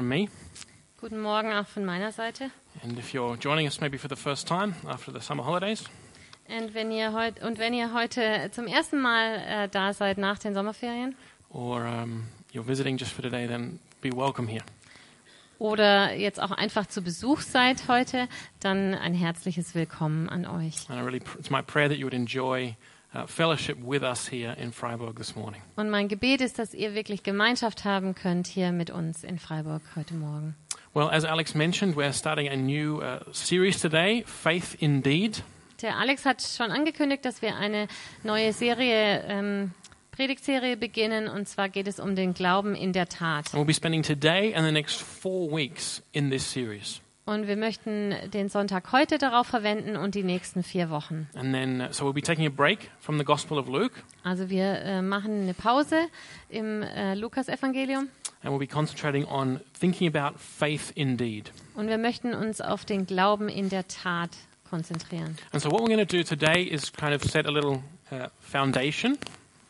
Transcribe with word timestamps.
from 0.00 0.08
me. 0.08 0.28
Guten 0.98 1.20
Morgen 1.20 1.52
auch 1.52 1.66
von 1.66 1.84
meiner 1.84 2.10
Seite. 2.10 2.50
And 2.82 2.98
if 2.98 3.12
you're 3.12 3.36
joining 3.36 3.66
us 3.66 3.82
maybe 3.82 3.98
for 3.98 4.08
the 4.08 4.16
first 4.16 4.48
time 4.48 4.74
after 4.88 5.12
the 5.12 5.20
summer 5.20 5.44
holidays, 5.44 5.84
Und 6.48 6.72
wenn 6.72 6.90
ihr, 6.90 7.12
heut, 7.12 7.42
und 7.42 7.58
wenn 7.58 7.74
ihr 7.74 7.92
heute 7.92 8.50
zum 8.50 8.66
ersten 8.66 8.98
Mal 8.98 9.36
äh, 9.46 9.68
da 9.68 9.92
seid 9.92 10.16
nach 10.16 10.38
den 10.38 10.54
Sommerferien 10.54 11.14
or 11.50 11.84
um, 11.84 12.24
you're 12.50 12.66
visiting 12.66 12.96
just 12.96 13.12
for 13.12 13.22
today, 13.22 13.46
then 13.46 13.78
be 14.00 14.10
welcome 14.10 14.48
here. 14.48 14.64
oder 15.58 16.14
jetzt 16.14 16.40
auch 16.40 16.50
einfach 16.50 16.86
zu 16.86 17.02
Besuch 17.02 17.42
seid 17.42 17.86
heute, 17.86 18.26
dann 18.60 18.94
ein 18.94 19.12
herzliches 19.12 19.74
Willkommen 19.74 20.30
an 20.30 20.46
euch. 20.46 20.88
And 20.88 20.98
I 20.98 21.04
really, 21.04 21.20
it's 21.38 21.50
my 21.50 21.60
prayer 21.60 21.90
that 21.90 21.98
you 21.98 22.06
would 22.06 22.14
enjoy 22.14 22.74
uh, 23.14 23.26
fellowship 23.26 23.78
with 23.82 24.02
us 24.02 24.30
here 24.30 24.52
in 24.58 24.72
Freiburg 24.72 25.16
this 25.16 25.34
morning. 25.34 25.62
Und 25.76 25.90
mein 25.90 26.08
Gebet 26.08 26.40
ist, 26.40 26.58
dass 26.58 26.74
ihr 26.74 26.94
wirklich 26.94 27.22
Gemeinschaft 27.22 27.84
haben 27.84 28.14
könnt 28.14 28.46
hier 28.46 28.72
mit 28.72 28.90
uns 28.90 29.24
in 29.24 29.38
Freiburg 29.38 29.82
heute 29.96 30.14
Morgen. 30.14 30.54
Well, 30.92 31.08
as 31.08 31.24
Alex 31.24 31.54
mentioned, 31.54 31.96
we're 31.96 32.12
starting 32.12 32.48
a 32.48 32.56
new 32.56 33.00
uh, 33.00 33.20
series 33.32 33.80
today, 33.80 34.24
Faith 34.26 34.76
Indeed. 34.80 35.42
Der 35.82 35.96
Alex 35.96 36.26
hat 36.26 36.42
schon 36.42 36.70
angekündigt, 36.70 37.24
dass 37.24 37.42
wir 37.42 37.56
eine 37.56 37.88
neue 38.22 38.52
Serie, 38.52 39.24
ähm, 39.26 39.70
Predigtserie 40.10 40.76
beginnen. 40.76 41.28
Und 41.28 41.48
zwar 41.48 41.68
geht 41.68 41.88
es 41.88 41.98
um 41.98 42.14
den 42.14 42.34
Glauben 42.34 42.74
in 42.74 42.92
der 42.92 43.08
Tat. 43.08 43.54
And 43.54 43.54
we'll 43.54 43.64
be 43.64 43.72
spending 43.72 44.02
today 44.02 44.54
and 44.54 44.66
the 44.66 44.72
next 44.72 45.00
four 45.00 45.50
weeks 45.50 46.02
in 46.12 46.30
this 46.30 46.44
series. 46.44 47.00
Und 47.30 47.46
wir 47.46 47.56
möchten 47.56 48.12
den 48.32 48.48
Sonntag 48.48 48.90
heute 48.90 49.16
darauf 49.16 49.46
verwenden 49.46 49.94
und 49.94 50.16
die 50.16 50.24
nächsten 50.24 50.64
vier 50.64 50.90
Wochen. 50.90 51.28
Then, 51.32 51.80
uh, 51.80 51.92
so 51.92 52.04
we'll 52.04 52.12
be 52.12 52.20
taking 52.20 52.44
a 52.44 52.50
break 52.50 52.90
from 52.98 53.18
the 53.18 53.24
Gospel 53.24 53.56
of 53.56 53.68
Luke, 53.68 54.02
Also 54.24 54.50
wir 54.50 54.80
äh, 54.80 55.00
machen 55.00 55.42
eine 55.42 55.54
Pause 55.54 56.08
im 56.48 56.82
äh, 56.82 57.14
Lukas-Evangelium 57.14 58.08
and 58.42 58.52
we'll 58.52 58.58
be 58.58 58.66
concentrating 58.66 59.24
on 59.26 59.60
thinking 59.78 60.12
about 60.12 60.40
faith 60.40 60.90
indeed. 60.96 61.52
und 61.76 61.86
wir 61.86 61.98
möchten 61.98 62.34
uns 62.34 62.60
auf 62.60 62.84
den 62.84 63.06
Glauben 63.06 63.48
in 63.48 63.68
der 63.68 63.86
Tat 63.86 64.30
konzentrieren. 64.68 65.36
And 65.52 65.62
so, 65.62 65.70
what 65.70 65.82
we're 65.82 65.94
going 65.94 66.04
to 66.04 66.16
do 66.16 66.24
today 66.24 66.64
is 66.64 66.90
kind 66.92 67.14
of 67.14 67.22
set 67.22 67.46
a 67.46 67.50
little 67.52 67.80
uh, 68.10 68.26
foundation 68.40 69.16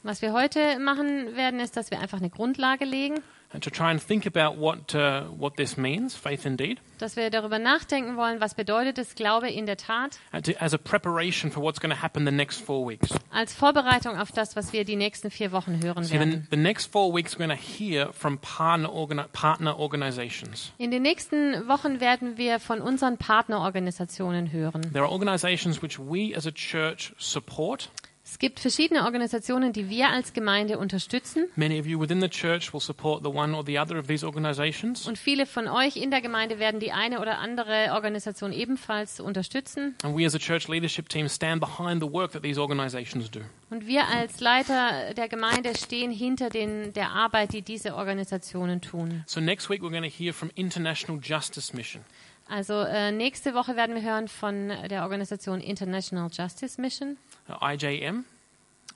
Was 0.03 0.23
wir 0.23 0.33
heute 0.33 0.79
machen 0.79 1.37
werden, 1.37 1.61
ist, 1.61 1.77
dass 1.77 1.91
wir 1.91 2.01
einfach 2.01 2.21
eine 2.21 2.31
Grundlage 2.31 2.87
legen, 2.87 3.21
and 3.53 3.65
to 3.65 3.71
try 3.71 3.91
and 3.91 4.01
think 4.01 4.27
about 4.27 4.57
what 4.57 4.95
uh, 4.95 5.23
what 5.37 5.57
this 5.57 5.77
means, 5.77 6.15
faith 6.15 6.47
indeed, 6.47 6.81
dass 6.99 7.17
wir 7.17 7.31
darüber 7.31 7.59
nachdenken 7.59 8.17
wollen, 8.17 8.41
was 8.41 8.55
bedeutet 8.55 8.99
es 8.99 9.15
Glaube 9.15 9.51
in 9.51 9.67
der 9.67 9.77
Tat, 9.77 10.19
to, 10.45 10.53
as 10.61 10.73
a 10.73 10.79
preparation 10.79 11.51
for 11.51 11.61
what's 11.63 11.81
going 11.81 11.91
to 11.95 12.01
happen 12.01 12.25
the 12.25 12.31
next 12.33 12.61
four 12.65 12.87
weeks. 12.89 13.09
als 13.33 13.53
Vorbereitung 13.55 14.17
auf 14.19 14.31
das, 14.33 14.55
was 14.55 14.73
wir 14.73 14.85
die 14.85 14.97
nächsten 14.97 15.31
vier 15.31 15.51
Wochen 15.53 15.83
hören 15.83 16.05
the, 16.05 16.13
werden. 16.15 16.47
the 16.51 16.57
next 16.57 16.93
four 16.93 17.13
weeks 17.13 17.35
we're 17.35 17.47
going 17.47 17.51
to 17.51 17.57
hear 17.57 18.13
from 18.13 18.39
partner 18.39 18.89
organi- 18.89 19.27
partner 19.33 19.79
organizations. 19.79 20.73
In 20.79 20.91
den 20.91 21.03
nächsten 21.03 21.67
Wochen 21.69 22.01
werden 22.01 22.37
wir 22.37 22.61
von 22.61 22.81
unseren 22.81 23.17
Partnerorganisationen 23.19 24.53
hören. 24.53 24.83
There 24.93 25.03
are 25.05 25.11
organizations 25.11 25.83
which 25.83 25.99
we 25.99 26.37
as 26.37 26.47
a 26.47 26.53
church 26.53 27.13
support. 27.19 27.91
Es 28.23 28.39
gibt 28.39 28.61
verschiedene 28.61 29.05
Organisationen, 29.05 29.73
die 29.73 29.89
wir 29.89 30.09
als 30.09 30.33
Gemeinde 30.33 30.79
unterstützen. 30.79 31.49
Many 31.57 31.81
of 31.81 31.87
you 31.87 32.01
within 32.01 32.21
the 32.21 32.29
church 32.29 32.73
will 32.73 32.81
support 32.81 33.23
the 33.25 33.31
one 33.31 33.57
or 33.57 33.65
the 33.65 33.79
other 33.79 33.99
of 33.99 34.07
these 34.07 34.25
organizations. 34.25 35.07
Und 35.07 35.19
viele 35.19 35.47
von 35.47 35.69
euch 35.69 35.97
in 35.97 36.11
der 36.11 36.21
Gemeinde 36.21 36.59
werden 36.59 36.81
die 36.81 36.93
eine 36.93 37.21
oder 37.21 37.39
andere 37.39 37.93
Organisation 37.93 38.53
ebenfalls 38.53 39.21
unterstützen. 39.21 39.97
And 40.03 40.17
we 40.17 40.27
as 40.27 40.35
a 40.35 40.39
church 40.39 40.69
leadership 40.69 41.09
team 41.09 41.29
stand 41.29 41.61
behind 41.61 42.03
the 42.03 42.13
work 42.13 42.33
that 42.33 42.43
these 42.43 42.61
organizations 42.61 43.31
do. 43.31 43.41
Und 43.71 43.87
wir 43.87 44.07
als 44.07 44.41
Leiter 44.41 45.15
der 45.15 45.29
Gemeinde 45.29 45.77
stehen 45.77 46.11
hinter 46.11 46.51
den, 46.51 46.93
der 46.93 47.11
Arbeit, 47.11 47.53
die 47.53 47.63
diese 47.63 47.95
Organisationen 47.95 48.81
tun. 48.81 49.25
So 49.27 49.41
next 49.41 49.71
week 49.71 49.81
we're 49.83 49.91
going 49.91 50.03
to 50.03 50.09
hear 50.09 50.35
from 50.35 50.51
International 50.55 51.21
Justice 51.23 51.75
Mission. 51.75 52.05
Also 52.49 52.75
äh, 52.81 53.13
nächste 53.13 53.55
Woche 53.55 53.77
werden 53.77 53.95
wir 53.95 54.03
hören 54.03 54.27
von 54.27 54.73
der 54.91 55.05
Organisation 55.05 55.61
International 55.61 56.29
Justice 56.33 56.81
Mission 56.81 57.17
IJM, 57.55 58.25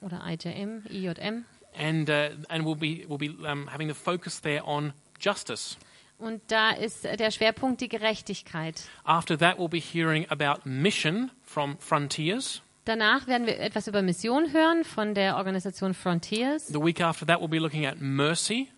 oder 0.00 0.22
IJM, 0.24 0.82
IJM. 0.90 1.44
and 1.76 2.08
uh, 2.10 2.30
and 2.48 2.64
we'll 2.64 2.76
be 2.76 3.04
we'll 3.08 3.18
be 3.18 3.34
um, 3.46 3.66
having 3.68 3.88
the 3.88 3.94
focus 3.94 4.40
there 4.40 4.62
on 4.64 4.92
justice. 5.18 5.76
Und 6.18 6.40
da 6.46 6.70
ist 6.70 7.04
der 7.04 7.30
Schwerpunkt 7.32 7.80
die 7.80 7.88
Gerechtigkeit. 7.88 8.88
After 9.04 9.36
that, 9.38 9.58
we'll 9.58 9.68
be 9.68 9.80
hearing 9.80 10.26
about 10.30 10.64
mission 10.64 11.30
from 11.42 11.76
Frontiers. 11.78 12.62
Danach 12.84 13.26
werden 13.26 13.46
wir 13.46 13.58
etwas 13.58 13.88
über 13.88 14.02
Mission 14.02 14.52
hören 14.52 14.84
von 14.84 15.14
der 15.14 15.36
Organisation 15.36 15.94
Frontiers. 15.94 16.66
The 16.68 16.80
week 16.80 17.00
after 17.00 17.26
that, 17.26 17.40
we'll 17.40 17.48
be 17.48 17.58
looking 17.58 17.86
at 17.86 18.00
mercy 18.00 18.68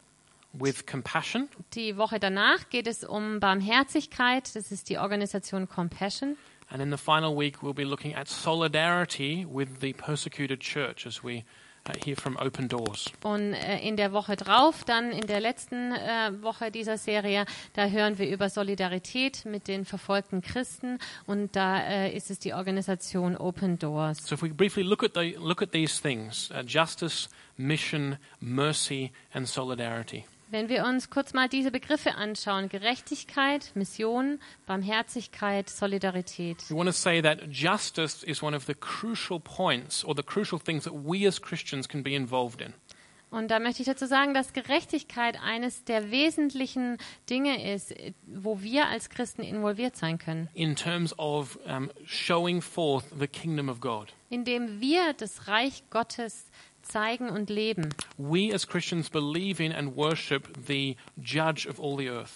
with 0.52 0.86
compassion, 0.86 1.48
Die 1.74 1.96
Woche 1.98 2.18
danach 2.18 2.70
geht 2.70 2.86
es 2.86 3.04
um 3.04 3.40
Barmherzigkeit. 3.40 4.54
Das 4.56 4.72
ist 4.72 4.88
die 4.88 4.98
Organisation 4.98 5.68
Compassion. 5.68 6.36
And 6.70 6.82
in 6.82 6.90
the 6.90 6.98
final 6.98 7.34
week, 7.34 7.62
we'll 7.62 7.74
be 7.74 7.84
looking 7.84 8.14
at 8.14 8.28
solidarity 8.28 9.44
with 9.44 9.80
the 9.80 9.92
persecuted 9.92 10.60
church 10.60 11.06
as 11.06 11.22
we 11.22 11.44
uh, 11.88 11.92
hear 12.04 12.16
from 12.16 12.36
Open 12.40 12.68
Doors. 12.68 13.12
Und 13.22 13.54
äh, 13.54 13.78
in 13.86 13.96
der 13.96 14.12
Woche 14.12 14.36
drauf, 14.36 14.84
dann 14.84 15.12
in 15.12 15.26
der 15.26 15.40
letzten 15.40 15.92
äh, 15.92 16.32
Woche 16.42 16.70
dieser 16.70 16.98
Serie, 16.98 17.46
da 17.74 17.86
hören 17.86 18.18
wir 18.18 18.28
über 18.28 18.48
Solidarität 18.50 19.44
mit 19.44 19.68
den 19.68 19.84
verfolgten 19.84 20.42
Christen. 20.42 20.98
Und 21.26 21.54
da 21.54 21.78
äh, 21.80 22.16
ist 22.16 22.30
es 22.30 22.38
die 22.40 22.54
Organisation 22.54 23.36
Open 23.36 23.78
Doors. 23.78 24.18
So, 24.26 24.34
if 24.34 24.42
we 24.42 24.48
briefly 24.48 24.82
look 24.82 25.04
at 25.04 25.12
the 25.14 25.36
look 25.38 25.62
at 25.62 25.72
these 25.72 26.00
things: 26.00 26.50
uh, 26.50 26.62
justice, 26.66 27.28
mission, 27.56 28.18
mercy, 28.40 29.12
and 29.32 29.46
solidarity. 29.48 30.24
Wenn 30.48 30.68
wir 30.68 30.84
uns 30.84 31.10
kurz 31.10 31.34
mal 31.34 31.48
diese 31.48 31.72
Begriffe 31.72 32.14
anschauen, 32.14 32.68
Gerechtigkeit, 32.68 33.72
Mission, 33.74 34.38
Barmherzigkeit, 34.66 35.68
Solidarität. 35.68 36.70
We 36.70 36.76
want 36.76 36.86
to 36.88 36.92
say 36.92 37.20
that 37.20 37.40
justice 37.50 38.22
is 38.22 38.44
one 38.44 38.56
of 38.56 38.64
the 38.66 38.74
crucial 38.74 39.40
points 39.40 40.04
or 40.04 40.14
the 40.14 40.22
crucial 40.22 40.60
things 40.60 40.84
that 40.84 40.92
we 40.92 41.26
as 41.26 41.40
Christians 41.42 41.88
can 41.88 42.04
be 42.04 42.14
involved 42.14 42.60
in. 42.60 42.74
Und 43.28 43.50
da 43.50 43.58
möchte 43.58 43.82
ich 43.82 43.86
dazu 43.86 44.06
sagen, 44.06 44.34
dass 44.34 44.52
Gerechtigkeit 44.52 45.36
eines 45.42 45.82
der 45.82 46.12
wesentlichen 46.12 46.96
Dinge 47.28 47.74
ist, 47.74 47.92
wo 48.24 48.62
wir 48.62 48.86
als 48.86 49.10
Christen 49.10 49.42
involviert 49.42 49.96
sein 49.96 50.18
können, 50.18 50.48
in 50.54 50.76
terms 50.76 51.12
of 51.18 51.58
um, 51.66 51.90
showing 52.06 52.62
forth 52.62 53.04
the 53.18 53.26
kingdom 53.26 53.68
of 53.68 53.80
God. 53.80 54.14
indem 54.30 54.80
wir 54.80 55.12
das 55.12 55.48
Reich 55.48 55.82
Gottes 55.90 56.46
zeigen 56.86 57.28
und 57.30 57.50
leben. 57.50 57.88
We 58.18 58.54
as 58.54 58.66
Christians 58.66 59.10
believe 59.10 59.62
in 59.62 59.72
and 59.72 59.96
worship 59.96 60.48
the 60.66 60.96
judge 61.16 61.66
of 61.68 61.80
all 61.80 61.96
the 61.96 62.08
earth. 62.08 62.32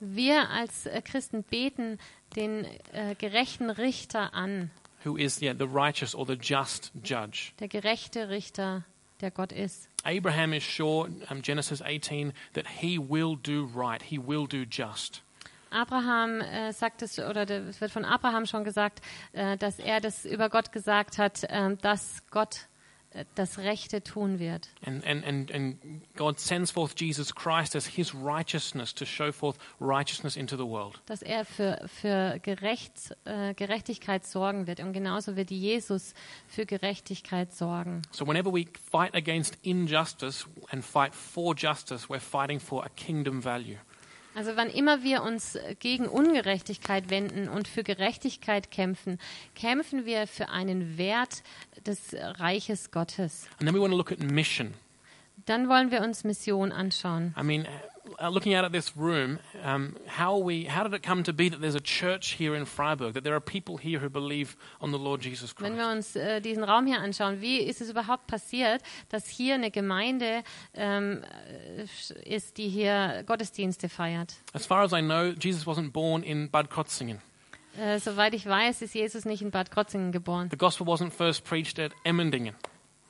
Wir 0.00 0.48
als 0.50 0.86
äh, 0.86 1.02
Christen 1.02 1.42
beten 1.44 1.98
den 2.36 2.64
äh, 2.92 3.14
gerechten 3.18 3.70
Richter 3.70 4.32
an, 4.34 4.70
Who 5.04 5.16
is 5.16 5.40
yeah, 5.40 5.54
the 5.58 5.64
righteous 5.66 6.14
or 6.14 6.26
the 6.26 6.34
just 6.40 6.92
judge? 7.02 7.52
der 7.58 7.68
gerechte 7.68 8.28
Richter, 8.28 8.84
der 9.20 9.30
Gott 9.30 9.50
ist. 9.52 9.88
Abraham 10.04 10.52
is 10.54 10.62
sure, 10.64 11.08
um, 11.30 11.40
Genesis 11.42 11.80
18, 11.82 12.32
that 12.54 12.66
he 12.66 12.98
will 12.98 13.36
do 13.36 13.68
right, 13.74 14.02
he 14.02 14.18
will 14.18 14.46
do 14.46 14.64
just. 14.70 15.22
Abraham 15.70 16.40
äh, 16.40 16.72
sagt 16.72 17.02
es, 17.02 17.18
oder 17.18 17.46
der- 17.46 17.66
es 17.68 17.80
wird 17.80 17.90
von 17.92 18.04
Abraham 18.04 18.44
schon 18.46 18.64
gesagt, 18.64 19.00
äh, 19.32 19.56
dass 19.56 19.78
er 19.78 20.00
das 20.00 20.24
über 20.24 20.48
Gott 20.50 20.72
gesagt 20.72 21.16
hat, 21.18 21.44
äh, 21.44 21.76
dass 21.76 22.22
Gott 22.30 22.66
das 23.34 23.58
Rechte 23.58 24.02
tun 24.02 24.38
wird. 24.38 24.68
And, 24.84 25.04
and, 25.04 25.24
and, 25.24 25.50
and 25.50 25.76
God 26.16 26.38
sends 26.38 26.70
forth 26.70 26.94
Jesus 26.96 27.34
Christ 27.34 27.74
as 27.74 27.86
his 27.86 28.14
righteousness 28.14 28.94
to 28.94 29.04
show 29.04 29.32
forth 29.32 29.58
righteousness 29.80 30.36
into 30.36 30.56
the 30.56 30.66
world. 30.66 31.00
Dass 31.06 31.22
er 31.22 31.44
für, 31.44 31.82
für 31.86 32.38
Gerecht, 32.40 33.16
äh, 33.24 33.54
Gerechtigkeit 33.54 34.24
sorgen 34.24 34.66
wird. 34.66 34.80
Und 34.80 34.92
genauso 34.92 35.36
wird 35.36 35.50
Jesus 35.50 36.14
für 36.46 36.66
Gerechtigkeit 36.66 37.52
sorgen. 37.52 38.02
So 38.12 38.26
whenever 38.26 38.52
we 38.52 38.66
fight 38.90 39.14
against 39.14 39.58
injustice 39.62 40.46
and 40.70 40.84
fight 40.84 41.14
for 41.14 41.54
justice, 41.56 42.08
we're 42.08 42.20
fighting 42.20 42.60
for 42.60 42.84
a 42.84 42.88
kingdom 42.90 43.42
value. 43.42 43.78
Also 44.34 44.52
wann 44.54 44.70
immer 44.70 45.02
wir 45.02 45.22
uns 45.22 45.58
gegen 45.80 46.06
Ungerechtigkeit 46.06 47.10
wenden 47.10 47.48
und 47.48 47.66
für 47.66 47.82
Gerechtigkeit 47.82 48.70
kämpfen, 48.70 49.18
kämpfen 49.54 50.06
wir 50.06 50.26
für 50.26 50.50
einen 50.50 50.98
Wert 50.98 51.42
des 51.84 52.14
Reiches 52.14 52.90
Gottes. 52.90 53.48
And 53.58 53.68
then 53.68 53.74
we 53.74 53.80
want 53.80 53.90
to 53.90 53.96
look 53.96 54.12
at 54.12 54.20
mission. 54.20 54.74
Dann 55.46 55.68
wollen 55.68 55.90
wir 55.90 56.02
uns 56.02 56.22
Mission 56.22 56.70
anschauen. 56.70 57.34
I 57.36 57.42
mean, 57.42 57.66
uh, 58.20 58.28
looking 58.28 58.54
out 58.54 58.64
at 58.64 58.72
this 58.72 58.96
room, 58.96 59.38
um, 59.62 59.96
how 60.06 60.38
we, 60.38 60.64
how 60.64 60.82
did 60.82 60.94
it 60.94 61.02
come 61.02 61.22
to 61.24 61.32
be 61.32 61.48
that 61.48 61.60
there's 61.60 61.74
a 61.74 61.80
church 61.80 62.32
here 62.32 62.54
in 62.54 62.64
Freiburg, 62.64 63.14
that 63.14 63.24
there 63.24 63.34
are 63.34 63.40
people 63.40 63.76
here 63.76 63.98
who 63.98 64.08
believe 64.08 64.56
on 64.80 64.90
the 64.92 64.98
Lord 64.98 65.20
Jesus 65.22 65.54
Wenn 65.58 65.74
Christ? 65.74 65.78
wir 65.78 65.88
uns 65.88 66.16
äh, 66.16 66.40
diesen 66.40 66.64
Raum 66.64 66.86
hier 66.86 67.00
anschauen, 67.00 67.40
wie 67.40 67.58
ist 67.58 67.80
es 67.80 67.90
überhaupt 67.90 68.26
passiert, 68.26 68.82
dass 69.08 69.28
hier 69.28 69.54
eine 69.54 69.70
Gemeinde 69.70 70.42
ähm, 70.74 71.22
äh, 71.76 71.84
ist, 72.24 72.56
die 72.56 72.68
hier 72.68 73.22
Gottesdienste 73.26 73.88
feiert? 73.88 74.34
As 74.52 74.66
far 74.66 74.82
as 74.82 74.92
I 74.92 75.00
know, 75.00 75.32
Jesus 75.38 75.66
wasn't 75.66 75.92
born 75.92 76.22
in 76.22 76.50
Bad 76.50 76.70
Krotzingen. 76.70 77.20
Äh, 77.78 77.98
soweit 78.00 78.34
ich 78.34 78.46
weiß, 78.46 78.82
ist 78.82 78.94
Jesus 78.94 79.24
nicht 79.24 79.42
in 79.42 79.50
Bad 79.50 79.70
Krotzingen 79.70 80.10
geboren. 80.12 80.48
The 80.50 80.56
gospel 80.56 80.86
wasn't 80.86 81.12
first 81.12 81.44
preached 81.44 81.78
at 81.78 81.92
Emmendingen. 82.04 82.54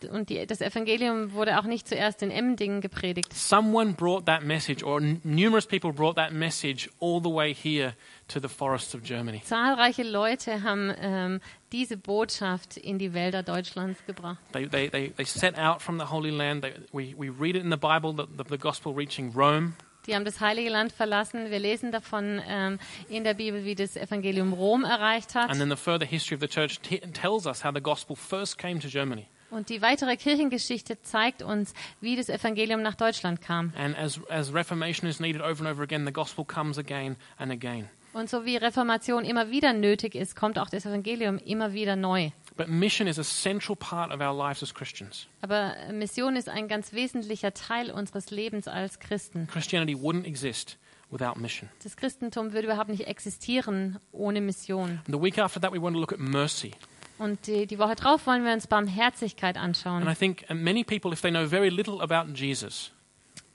Und 0.04 0.28
die, 0.28 0.46
das 0.46 0.60
Evangelium 0.60 1.32
wurde 1.32 1.58
auch 1.58 1.64
nicht 1.64 1.88
zuerst 1.88 2.22
in 2.22 2.30
Emdingen 2.30 2.80
gepredigt. 2.80 3.32
Someone 3.32 3.92
brought 3.92 4.26
that 4.26 4.42
message, 4.42 4.82
or 4.82 5.00
numerous 5.00 5.66
people 5.66 5.92
brought 5.92 6.16
that 6.16 6.32
message 6.32 6.90
all 7.00 7.20
the 7.22 7.30
way 7.30 7.54
here 7.54 7.94
to 8.28 8.40
the 8.40 8.48
forests 8.48 8.94
of 8.94 9.02
Germany. 9.02 9.42
Zahlreiche 9.44 10.02
Leute 10.02 10.62
haben 10.62 10.92
ähm, 11.00 11.40
diese 11.72 11.96
Botschaft 11.96 12.76
in 12.76 12.98
die 12.98 13.12
Wälder 13.14 13.42
Deutschlands 13.42 14.04
gebracht. 14.06 14.38
They, 14.52 14.68
they, 14.68 14.88
they, 14.88 15.10
they 15.10 15.24
set 15.24 15.58
out 15.58 15.82
from 15.82 15.98
the 15.98 16.06
Holy 16.06 16.30
Land. 16.30 16.62
They, 16.62 16.74
we, 16.92 17.14
we 17.16 17.28
read 17.30 17.56
it 17.56 17.62
in 17.62 17.70
the 17.70 17.76
Bible, 17.76 18.12
the, 18.12 18.26
the, 18.36 18.44
the 18.48 18.58
gospel 18.58 18.92
reaching 18.94 19.32
Rome. 19.32 19.74
Die 20.06 20.14
haben 20.14 20.24
das 20.24 20.40
Heilige 20.40 20.70
Land 20.70 20.92
verlassen. 20.92 21.50
Wir 21.50 21.58
lesen 21.58 21.92
davon 21.92 22.40
ähm, 22.48 22.78
in 23.08 23.22
der 23.22 23.34
Bibel, 23.34 23.64
wie 23.64 23.74
das 23.74 23.96
Evangelium 23.96 24.52
Rom 24.52 24.84
erreicht 24.84 25.34
hat. 25.34 25.50
And 25.50 25.58
then 25.58 25.68
the 25.68 25.76
further 25.76 26.06
history 26.06 26.36
of 26.36 26.40
the 26.40 26.48
church 26.48 26.80
tells 27.12 27.46
us 27.46 27.64
how 27.64 27.72
the 27.72 27.82
gospel 27.82 28.16
first 28.16 28.58
came 28.58 28.80
to 28.80 28.88
Germany. 28.88 29.26
Und 29.50 29.68
die 29.68 29.82
weitere 29.82 30.16
Kirchengeschichte 30.16 31.02
zeigt 31.02 31.42
uns, 31.42 31.74
wie 32.00 32.16
das 32.16 32.28
Evangelium 32.28 32.82
nach 32.82 32.94
Deutschland 32.94 33.40
kam. 33.40 33.72
And 33.76 33.98
as, 33.98 34.20
as 34.28 34.54
Reformation 34.54 35.08
is 35.08 35.20
needed 35.20 35.42
over 35.42 35.60
and 35.60 35.68
over 35.68 35.82
again, 35.82 36.06
the 36.06 36.12
gospel 36.12 36.44
comes 36.44 36.78
again 36.78 37.16
and 37.38 37.50
again. 37.50 37.88
Und 38.12 38.28
so 38.28 38.44
wie 38.44 38.56
Reformation 38.56 39.24
immer 39.24 39.50
wieder 39.50 39.72
nötig 39.72 40.16
ist, 40.16 40.34
kommt 40.34 40.58
auch 40.58 40.68
das 40.68 40.84
Evangelium 40.84 41.38
immer 41.38 41.72
wieder 41.72 41.94
neu. 41.94 42.30
But 42.56 42.68
mission 42.68 43.06
is 43.06 43.18
a 43.18 43.22
central 43.22 43.76
part 43.76 44.12
of 44.12 44.20
our 44.20 44.36
lives 44.36 44.62
as 44.62 44.74
Christians. 44.74 45.28
Aber 45.42 45.74
Mission 45.92 46.34
ist 46.36 46.48
ein 46.48 46.66
ganz 46.66 46.92
wesentlicher 46.92 47.54
Teil 47.54 47.90
unseres 47.90 48.30
Lebens 48.30 48.66
als 48.66 48.98
Christen. 48.98 49.46
Christianity 49.46 49.94
wouldn't 49.94 50.26
exist 50.26 50.76
without 51.10 51.38
mission. 51.38 51.68
Das 51.84 51.96
Christentum 51.96 52.52
würde 52.52 52.66
überhaupt 52.66 52.90
nicht 52.90 53.06
existieren 53.06 53.98
ohne 54.12 54.40
Mission. 54.40 55.00
And 55.06 55.14
the 55.14 55.22
week 55.22 55.38
after 55.38 55.60
that, 55.60 55.72
we 55.72 55.80
want 55.80 55.94
to 55.94 56.00
look 56.00 56.12
at 56.12 56.18
mercy. 56.18 56.72
Und 57.20 57.46
die, 57.46 57.66
die 57.66 57.78
Woche 57.78 57.96
drauf 57.96 58.26
wollen 58.26 58.44
wir 58.46 58.52
uns 58.54 58.66
Barmherzigkeit 58.66 59.58
And 59.58 59.76
anschauen. 59.76 60.08
I 60.08 60.14
think 60.14 60.44
uh, 60.48 60.54
many 60.54 60.82
people, 60.84 61.12
if 61.12 61.20
they 61.20 61.30
know 61.30 61.46
very 61.46 61.68
little 61.68 62.00
about 62.00 62.32
Jesus, 62.34 62.92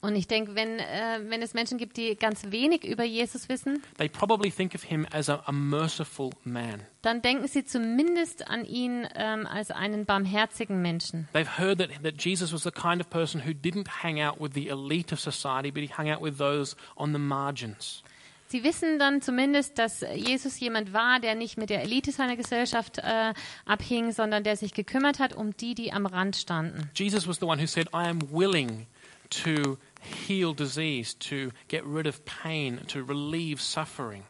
Und 0.02 0.14
ich 0.14 0.28
denke, 0.28 0.54
wenn, 0.54 0.78
äh, 0.78 1.18
wenn 1.24 1.42
es 1.42 1.52
Menschen 1.52 1.78
gibt, 1.78 1.96
die 1.96 2.14
ganz 2.14 2.52
wenig 2.52 2.84
über 2.84 3.02
Jesus 3.02 3.48
wissen, 3.48 3.82
they 3.98 4.08
probably 4.08 4.52
think 4.52 4.72
of 4.76 4.84
him 4.84 5.04
as 5.10 5.28
a, 5.28 5.42
a 5.46 5.52
merciful 5.52 6.30
man. 6.44 6.82
dann 7.02 7.22
denken 7.22 7.48
sie 7.48 7.64
zumindest 7.64 8.48
an 8.48 8.64
ihn 8.64 9.08
ähm, 9.16 9.48
als 9.48 9.72
einen 9.72 10.04
barmherzigen 10.04 10.80
Menschen. 10.80 11.26
They've 11.32 11.58
heard 11.58 11.78
that, 11.80 11.90
that 12.04 12.22
Jesus 12.22 12.52
was 12.52 12.62
the 12.62 12.70
kind 12.70 13.00
of 13.00 13.10
person 13.10 13.44
who 13.44 13.50
didn't 13.52 14.04
hang 14.04 14.20
out 14.20 14.40
with 14.40 14.52
the 14.54 14.68
elite 14.68 15.12
of 15.12 15.18
society, 15.18 15.72
but 15.72 15.82
he 15.82 15.88
hung 15.92 16.08
out 16.08 16.22
with 16.22 16.38
those 16.38 16.76
on 16.94 17.12
the 17.12 17.18
margins. 17.18 18.04
Sie 18.48 18.62
wissen 18.62 18.98
dann 18.98 19.22
zumindest, 19.22 19.78
dass 19.78 20.02
Jesus 20.14 20.60
jemand 20.60 20.92
war, 20.92 21.18
der 21.18 21.34
nicht 21.34 21.58
mit 21.58 21.68
der 21.68 21.82
Elite 21.82 22.12
seiner 22.12 22.36
Gesellschaft 22.36 22.98
äh, 22.98 23.34
abhing, 23.64 24.12
sondern 24.12 24.44
der 24.44 24.56
sich 24.56 24.72
gekümmert 24.72 25.18
hat 25.18 25.34
um 25.34 25.56
die, 25.56 25.74
die 25.74 25.92
am 25.92 26.06
Rand 26.06 26.36
standen. 26.36 26.90
Jesus 26.94 27.26
was 27.26 27.38
the 27.38 27.46
one 27.46 27.60
who 27.60 27.66
said, 27.66 27.88
I 27.88 28.08
am 28.08 28.20
willing 28.30 28.86
to 29.30 29.78
heal 30.26 30.54
disease, 30.54 31.16
to 31.18 31.50
get 31.68 31.82
rid 31.84 32.06
of 32.06 32.24
pain, 32.24 32.80
to 32.86 33.00
relieve 33.00 33.60
suffering. 33.60 34.22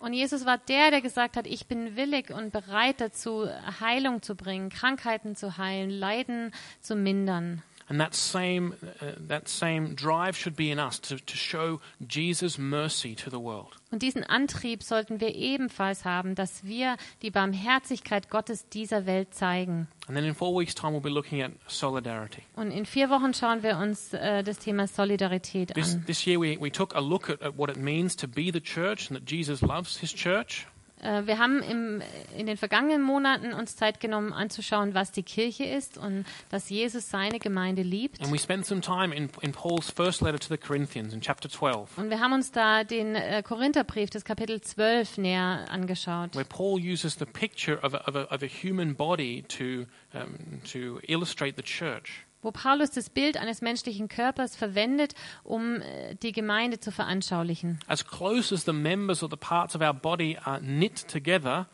Und 0.00 0.12
Jesus 0.12 0.44
war 0.44 0.58
der, 0.58 0.90
der 0.90 1.00
gesagt 1.00 1.36
hat, 1.36 1.46
ich 1.46 1.66
bin 1.66 1.96
willig 1.96 2.30
und 2.30 2.52
bereit 2.52 3.00
dazu, 3.00 3.48
Heilung 3.80 4.20
zu 4.20 4.34
bringen, 4.34 4.68
Krankheiten 4.68 5.34
zu 5.34 5.56
heilen, 5.56 5.88
Leiden 5.88 6.52
zu 6.80 6.94
mindern. 6.94 7.62
And 7.88 8.00
that 8.00 8.14
same, 8.14 8.74
uh, 8.82 9.12
that 9.28 9.46
same 9.46 9.94
drive 9.94 10.36
should 10.36 10.56
be 10.56 10.70
in 10.70 10.78
us 10.78 10.98
to, 11.02 11.16
to 11.16 11.36
show 11.36 11.80
Jesus' 12.06 12.56
mercy 12.58 13.14
to 13.14 13.28
the 13.28 13.38
world. 13.38 13.68
Und 13.90 14.02
diesen 14.02 14.24
Antrieb 14.24 14.82
sollten 14.82 15.20
wir 15.20 15.34
ebenfalls 15.34 16.04
haben, 16.04 16.34
dass 16.34 16.64
wir 16.64 16.96
die 17.22 17.30
Barmherzigkeit 17.30 18.30
Gottes 18.30 18.68
dieser 18.68 19.06
Welt 19.06 19.34
zeigen. 19.34 19.86
And 20.06 20.16
then 20.16 20.24
in 20.24 20.34
four 20.34 20.58
weeks' 20.58 20.74
time, 20.74 20.92
we'll 20.92 21.00
be 21.00 21.10
looking 21.10 21.42
at 21.42 21.52
solidarity. 21.66 22.42
Und 22.56 22.70
in 22.70 22.86
vier 22.86 23.10
Wochen 23.10 23.34
schauen 23.34 23.62
wir 23.62 23.76
uns 23.76 24.14
äh, 24.14 24.42
das 24.42 24.58
Thema 24.58 24.86
Solidarität 24.86 25.74
This, 25.74 25.94
an. 25.94 26.04
this 26.06 26.24
year, 26.26 26.40
we, 26.40 26.58
we 26.58 26.70
took 26.70 26.94
a 26.94 27.00
look 27.00 27.28
at, 27.28 27.42
at 27.42 27.56
what 27.56 27.70
it 27.70 27.76
means 27.76 28.16
to 28.16 28.26
be 28.26 28.50
the 28.50 28.60
church 28.60 29.10
and 29.10 29.18
that 29.18 29.30
Jesus 29.30 29.60
loves 29.62 29.98
his 29.98 30.12
church. 30.14 30.66
Äh, 31.02 31.26
wir 31.26 31.38
haben 31.38 31.62
im, 31.62 32.02
in 32.36 32.46
den 32.46 32.56
vergangenen 32.56 33.02
Monaten 33.02 33.52
uns 33.52 33.76
Zeit 33.76 34.00
genommen, 34.00 34.32
anzuschauen, 34.32 34.94
was 34.94 35.12
die 35.12 35.22
Kirche 35.22 35.64
ist 35.64 35.98
und 35.98 36.24
dass 36.50 36.70
Jesus 36.70 37.10
seine 37.10 37.38
Gemeinde 37.38 37.82
liebt. 37.82 38.20
And 38.22 38.32
we 38.32 38.38
spent 38.38 38.64
some 38.66 38.80
time 38.80 39.14
in, 39.14 39.28
in 39.42 39.52
Paul's 39.52 39.90
first 39.90 40.22
letter 40.22 40.38
to 40.38 40.48
the 40.48 40.58
Corinthians 40.58 41.12
in 41.12 41.20
chapter 41.20 41.48
12, 41.48 41.98
Und 41.98 42.10
wir 42.10 42.20
haben 42.20 42.32
uns 42.32 42.52
da 42.52 42.84
den 42.84 43.14
äh, 43.14 43.42
Korintherbrief, 43.42 44.10
das 44.10 44.24
Kapitel 44.24 44.60
12, 44.60 45.18
näher 45.18 45.66
angeschaut. 45.70 46.34
where 46.34 46.44
Paul 46.44 46.78
uses 46.80 47.16
the 47.18 47.26
picture 47.26 47.78
of 47.82 47.94
a, 47.94 47.98
of 48.08 48.16
a, 48.16 48.22
of 48.34 48.42
a 48.42 48.46
human 48.46 48.94
body 48.94 49.42
to, 49.48 49.86
um, 50.14 50.60
to 50.72 51.00
illustrate 51.06 51.56
the 51.56 51.62
church. 51.62 52.24
Wo 52.44 52.50
Paulus 52.52 52.90
das 52.90 53.10
Bild 53.10 53.36
eines 53.36 53.62
menschlichen 53.62 54.08
Körpers 54.08 54.54
verwendet, 54.54 55.14
um 55.42 55.80
äh, 55.80 56.14
die 56.22 56.32
Gemeinde 56.32 56.78
zu 56.78 56.92
veranschaulichen. 56.92 57.80
As 57.88 58.06
close 58.06 58.54
as 58.54 58.64
the 58.64 58.72
members 58.72 59.22
or 59.22 59.30
the 59.30 59.36
parts 59.36 59.74
of 59.74 59.80
our 59.82 59.94
body 59.94 60.38
are 60.44 60.60
knit 60.60 61.08
together, 61.08 61.66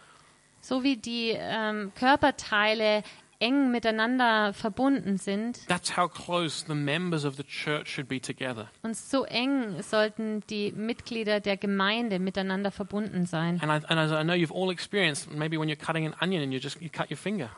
So 0.63 0.83
wie 0.83 0.97
die 0.99 1.33
ähm, 1.37 1.91
Körperteile 1.95 3.03
eng 3.39 3.71
miteinander 3.71 4.53
verbunden 4.53 5.17
sind 5.17 5.67
that's 5.67 5.97
how 5.97 6.07
close 6.07 6.67
the 6.67 6.75
members 6.75 7.25
of 7.25 7.37
the 7.37 7.43
church 7.43 7.89
should 7.89 8.07
be 8.07 8.21
together. 8.21 8.69
und 8.83 8.95
so 8.95 9.25
eng 9.25 9.81
sollten 9.83 10.43
die 10.51 10.73
Mitglieder 10.73 11.41
der 11.41 11.57
Gemeinde 11.57 12.19
miteinander 12.19 12.71
verbunden 12.71 13.25
sein. 13.25 13.59
And, 13.63 13.73
I, 13.73 13.87
and 13.87 13.99
as 13.99 14.13
I 14.13 14.23
know 14.23 14.35
you've 14.35 14.53
all 14.55 14.71
experienced, 14.71 15.33
maybe 15.33 15.59
when 15.59 15.71
you're 15.71 15.83
cutting 15.83 16.07
an 16.07 16.15
onion 16.21 16.43
and 16.43 16.53
you 16.53 16.61
just 16.61 16.83
you 16.83 16.91
cut 16.91 17.11
your 17.11 17.17
finger, 17.17 17.49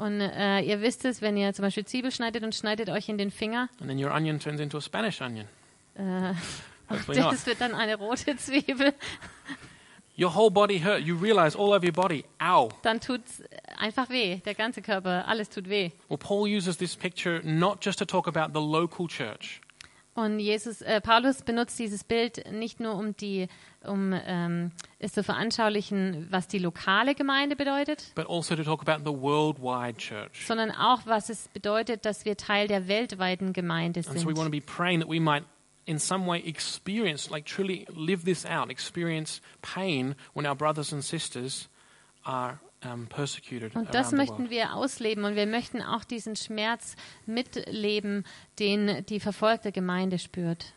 Und 0.00 0.22
äh, 0.22 0.60
ihr 0.62 0.80
wisst 0.80 1.04
es, 1.04 1.20
wenn 1.20 1.36
ihr 1.36 1.52
zum 1.52 1.62
Beispiel 1.62 1.84
Zwiebel 1.84 2.10
schneidet 2.10 2.42
und 2.42 2.54
schneidet 2.54 2.88
euch 2.88 3.10
in 3.10 3.18
den 3.18 3.30
Finger, 3.30 3.68
and 3.80 3.88
then 3.88 4.02
your 4.02 4.10
onion 4.10 4.40
turns 4.40 4.58
into 4.58 4.78
a 4.78 4.80
Spanish 4.80 5.20
onion. 5.20 5.46
äh, 5.94 6.32
das 7.14 7.44
wird 7.44 7.60
dann 7.60 7.74
eine 7.74 7.96
rote 7.96 8.34
Zwiebel, 8.38 8.94
Your 10.16 10.34
whole 10.34 10.50
body 10.50 10.80
hurt. 10.80 11.02
You 11.02 11.16
realize 11.16 11.54
all 11.54 11.74
over 11.74 11.84
your 11.84 11.92
body, 11.92 12.24
ow. 12.40 12.70
dann 12.82 12.98
tut's 13.00 13.42
einfach 13.76 14.08
weh. 14.08 14.36
Der 14.46 14.54
ganze 14.54 14.80
Körper, 14.80 15.28
alles 15.28 15.50
tut 15.50 15.68
weh. 15.68 15.90
Well, 16.08 16.16
Paul 16.16 16.48
uses 16.48 16.78
this 16.78 16.96
picture 16.96 17.42
not 17.44 17.84
just 17.84 17.98
to 17.98 18.06
talk 18.06 18.26
about 18.26 18.58
the 18.58 18.64
local 18.64 19.06
church, 19.06 19.60
Und 20.20 20.38
Jesus, 20.38 20.82
äh, 20.82 21.00
Paulus 21.00 21.42
benutzt 21.42 21.78
dieses 21.78 22.04
Bild 22.04 22.50
nicht 22.52 22.80
nur, 22.80 22.94
um 22.94 23.16
die, 23.16 23.48
um 23.84 24.12
ähm, 24.24 24.72
es 24.98 25.12
zu 25.12 25.22
veranschaulichen, 25.22 26.26
was 26.30 26.46
die 26.48 26.58
lokale 26.58 27.14
Gemeinde 27.14 27.56
bedeutet, 27.56 28.12
but 28.14 28.28
also 28.28 28.54
to 28.56 28.62
talk 28.62 28.86
about 28.86 29.04
the 29.04 29.16
worldwide 29.16 29.96
church. 29.98 30.46
sondern 30.46 30.70
auch, 30.70 31.00
was 31.06 31.30
es 31.30 31.48
bedeutet, 31.48 32.04
dass 32.04 32.24
wir 32.24 32.36
Teil 32.36 32.68
der 32.68 32.88
weltweiten 32.88 33.52
Gemeinde 33.52 34.00
And 34.06 34.18
so 34.18 34.26
we 34.26 34.34
want 34.36 34.36
to 34.36 34.42
sind. 34.44 34.52
be 34.52 34.60
praying 34.60 35.00
that 35.00 35.08
we 35.08 35.20
might, 35.20 35.44
in 35.86 35.98
some 35.98 36.26
way, 36.26 36.40
experience, 36.46 37.30
like 37.30 37.46
truly 37.46 37.86
live 37.94 38.24
this 38.24 38.44
out, 38.46 38.70
experience 38.70 39.40
pain 39.62 40.14
when 40.34 40.46
our 40.46 40.54
brothers 40.54 40.92
and 40.92 41.02
sisters 41.02 41.68
are 42.24 42.60
Und 42.82 43.94
das 43.94 44.12
möchten 44.12 44.50
wir 44.50 44.74
ausleben 44.74 45.24
und 45.24 45.36
wir 45.36 45.46
möchten 45.46 45.82
auch 45.82 46.04
diesen 46.04 46.36
Schmerz 46.36 46.96
mitleben, 47.26 48.24
den 48.58 49.04
die 49.06 49.20
verfolgte 49.20 49.70
Gemeinde 49.72 50.18
spürt. 50.18 50.72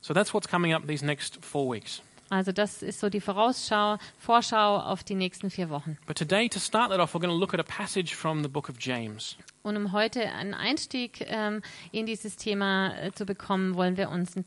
So 0.00 0.14
that's 0.14 0.32
what's 0.32 0.48
coming 0.48 0.72
up 0.72 0.86
these 0.86 1.04
next 1.04 1.44
four 1.44 1.74
weeks. 1.74 2.02
Also 2.30 2.52
das 2.52 2.82
ist 2.82 3.00
so 3.00 3.08
die 3.08 3.20
Vorausschau, 3.20 3.96
Vorschau 4.18 4.78
auf 4.78 5.02
die 5.02 5.14
nächsten 5.14 5.50
vier 5.50 5.70
Wochen. 5.70 5.96
But 6.06 6.16
today, 6.16 6.48
to 6.48 6.60
start 6.60 6.90
that 6.90 7.00
off, 7.00 7.14
we're 7.14 7.20
going 7.20 7.32
to 7.32 7.38
look 7.38 7.54
at 7.54 7.60
a 7.60 7.62
passage 7.62 8.14
from 8.14 8.42
the 8.42 8.48
book 8.48 8.68
of 8.68 8.76
James. 8.78 9.36
Und 9.62 9.76
um 9.76 9.92
heute 9.92 10.32
einen 10.32 10.54
Einstieg 10.54 11.24
ähm, 11.28 11.62
in 11.92 12.06
dieses 12.06 12.36
Thema 12.36 12.96
äh, 12.96 13.12
zu 13.12 13.26
bekommen, 13.26 13.74
wollen 13.74 13.96
wir 13.96 14.10
uns 14.10 14.36
äh, 14.36 14.42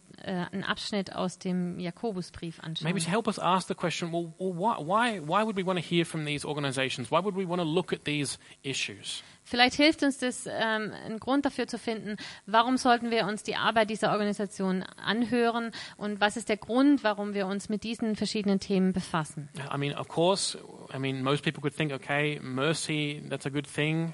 einen 0.52 0.64
Abschnitt 0.64 1.14
aus 1.16 1.40
dem 1.40 1.80
Jakobusbrief 1.80 2.60
anschauen. 2.60 2.88
Maybe 2.88 3.04
to 3.04 3.10
help 3.10 3.28
us 3.28 3.40
ask 3.40 3.68
the 3.68 3.76
question, 3.76 4.12
well, 4.12 4.34
why, 4.38 4.78
why, 4.80 5.20
why 5.20 5.44
would 5.44 5.58
we 5.58 5.66
want 5.66 5.80
to 5.80 5.86
hear 5.86 6.06
from 6.06 6.26
these 6.26 6.48
organizations? 6.48 7.12
Why 7.12 7.24
would 7.24 7.36
we 7.36 7.48
want 7.48 7.62
to 7.62 7.68
look 7.68 7.94
at 7.94 8.06
these 8.06 8.38
issues? 8.64 9.24
Vielleicht 9.44 9.76
hilft 9.76 10.04
uns 10.04 10.20
das, 10.20 10.46
ähm, 10.46 10.94
einen 11.06 11.20
Grund 11.20 11.46
dafür 11.46 11.68
zu 11.68 11.78
finden, 11.78 12.18
warum 12.46 12.78
sollten 12.78 13.12
wir 13.12 13.26
uns 13.26 13.44
die 13.44 13.56
Arbeit 13.56 13.90
dieser 13.90 14.12
Organisation 14.12 14.84
anhören 15.04 15.72
und 15.98 16.22
was 16.22 16.38
ist 16.38 16.48
der 16.48 16.58
Grund, 16.58 17.04
warum 17.04 17.34
wir 17.34 17.48
uns 17.48 17.68
mit 17.68 17.84
diesen 17.84 18.16
verschiedenen 18.16 18.60
Themen 18.60 18.94
befassen. 18.94 19.50
I 19.74 19.78
mean, 19.78 19.94
of 19.96 20.08
course, 20.08 20.58
I 20.94 21.00
mean, 21.00 21.24
most 21.24 21.44
people 21.44 21.62
could 21.62 21.76
think, 21.76 21.92
okay, 21.92 22.40
mercy, 22.42 23.22
that's 23.30 23.46
a 23.46 23.50
good 23.50 23.68
thing. 23.68 24.14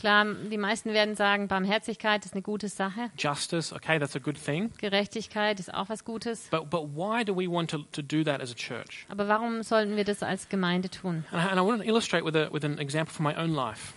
Klar, 0.00 0.24
die 0.50 0.56
meisten 0.56 0.94
werden 0.94 1.14
sagen, 1.14 1.46
Barmherzigkeit 1.46 2.24
ist 2.24 2.32
eine 2.32 2.40
gute 2.40 2.68
Sache, 2.70 3.10
Justice, 3.18 3.74
okay, 3.74 3.98
that's 3.98 4.16
a 4.16 4.18
good 4.18 4.42
thing. 4.42 4.70
Gerechtigkeit 4.78 5.60
ist 5.60 5.74
auch 5.74 5.90
was 5.90 6.06
Gutes. 6.06 6.48
But, 6.50 6.70
but 6.70 6.84
why 6.96 7.22
do 7.22 7.36
we 7.36 7.46
want 7.46 7.70
to, 7.70 7.80
to 7.92 8.00
do 8.00 8.24
that 8.24 8.40
as 8.40 8.50
a 8.50 8.54
church? 8.54 9.04
Aber 9.10 9.28
warum 9.28 9.62
sollten 9.62 9.96
wir 9.96 10.04
das 10.04 10.22
als 10.22 10.48
Gemeinde 10.48 10.88
tun? 10.88 11.26
And 11.30 11.42
I, 11.44 11.48
and 11.50 11.60
I 11.60 11.62
want 11.62 11.82
to 11.82 11.86
illustrate 11.86 12.24
with, 12.24 12.34
a, 12.34 12.50
with 12.50 12.64
an 12.64 12.78
example 12.78 13.12
from 13.14 13.24
my 13.24 13.36
own 13.36 13.50
life. 13.54 13.92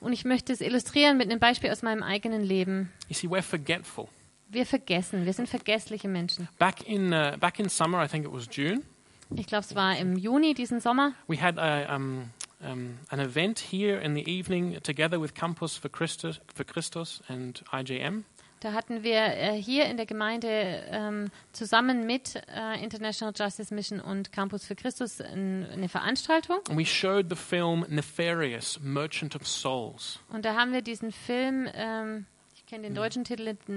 Und 0.00 0.14
ich 0.14 0.24
möchte 0.24 0.54
es 0.54 0.62
illustrieren 0.62 1.18
mit 1.18 1.30
einem 1.30 1.38
Beispiel 1.38 1.70
aus 1.70 1.82
meinem 1.82 2.02
eigenen 2.02 2.42
Leben. 2.42 2.90
You 3.08 3.14
see, 3.14 3.28
we're 3.28 3.42
forgetful. 3.42 4.08
Wir 4.48 4.64
vergessen, 4.64 5.26
wir 5.26 5.34
sind 5.34 5.50
vergessliche 5.50 6.08
Menschen. 6.08 6.48
Back 6.58 6.88
in, 6.88 7.12
uh, 7.12 7.36
back 7.38 7.58
in 7.58 7.68
summer, 7.68 8.02
I 8.02 8.08
think 8.08 8.24
it 8.24 8.32
was 8.32 8.48
June, 8.50 8.82
Ich 9.36 9.46
glaube, 9.46 9.64
es 9.64 9.74
war 9.74 9.96
im 9.98 10.16
Juni 10.16 10.54
diesen 10.54 10.80
Sommer. 10.80 11.12
we 11.28 11.40
had 11.40 11.58
a, 11.58 11.94
um, 11.94 12.30
um, 12.62 12.98
an 13.10 13.20
event 13.20 13.58
here 13.72 13.98
in 14.00 14.14
the 14.14 14.26
evening 14.28 14.78
together 14.82 15.20
with 15.20 15.34
Campus 15.34 15.76
for 15.76 15.88
Christus, 15.90 16.40
for 16.54 16.64
Christus 16.64 17.22
and 17.28 17.62
IJM. 17.72 18.24
Da 18.60 18.74
hatten 18.74 19.02
wir 19.02 19.16
äh, 19.18 19.60
hier 19.60 19.86
in 19.86 19.96
der 19.96 20.06
Gemeinde 20.06 20.84
ähm, 20.88 21.32
zusammen 21.52 22.06
mit 22.06 22.36
äh, 22.54 22.80
International 22.80 23.34
Justice 23.36 23.74
Mission 23.74 23.98
und 23.98 24.30
Campus 24.30 24.64
für 24.64 24.76
Christus 24.76 25.20
ein, 25.20 25.66
eine 25.72 25.88
Veranstaltung. 25.88 26.58
And 26.68 26.78
we 26.78 26.84
showed 26.86 27.28
the 27.28 27.34
film 27.34 27.84
Nefarious, 27.88 28.78
Merchant 28.80 29.34
of 29.34 29.48
Souls. 29.48 30.20
Und 30.28 30.44
da 30.44 30.54
haben 30.54 30.72
wir 30.72 30.82
diesen 30.82 31.10
Film, 31.10 31.68
ähm, 31.74 32.26
ich 32.54 32.64
kenne 32.66 32.84
den 32.84 32.94
deutschen 32.94 33.24
Titel 33.24 33.56
nicht, 33.66 33.68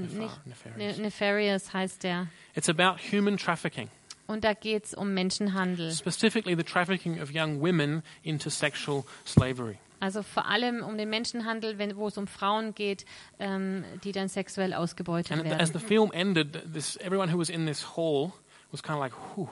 Nefarious. 0.46 0.98
Ne- 0.98 1.04
Nefarious 1.06 1.74
heißt 1.74 2.04
der. 2.04 2.28
It's 2.54 2.70
about 2.70 2.98
human 3.12 3.38
trafficking, 3.38 3.90
Und 4.28 4.44
da 4.44 4.54
geht 4.54 4.86
es 4.86 4.94
um 4.94 5.14
Menschenhandel. 5.14 5.92
specifically 5.92 6.56
the 6.56 6.64
trafficking 6.64 7.22
of 7.22 7.30
young 7.34 7.62
women 7.62 8.02
into 8.24 8.50
sexual 8.50 9.04
slavery. 9.26 9.78
Also 10.00 10.24
vor 10.24 10.48
allem 10.48 10.84
um 10.84 10.98
den 10.98 11.10
Menschenhandel, 11.10 11.78
wenn, 11.78 11.96
wo 11.96 12.08
es 12.08 12.18
um 12.18 12.28
Frauen 12.28 12.76
geht, 12.76 13.06
ähm, 13.40 13.84
die 14.04 14.12
dann 14.12 14.28
sexuell 14.28 14.74
ausgebeutet 14.74 15.32
And 15.32 15.46
as 15.46 15.70
werden. 15.70 15.80
the 15.80 15.86
film 15.88 16.12
ended, 16.12 16.74
this, 16.74 16.98
everyone 16.98 17.32
who 17.32 17.40
was 17.40 17.50
in 17.50 17.66
this 17.66 17.96
hall 17.96 18.32
was 18.72 18.84
kind 18.84 18.96
of 18.98 19.02
like, 19.02 19.14
whew. 19.36 19.48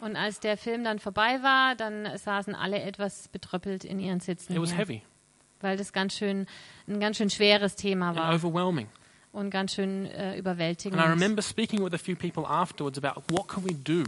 Und 0.00 0.16
als 0.16 0.40
der 0.40 0.56
Film 0.56 0.84
dann 0.84 0.98
vorbei 0.98 1.42
war, 1.42 1.74
dann 1.74 2.16
saßen 2.16 2.54
alle 2.54 2.80
etwas 2.82 3.28
betröppelt 3.28 3.84
in 3.84 3.98
ihren 3.98 4.20
Sitzen, 4.20 4.54
It 4.54 4.60
was 4.60 4.76
heavy 4.76 5.02
weil 5.60 5.76
das 5.76 5.92
ganz 5.92 6.14
schön, 6.14 6.46
ein 6.86 7.00
ganz 7.00 7.16
schön 7.16 7.30
schweres 7.30 7.76
Thema 7.76 8.08
and 8.10 8.16
war 8.18 8.34
overwhelming. 8.34 8.88
Und 9.36 9.50
ganz 9.50 9.74
schön 9.74 10.06
äh, 10.06 10.38
überwältigend. 10.38 10.98
And 10.98 11.06
I 11.06 11.10
remember 11.10 11.42
speaking 11.42 11.84
with 11.84 11.92
a 11.92 11.98
few 11.98 12.16
people 12.16 12.46
afterwards 12.46 12.98
about 12.98 13.22
what 13.30 13.46
can 13.46 13.64
we 13.64 13.74
do. 13.74 14.04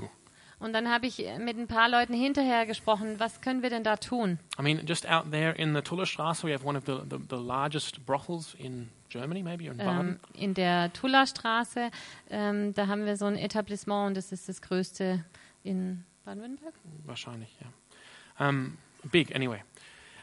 Und 0.58 0.72
dann 0.72 0.90
habe 0.90 1.06
ich 1.06 1.18
mit 1.38 1.56
ein 1.56 1.68
paar 1.68 1.88
Leuten 1.88 2.14
hinterher 2.14 2.66
gesprochen, 2.66 3.20
was 3.20 3.40
können 3.40 3.62
wir 3.62 3.70
denn 3.70 3.84
da 3.84 3.96
tun? 3.96 4.40
I 4.58 4.62
mean, 4.62 4.84
just 4.86 5.08
out 5.08 5.30
there 5.30 5.52
in 5.52 5.72
the 5.72 5.82
Tullerstrasse, 5.82 6.42
we 6.44 6.52
have 6.52 6.66
one 6.66 6.76
of 6.76 6.84
the, 6.86 6.96
the, 7.08 7.18
the 7.30 7.36
largest 7.36 8.04
brothels 8.06 8.54
in 8.58 8.88
Germany, 9.08 9.42
maybe, 9.42 9.68
or 9.68 9.72
in 9.72 9.78
Baden. 9.78 10.08
Ähm, 10.08 10.20
in 10.34 10.54
der 10.54 10.92
Tullerstraße, 10.94 11.90
ähm, 12.30 12.74
da 12.74 12.88
haben 12.88 13.04
wir 13.04 13.16
so 13.16 13.26
ein 13.26 13.36
Etablissement 13.36 14.08
und 14.08 14.16
das 14.16 14.32
ist 14.32 14.48
das 14.48 14.60
größte 14.62 15.24
in 15.62 16.04
Baden-Württemberg. 16.24 16.74
Wahrscheinlich, 17.04 17.50
yeah. 17.60 18.48
Um, 18.48 18.78
big, 19.12 19.32
anyway. 19.36 19.62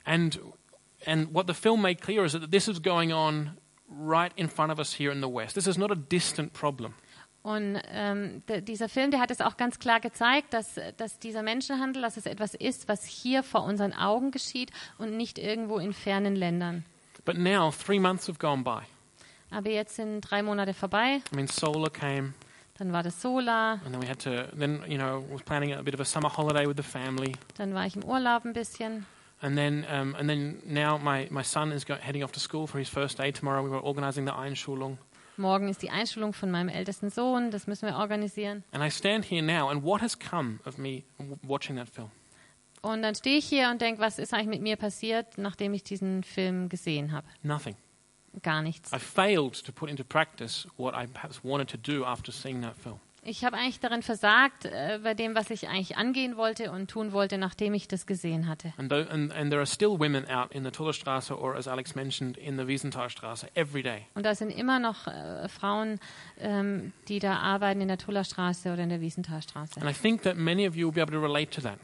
And, 0.03 0.37
and 1.05 1.33
what 1.33 1.47
the 1.47 1.53
film 1.53 1.81
made 1.81 2.01
clear 2.01 2.25
is 2.25 2.33
that 2.33 2.51
this 2.51 2.67
is 2.67 2.81
going 2.81 3.13
on 3.13 3.51
right 3.89 4.31
in 4.35 4.49
front 4.49 4.71
of 4.71 4.79
us 4.79 4.93
here 4.97 5.11
in 5.11 5.21
the 5.21 5.27
West. 5.27 5.55
This 5.55 5.67
is 5.67 5.77
not 5.77 5.91
a 5.91 5.95
distant 5.95 6.53
problem. 6.53 6.93
Und 7.43 7.79
ähm, 7.91 8.41
dieser 8.63 8.89
Film, 8.89 9.11
der 9.11 9.19
hat 9.19 9.29
es 9.29 9.39
auch 9.39 9.55
ganz 9.55 9.77
klar 9.77 9.99
gezeigt, 9.99 10.51
dass, 10.51 10.79
dass 10.97 11.19
dieser 11.19 11.43
Menschenhandel, 11.43 12.01
dass 12.01 12.17
es 12.17 12.25
etwas 12.25 12.55
ist, 12.55 12.87
was 12.87 13.05
hier 13.05 13.43
vor 13.43 13.63
unseren 13.65 13.93
Augen 13.93 14.31
geschieht 14.31 14.71
und 14.97 15.15
nicht 15.15 15.37
irgendwo 15.37 15.77
in 15.77 15.93
fernen 15.93 16.35
Ländern. 16.35 16.85
But 17.23 17.37
now, 17.37 17.71
three 17.71 17.99
months 17.99 18.27
have 18.27 18.39
gone 18.39 18.63
by. 18.63 18.79
Aber 19.51 19.69
jetzt 19.69 19.95
sind 19.95 20.21
drei 20.21 20.41
Monate 20.41 20.73
vorbei, 20.73 21.21
I 21.31 21.35
mean, 21.35 21.47
solar 21.47 21.91
came, 21.91 22.33
dann 22.79 22.91
war 22.91 23.03
das 23.03 23.21
Solar, 23.21 23.79
and 23.85 23.91
then 23.91 24.01
we 24.01 24.09
had 24.09 24.19
to, 24.23 24.47
then, 24.57 24.83
you 24.87 24.97
know, 24.97 25.23
was 25.31 25.43
planning 25.43 25.71
a 25.73 25.83
bit 25.83 25.93
of 25.93 25.99
a 25.99 26.05
summer 26.05 26.35
holiday 26.35 26.67
with 26.67 26.77
the 26.77 26.83
family. 26.83 27.33
dann 27.57 27.75
war 27.75 27.85
ich 27.85 27.95
im 27.95 28.03
Urlaub 28.03 28.43
ein 28.43 28.53
bisschen. 28.53 29.05
And 29.45 29.55
then, 29.55 29.85
um, 29.87 30.15
and 30.17 30.27
then 30.27 30.59
now 30.65 30.97
my, 30.97 31.27
my 31.29 31.43
son 31.43 31.71
is 31.71 31.85
go- 31.85 31.97
heading 32.01 32.23
off 32.23 32.31
to 32.31 32.39
school 32.39 32.65
for 32.65 32.79
his 32.79 32.89
first 32.89 33.19
day 33.19 33.31
tomorrow. 33.31 33.61
We 33.61 33.69
were 33.69 33.79
organizing 33.79 34.25
the 34.25 34.33
Einschulung. 34.33 34.97
Morgen 35.37 35.69
ist 35.69 35.83
die 35.83 35.91
Einschulung 35.91 36.33
von 36.33 36.49
meinem 36.49 36.69
ältesten 36.69 37.11
Sohn, 37.11 37.51
das 37.51 37.67
müssen 37.67 37.87
wir 37.87 37.97
organisieren. 37.97 38.63
And 38.71 38.83
I 38.83 38.89
stand 38.89 39.25
here 39.25 39.43
now, 39.43 39.69
and 39.69 39.83
what 39.83 40.01
has 40.01 40.17
come 40.17 40.61
of 40.65 40.79
me 40.79 41.03
watching 41.43 41.75
that 41.75 41.89
film? 41.89 42.09
Und 42.81 43.03
dann 43.03 43.13
stehe 43.13 43.37
ich 43.37 43.45
hier 43.45 43.69
und 43.69 43.81
denke, 43.81 44.01
was 44.01 44.17
ist 44.17 44.33
eigentlich 44.33 44.47
mit 44.47 44.61
mir 44.61 44.77
passiert, 44.77 45.37
nachdem 45.37 45.75
ich 45.75 45.83
diesen 45.83 46.23
Film 46.23 46.67
gesehen 46.67 47.11
habe? 47.11 47.27
Nothing. 47.43 47.75
Gar 48.41 48.63
nichts. 48.63 48.91
I 48.93 48.97
failed 48.97 49.63
to 49.63 49.71
put 49.71 49.91
into 49.91 50.03
practice 50.03 50.67
what 50.77 50.95
I 50.95 51.05
perhaps 51.05 51.43
wanted 51.43 51.69
to 51.69 51.77
do 51.77 52.03
after 52.03 52.31
seeing 52.31 52.61
that 52.61 52.75
film. 52.75 52.99
Ich 53.27 53.43
habe 53.43 53.57
eigentlich 53.57 53.79
darin 53.79 54.03
versagt, 54.03 54.65
äh, 54.65 54.99
bei 55.01 55.15
dem, 55.15 55.33
was 55.33 55.49
ich 55.49 55.67
eigentlich 55.67 55.97
angehen 55.97 56.37
wollte 56.37 56.71
und 56.71 56.91
tun 56.91 57.11
wollte, 57.11 57.39
nachdem 57.39 57.73
ich 57.73 57.87
das 57.87 58.05
gesehen 58.05 58.47
hatte. 58.47 58.71
And, 58.77 58.91
tho- 58.91 59.09
and, 59.09 59.31
and 59.33 59.49
there 59.49 59.59
are 59.59 59.65
still 59.65 59.99
women 59.99 60.29
out 60.29 60.51
in 60.53 60.63
the 60.63 60.69
Tullerstrasse, 60.69 61.35
or 61.35 61.55
as 61.55 61.67
Alex 61.67 61.95
mentioned, 61.95 62.37
in 62.37 62.55
the 62.57 62.67
Wiesenthalstrasse 62.67 63.47
every 63.55 63.81
day. 63.81 64.05
Und 64.13 64.27
da 64.27 64.35
sind 64.35 64.51
immer 64.51 64.77
noch 64.77 65.07
äh, 65.07 65.49
Frauen, 65.49 65.99
ähm, 66.39 66.93
die 67.07 67.17
da 67.17 67.37
arbeiten 67.37 67.81
in 67.81 67.87
der 67.87 67.97
Tullerstraße 67.97 68.71
oder 68.71 68.83
in 68.83 68.89
der 68.89 69.01
Wiesenthalstraße. 69.01 69.81
And 69.81 69.89
I 69.89 69.93
think 69.93 70.21
that 70.21 70.37
many 70.37 70.67
of 70.67 70.75
you 70.75 70.85
will 70.87 70.93
be 70.93 71.01
able 71.01 71.13
to 71.15 71.19
relate 71.19 71.49
to 71.49 71.61
that. 71.61 71.79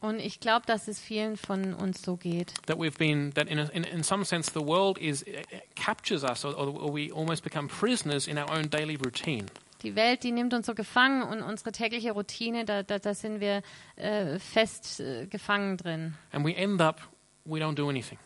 Und 0.00 0.20
ich 0.20 0.38
glaube, 0.38 0.66
dass 0.66 0.86
es 0.86 1.00
vielen 1.00 1.36
von 1.36 1.74
uns 1.74 2.00
so 2.00 2.16
geht. 2.16 2.54
That 2.66 2.78
we've 2.78 2.96
been, 2.96 3.34
that 3.34 3.48
in, 3.48 3.58
a, 3.58 3.64
in, 3.72 3.82
in 3.82 4.04
some 4.04 4.24
sense 4.24 4.52
the 4.52 4.64
world 4.64 4.98
is, 4.98 5.24
uh, 5.24 5.42
captures 5.74 6.22
us, 6.22 6.44
or, 6.44 6.54
or 6.56 6.94
we 6.94 7.12
almost 7.12 7.42
become 7.42 7.66
prisoners 7.66 8.28
in 8.28 8.38
our 8.38 8.50
own 8.56 8.70
daily 8.70 8.96
routine. 8.96 9.46
Die 9.82 9.94
Welt, 9.96 10.22
die 10.24 10.32
nimmt 10.32 10.52
uns 10.54 10.66
so 10.66 10.74
gefangen 10.74 11.22
und 11.22 11.42
unsere 11.42 11.72
tägliche 11.72 12.12
Routine, 12.12 12.64
da, 12.64 12.82
da, 12.82 12.98
da 12.98 13.14
sind 13.14 13.40
wir 13.40 13.62
äh, 13.96 14.38
fest 14.38 15.00
äh, 15.00 15.26
gefangen 15.26 15.76
drin. 15.76 16.14
And 16.32 16.44
we 16.44 16.54
end 16.54 16.80
up, 16.80 17.00
we 17.44 17.58
don't 17.60 17.74
do 17.74 17.88
anything. 17.88 18.18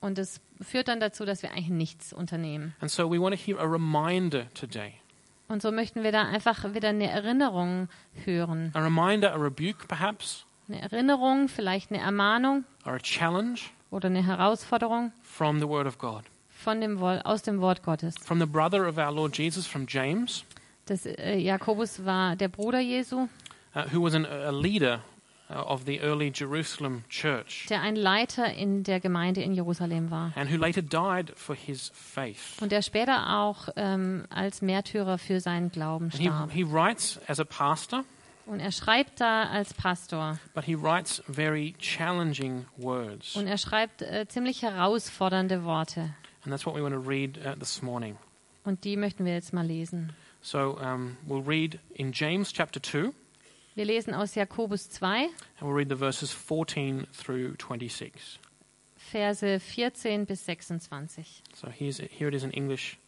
Und 0.00 0.18
das 0.18 0.40
führt 0.60 0.88
dann 0.88 1.00
dazu, 1.00 1.24
dass 1.24 1.42
wir 1.42 1.50
eigentlich 1.52 1.68
nichts 1.70 2.12
unternehmen. 2.12 2.74
And 2.80 2.90
so 2.90 3.10
we 3.10 3.20
want 3.20 3.34
to 3.34 3.40
hear 3.40 3.58
a 3.60 3.64
reminder 3.64 4.46
today. 4.54 4.94
Und 5.48 5.62
so 5.62 5.70
möchten 5.70 6.02
wir 6.02 6.12
da 6.12 6.22
einfach 6.22 6.74
wieder 6.74 6.88
eine 6.90 7.10
Erinnerung 7.10 7.88
hören. 8.24 8.70
A 8.74 8.80
reminder, 8.80 9.32
a 9.34 9.36
rebuke 9.36 9.86
perhaps, 9.86 10.44
Eine 10.68 10.80
Erinnerung, 10.82 11.48
vielleicht 11.48 11.90
eine 11.90 12.00
Ermahnung 12.00 12.64
or 12.86 12.94
a 12.94 12.98
challenge 12.98 13.60
oder 13.90 14.06
eine 14.08 14.24
Herausforderung 14.24 15.12
from 15.22 15.58
the 15.60 15.68
Word 15.68 15.86
of 15.86 15.98
God. 15.98 16.24
von 16.50 16.80
dem, 16.80 17.02
aus 17.02 17.42
dem 17.42 17.60
Wort 17.60 17.82
Gottes. 17.82 18.14
From 18.24 18.38
the 18.38 18.46
brother 18.46 18.86
of 18.88 18.96
our 18.96 19.10
Lord 19.12 19.36
Jesus, 19.36 19.66
from 19.66 19.84
James, 19.86 20.44
Das, 20.86 21.06
äh, 21.06 21.36
Jakobus 21.38 22.04
war 22.04 22.36
der 22.36 22.48
Bruder 22.48 22.80
Jesu, 22.80 23.28
uh, 23.74 23.80
who 23.92 24.02
was 24.02 24.14
an, 24.14 24.26
a 24.26 24.50
leader 24.50 25.00
uh, 25.48 25.54
of 25.54 25.82
the 25.86 25.98
early 26.00 26.32
Jerusalem 26.34 27.04
church 27.08 27.66
der 27.68 27.80
ein 27.82 27.94
Leiter 27.94 28.52
in 28.52 28.82
der 28.82 28.98
Gemeinde 28.98 29.42
in 29.42 29.54
Jerusalem 29.54 30.10
war. 30.10 30.32
and 30.34 30.50
who 30.50 30.56
later 30.56 30.82
died 30.82 31.32
for 31.36 31.54
his 31.54 31.90
faith. 31.94 32.60
Und 32.60 32.72
der 32.72 32.82
später 32.82 33.38
auch 33.38 33.68
ähm, 33.76 34.24
als 34.30 34.60
Märtyrer 34.60 35.18
für 35.18 35.38
seinen 35.40 35.70
Glauben 35.70 36.06
And 36.06 36.14
he, 36.18 36.26
starb. 36.26 36.50
he 36.52 36.64
writes 36.64 37.20
as 37.28 37.38
a 37.38 37.44
pastor, 37.44 38.04
Und 38.44 38.58
er 38.58 38.72
schreibt 38.72 39.20
da 39.20 39.44
als 39.44 39.72
Pastor. 39.74 40.36
but 40.52 40.64
he 40.64 40.74
writes 40.74 41.22
very 41.28 41.76
challenging 41.78 42.64
words. 42.76 43.36
Und 43.36 43.46
er 43.46 43.56
schreibt 43.58 44.02
äh, 44.02 44.26
ziemlich 44.26 44.62
herausfordernde 44.62 45.62
Worte. 45.64 46.12
And 46.44 46.50
that's 46.52 46.66
what 46.66 46.74
we 46.74 46.82
want 46.82 46.92
to 46.92 47.00
read 47.08 47.38
uh, 47.46 47.54
this 47.56 47.82
morning. 47.82 48.16
Und 48.64 48.82
die 48.82 48.96
möchten 48.96 49.24
wir 49.24 49.32
jetzt 49.34 49.52
mal 49.52 49.64
lesen. 49.64 50.12
So 50.42 50.76
um, 50.80 51.18
we'll 51.26 51.42
read 51.42 51.78
in 51.94 52.10
James 52.12 52.50
chapter 52.50 52.80
2, 52.80 53.14
Wir 53.74 53.86
lesen 53.86 54.12
aus 54.12 54.34
Jakobus 54.34 54.86
2, 54.88 55.04
and 55.06 55.30
we'll 55.62 55.72
read 55.72 55.88
the 55.88 55.94
verses 55.94 56.30
14 56.30 57.06
through 57.12 57.54
26. 57.54 58.38
Verse 58.98 59.40
14 59.40 60.24
bis 60.24 60.44
26. 60.44 61.42
So 61.54 61.68
here's 61.70 61.98
it, 62.00 62.10
here 62.10 62.28
it 62.28 62.34
is 62.34 62.44
in 62.44 62.50
English, 62.50 62.98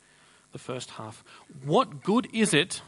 the 0.53 0.59
first 0.59 0.93
half. 0.93 1.23
What 1.65 2.03
good 2.03 2.29
is 2.33 2.55
it, 2.55 2.81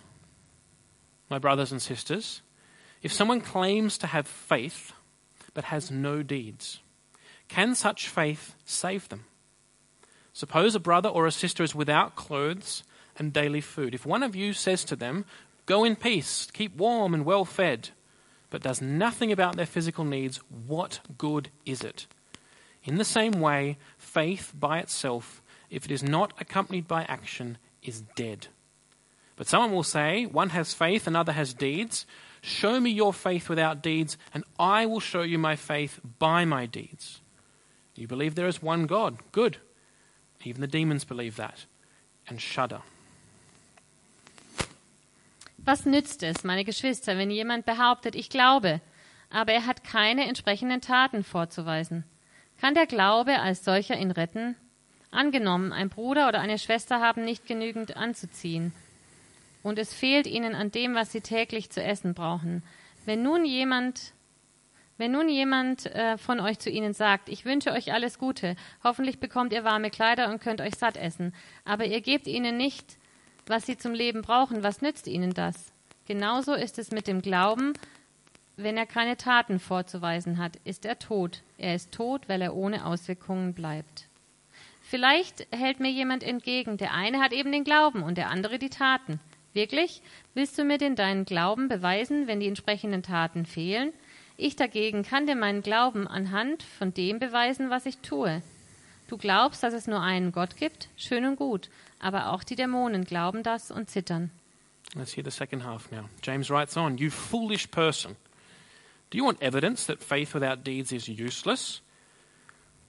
my 1.28 1.38
brothers 1.38 1.70
and 1.70 1.82
sisters, 1.82 2.40
if 3.02 3.12
someone 3.12 3.42
claims 3.42 3.98
to 3.98 4.06
have 4.06 4.26
faith 4.26 4.92
but 5.52 5.64
has 5.64 5.90
no 5.90 6.22
deeds? 6.22 6.80
Can 7.48 7.74
such 7.74 8.08
faith 8.08 8.54
save 8.64 9.08
them? 9.08 9.24
Suppose 10.32 10.74
a 10.74 10.80
brother 10.80 11.08
or 11.08 11.26
a 11.26 11.32
sister 11.32 11.62
is 11.62 11.74
without 11.74 12.14
clothes 12.16 12.84
and 13.18 13.32
daily 13.32 13.60
food. 13.60 13.94
If 13.94 14.06
one 14.06 14.22
of 14.22 14.36
you 14.36 14.52
says 14.52 14.84
to 14.84 14.96
them, 14.96 15.24
Go 15.66 15.84
in 15.84 15.96
peace, 15.96 16.48
keep 16.52 16.76
warm 16.76 17.12
and 17.12 17.24
well 17.24 17.44
fed, 17.44 17.90
but 18.50 18.62
does 18.62 18.80
nothing 18.80 19.32
about 19.32 19.56
their 19.56 19.66
physical 19.66 20.04
needs, 20.04 20.38
what 20.66 21.00
good 21.18 21.50
is 21.64 21.82
it? 21.82 22.06
In 22.84 22.98
the 22.98 23.04
same 23.04 23.32
way, 23.32 23.78
faith 23.98 24.52
by 24.56 24.78
itself, 24.78 25.42
if 25.68 25.84
it 25.84 25.90
is 25.90 26.04
not 26.04 26.32
accompanied 26.40 26.86
by 26.86 27.02
action, 27.04 27.58
is 27.82 28.02
dead. 28.14 28.46
But 29.34 29.48
someone 29.48 29.72
will 29.72 29.82
say, 29.82 30.26
One 30.26 30.50
has 30.50 30.72
faith, 30.72 31.06
another 31.06 31.32
has 31.32 31.52
deeds. 31.52 32.06
Show 32.42 32.78
me 32.78 32.90
your 32.90 33.12
faith 33.12 33.48
without 33.48 33.82
deeds, 33.82 34.16
and 34.32 34.44
I 34.58 34.86
will 34.86 35.00
show 35.00 35.22
you 35.22 35.38
my 35.38 35.56
faith 35.56 36.00
by 36.18 36.44
my 36.44 36.66
deeds. 36.66 37.20
You 37.96 38.06
believe 38.06 38.34
there 38.34 38.46
is 38.46 38.62
one 38.62 38.86
God. 38.86 39.18
Good. 39.32 39.56
Even 40.44 40.60
the 40.60 40.68
demons 40.68 41.04
believe 41.04 41.36
that 41.36 41.64
and 42.28 42.40
shudder. 42.40 42.82
Was 45.66 45.84
nützt 45.84 46.22
es, 46.22 46.44
meine 46.44 46.64
Geschwister, 46.64 47.18
wenn 47.18 47.28
jemand 47.28 47.66
behauptet, 47.66 48.14
ich 48.14 48.30
glaube, 48.30 48.80
aber 49.30 49.52
er 49.52 49.66
hat 49.66 49.82
keine 49.82 50.28
entsprechenden 50.28 50.80
Taten 50.80 51.24
vorzuweisen? 51.24 52.04
Kann 52.60 52.74
der 52.74 52.86
Glaube 52.86 53.40
als 53.40 53.64
solcher 53.64 53.98
ihn 53.98 54.12
retten? 54.12 54.54
Angenommen, 55.10 55.72
ein 55.72 55.88
Bruder 55.88 56.28
oder 56.28 56.38
eine 56.38 56.60
Schwester 56.60 57.00
haben 57.00 57.24
nicht 57.24 57.46
genügend 57.46 57.96
anzuziehen 57.96 58.72
und 59.64 59.80
es 59.80 59.92
fehlt 59.92 60.28
ihnen 60.28 60.54
an 60.54 60.70
dem, 60.70 60.94
was 60.94 61.10
sie 61.10 61.20
täglich 61.20 61.70
zu 61.70 61.82
essen 61.82 62.14
brauchen. 62.14 62.62
Wenn 63.04 63.24
nun 63.24 63.44
jemand 63.44 64.12
Wenn 64.98 65.10
nun 65.10 65.28
jemand 65.28 65.86
äh, 65.86 66.16
von 66.16 66.38
euch 66.38 66.60
zu 66.60 66.70
ihnen 66.70 66.94
sagt, 66.94 67.28
ich 67.28 67.44
wünsche 67.44 67.72
euch 67.72 67.92
alles 67.92 68.20
Gute, 68.20 68.54
hoffentlich 68.84 69.18
bekommt 69.18 69.52
ihr 69.52 69.64
warme 69.64 69.90
Kleider 69.90 70.30
und 70.30 70.40
könnt 70.40 70.60
euch 70.60 70.76
satt 70.76 70.96
essen, 70.96 71.34
aber 71.64 71.86
ihr 71.86 72.00
gebt 72.00 72.28
ihnen 72.28 72.56
nicht, 72.56 72.98
was 73.46 73.66
sie 73.66 73.76
zum 73.76 73.94
Leben 73.94 74.22
brauchen, 74.22 74.62
was 74.62 74.82
nützt 74.82 75.06
ihnen 75.06 75.34
das? 75.34 75.72
Genauso 76.06 76.54
ist 76.54 76.78
es 76.78 76.90
mit 76.90 77.06
dem 77.06 77.22
Glauben, 77.22 77.72
wenn 78.56 78.76
er 78.76 78.86
keine 78.86 79.16
Taten 79.16 79.58
vorzuweisen 79.58 80.38
hat, 80.38 80.56
ist 80.64 80.86
er 80.86 80.98
tot. 80.98 81.42
Er 81.58 81.74
ist 81.74 81.92
tot, 81.92 82.28
weil 82.28 82.40
er 82.40 82.54
ohne 82.54 82.86
Auswirkungen 82.86 83.52
bleibt. 83.52 84.08
Vielleicht 84.82 85.46
hält 85.50 85.80
mir 85.80 85.90
jemand 85.90 86.22
entgegen, 86.22 86.76
der 86.76 86.94
eine 86.94 87.20
hat 87.20 87.32
eben 87.32 87.52
den 87.52 87.64
Glauben 87.64 88.02
und 88.02 88.16
der 88.16 88.30
andere 88.30 88.58
die 88.58 88.70
Taten. 88.70 89.20
Wirklich? 89.52 90.00
Willst 90.34 90.56
du 90.58 90.64
mir 90.64 90.78
denn 90.78 90.96
deinen 90.96 91.24
Glauben 91.24 91.68
beweisen, 91.68 92.26
wenn 92.26 92.40
die 92.40 92.46
entsprechenden 92.46 93.02
Taten 93.02 93.46
fehlen? 93.46 93.92
Ich 94.36 94.54
dagegen 94.54 95.02
kann 95.02 95.26
dir 95.26 95.34
meinen 95.34 95.62
Glauben 95.62 96.06
anhand 96.06 96.62
von 96.62 96.94
dem 96.94 97.18
beweisen, 97.18 97.68
was 97.68 97.84
ich 97.84 97.98
tue. 97.98 98.42
Du 99.08 99.16
glaubst, 99.16 99.62
dass 99.62 99.74
es 99.74 99.86
nur 99.86 100.00
einen 100.00 100.32
Gott 100.32 100.56
gibt? 100.56 100.88
Schön 100.96 101.24
und 101.24 101.36
gut. 101.36 101.68
Aber 101.98 102.32
auch 102.32 102.44
die 102.44 102.56
Dämonen 102.56 103.04
glauben 103.04 103.42
das 103.42 103.70
und 103.70 103.90
zittern. 103.90 104.30
Let's 104.94 105.16
hear 105.16 105.24
the 105.24 105.30
second 105.30 105.64
half 105.64 105.90
now. 105.90 106.08
James 106.22 106.50
writes 106.50 106.76
on 106.76 106.98
You 106.98 107.10
foolish 107.10 107.70
person. 107.70 108.16
Do 109.10 109.18
you 109.18 109.24
want 109.24 109.42
evidence 109.42 109.86
that 109.86 110.02
faith 110.02 110.34
without 110.34 110.64
deeds 110.64 110.92
is 110.92 111.08
useless? 111.08 111.80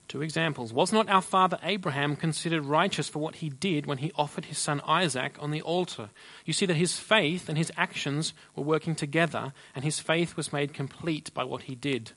Two 0.08 0.22
examples. 0.22 0.72
Was 0.72 0.90
not 0.90 1.10
our 1.10 1.20
father 1.20 1.58
Abraham 1.62 2.16
considered 2.16 2.64
righteous 2.64 3.10
for 3.10 3.18
what 3.18 3.36
he 3.36 3.50
did 3.50 3.84
when 3.84 3.98
he 3.98 4.10
offered 4.16 4.46
his 4.46 4.56
son 4.56 4.80
Isaac 4.86 5.36
on 5.38 5.50
the 5.50 5.60
altar? 5.60 6.08
You 6.46 6.54
see 6.54 6.64
that 6.64 6.76
his 6.76 6.98
faith 6.98 7.48
and 7.48 7.58
his 7.58 7.70
actions 7.76 8.32
were 8.56 8.64
working 8.64 8.94
together, 8.94 9.52
and 9.74 9.84
his 9.84 10.00
faith 10.00 10.34
was 10.34 10.52
made 10.52 10.72
complete 10.72 11.32
by 11.34 11.44
what 11.44 11.64
he 11.64 11.74
did. 11.74 12.12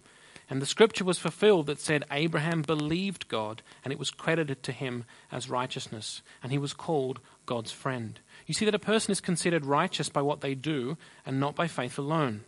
And 0.52 0.62
the 0.62 0.66
scripture 0.66 1.06
was 1.06 1.18
fulfilled 1.18 1.68
that 1.68 1.80
said, 1.80 2.04
Abraham 2.12 2.62
believed 2.62 3.30
God, 3.30 3.62
and 3.86 3.94
it 3.94 3.98
was 3.98 4.12
credited 4.12 4.64
to 4.64 4.74
him 4.74 5.06
as 5.32 5.50
righteousness, 5.50 6.22
and 6.44 6.52
he 6.52 6.58
was 6.58 6.74
called 6.74 7.22
God's 7.46 7.72
friend. 7.72 8.20
You 8.48 8.54
see 8.54 8.66
that 8.66 8.76
a 8.76 8.80
person 8.80 9.14
is 9.14 9.22
considered 9.22 9.66
righteous 9.66 10.10
by 10.10 10.22
what 10.22 10.42
they 10.42 10.54
do, 10.54 10.98
and 11.26 11.40
not 11.40 11.56
by 11.56 11.70
faith 11.70 11.98
alone. 11.98 12.42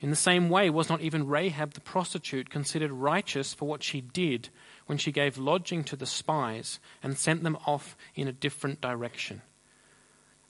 In 0.00 0.10
the 0.10 0.16
same 0.16 0.48
way, 0.48 0.68
was 0.70 0.88
not 0.88 1.02
even 1.02 1.28
Rahab 1.28 1.74
the 1.74 1.80
prostitute 1.80 2.50
considered 2.50 2.90
righteous 2.90 3.54
for 3.54 3.68
what 3.68 3.84
she 3.84 4.00
did 4.00 4.48
when 4.86 4.98
she 4.98 5.12
gave 5.12 5.38
lodging 5.38 5.84
to 5.84 5.94
the 5.94 6.04
spies 6.04 6.80
and 7.00 7.16
sent 7.16 7.44
them 7.44 7.58
off 7.64 7.96
in 8.16 8.26
a 8.26 8.32
different 8.32 8.80
direction? 8.80 9.42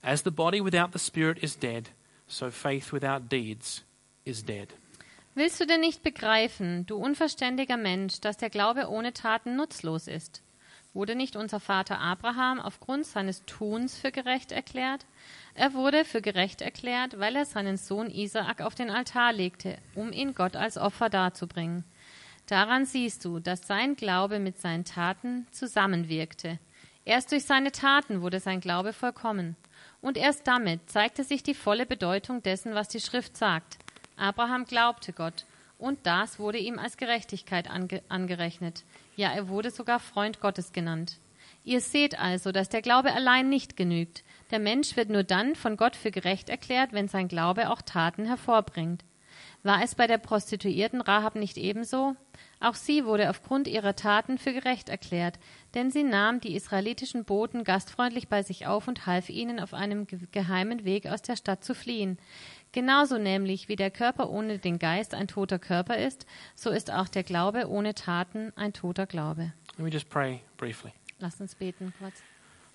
As 0.01 0.23
the 0.23 0.31
body 0.31 0.59
without 0.59 0.93
the 0.93 0.99
spirit 0.99 1.37
is 1.43 1.53
dead, 1.53 1.89
so 2.27 2.49
faith 2.49 2.91
without 2.91 3.29
deeds 3.29 3.83
is 4.25 4.41
dead. 4.41 4.73
Willst 5.37 5.61
du 5.61 5.67
denn 5.67 5.81
nicht 5.81 6.01
begreifen, 6.01 6.87
du 6.87 6.95
unverständiger 6.95 7.77
Mensch, 7.77 8.21
dass 8.21 8.37
der 8.37 8.49
Glaube 8.49 8.89
ohne 8.89 9.13
Taten 9.13 9.55
nutzlos 9.55 10.07
ist? 10.07 10.41
Wurde 10.95 11.13
nicht 11.13 11.35
unser 11.35 11.59
Vater 11.59 11.99
Abraham 11.99 12.59
aufgrund 12.59 13.05
seines 13.05 13.45
Tuns 13.45 13.95
für 13.95 14.11
gerecht 14.11 14.51
erklärt? 14.51 15.05
Er 15.53 15.75
wurde 15.75 16.05
für 16.05 16.23
gerecht 16.23 16.63
erklärt, 16.63 17.19
weil 17.19 17.35
er 17.35 17.45
seinen 17.45 17.77
Sohn 17.77 18.09
Isaak 18.09 18.61
auf 18.61 18.73
den 18.73 18.89
Altar 18.89 19.31
legte, 19.31 19.77
um 19.93 20.11
ihn 20.11 20.33
Gott 20.33 20.55
als 20.55 20.75
Opfer 20.75 21.07
darzubringen. 21.07 21.83
Daran 22.47 22.87
siehst 22.87 23.23
du, 23.23 23.37
dass 23.37 23.67
sein 23.67 23.95
Glaube 23.95 24.39
mit 24.39 24.57
seinen 24.57 24.85
Taten 24.85 25.45
zusammenwirkte. 25.51 26.57
Erst 27.05 27.31
durch 27.31 27.45
seine 27.45 27.71
Taten 27.71 28.23
wurde 28.23 28.39
sein 28.39 28.59
Glaube 28.59 28.91
vollkommen. 28.91 29.55
Und 30.01 30.17
erst 30.17 30.47
damit 30.47 30.89
zeigte 30.89 31.23
sich 31.23 31.43
die 31.43 31.53
volle 31.53 31.85
Bedeutung 31.85 32.41
dessen, 32.41 32.73
was 32.73 32.87
die 32.87 32.99
Schrift 32.99 33.37
sagt. 33.37 33.77
Abraham 34.17 34.65
glaubte 34.65 35.13
Gott, 35.13 35.45
und 35.77 35.99
das 36.05 36.39
wurde 36.39 36.57
ihm 36.57 36.79
als 36.79 36.97
Gerechtigkeit 36.97 37.69
ange 37.69 38.01
angerechnet. 38.09 38.83
Ja, 39.15 39.31
er 39.31 39.47
wurde 39.47 39.71
sogar 39.71 39.99
Freund 39.99 40.41
Gottes 40.41 40.73
genannt. 40.73 41.17
Ihr 41.63 41.81
seht 41.81 42.19
also, 42.19 42.51
dass 42.51 42.69
der 42.69 42.81
Glaube 42.81 43.13
allein 43.13 43.49
nicht 43.49 43.77
genügt. 43.77 44.23
Der 44.51 44.59
Mensch 44.59 44.95
wird 44.95 45.09
nur 45.09 45.23
dann 45.23 45.55
von 45.55 45.77
Gott 45.77 45.95
für 45.95 46.11
gerecht 46.11 46.49
erklärt, 46.49 46.93
wenn 46.93 47.07
sein 47.07 47.27
Glaube 47.27 47.69
auch 47.69 47.81
Taten 47.81 48.25
hervorbringt. 48.25 49.03
War 49.63 49.83
es 49.83 49.95
bei 49.95 50.07
der 50.07 50.17
Prostituierten 50.17 51.01
Rahab 51.01 51.35
nicht 51.35 51.57
ebenso? 51.57 52.15
Auch 52.59 52.75
sie 52.75 53.05
wurde 53.05 53.29
aufgrund 53.29 53.67
ihrer 53.67 53.95
Taten 53.95 54.37
für 54.37 54.53
gerecht 54.53 54.87
erklärt, 54.87 55.39
denn 55.75 55.91
sie 55.91 56.03
nahm 56.03 56.39
die 56.39 56.55
israelitischen 56.55 57.25
Boten 57.25 57.63
gastfreundlich 57.63 58.29
bei 58.29 58.43
sich 58.43 58.65
auf 58.65 58.87
und 58.87 59.05
half 59.05 59.29
ihnen 59.29 59.59
auf 59.59 59.73
einem 59.73 60.07
geheimen 60.31 60.85
Weg 60.85 61.07
aus 61.07 61.21
der 61.21 61.35
Stadt 61.35 61.63
zu 61.63 61.75
fliehen. 61.75 62.17
Genauso 62.77 63.17
nämlich 63.17 63.69
wie 63.69 63.75
der 63.75 63.89
Körper 63.89 64.29
ohne 64.29 64.59
den 64.59 64.77
Geist 64.77 65.15
ein 65.15 65.27
toter 65.27 65.57
Körper 65.57 65.97
ist, 65.97 66.27
so 66.53 66.69
ist 66.69 66.91
auch 66.91 67.07
der 67.07 67.23
Glaube 67.23 67.67
ohne 67.67 67.95
Taten 67.95 68.53
ein 68.55 68.71
toter 68.71 69.07
Glaube. 69.07 69.51
Let 69.77 69.79
me 69.79 69.89
just 69.89 70.07
pray 70.11 70.41
briefly. 70.57 70.91
Lasst 71.17 71.41
uns 71.41 71.55
beten 71.55 71.91
kurz. 71.97 72.21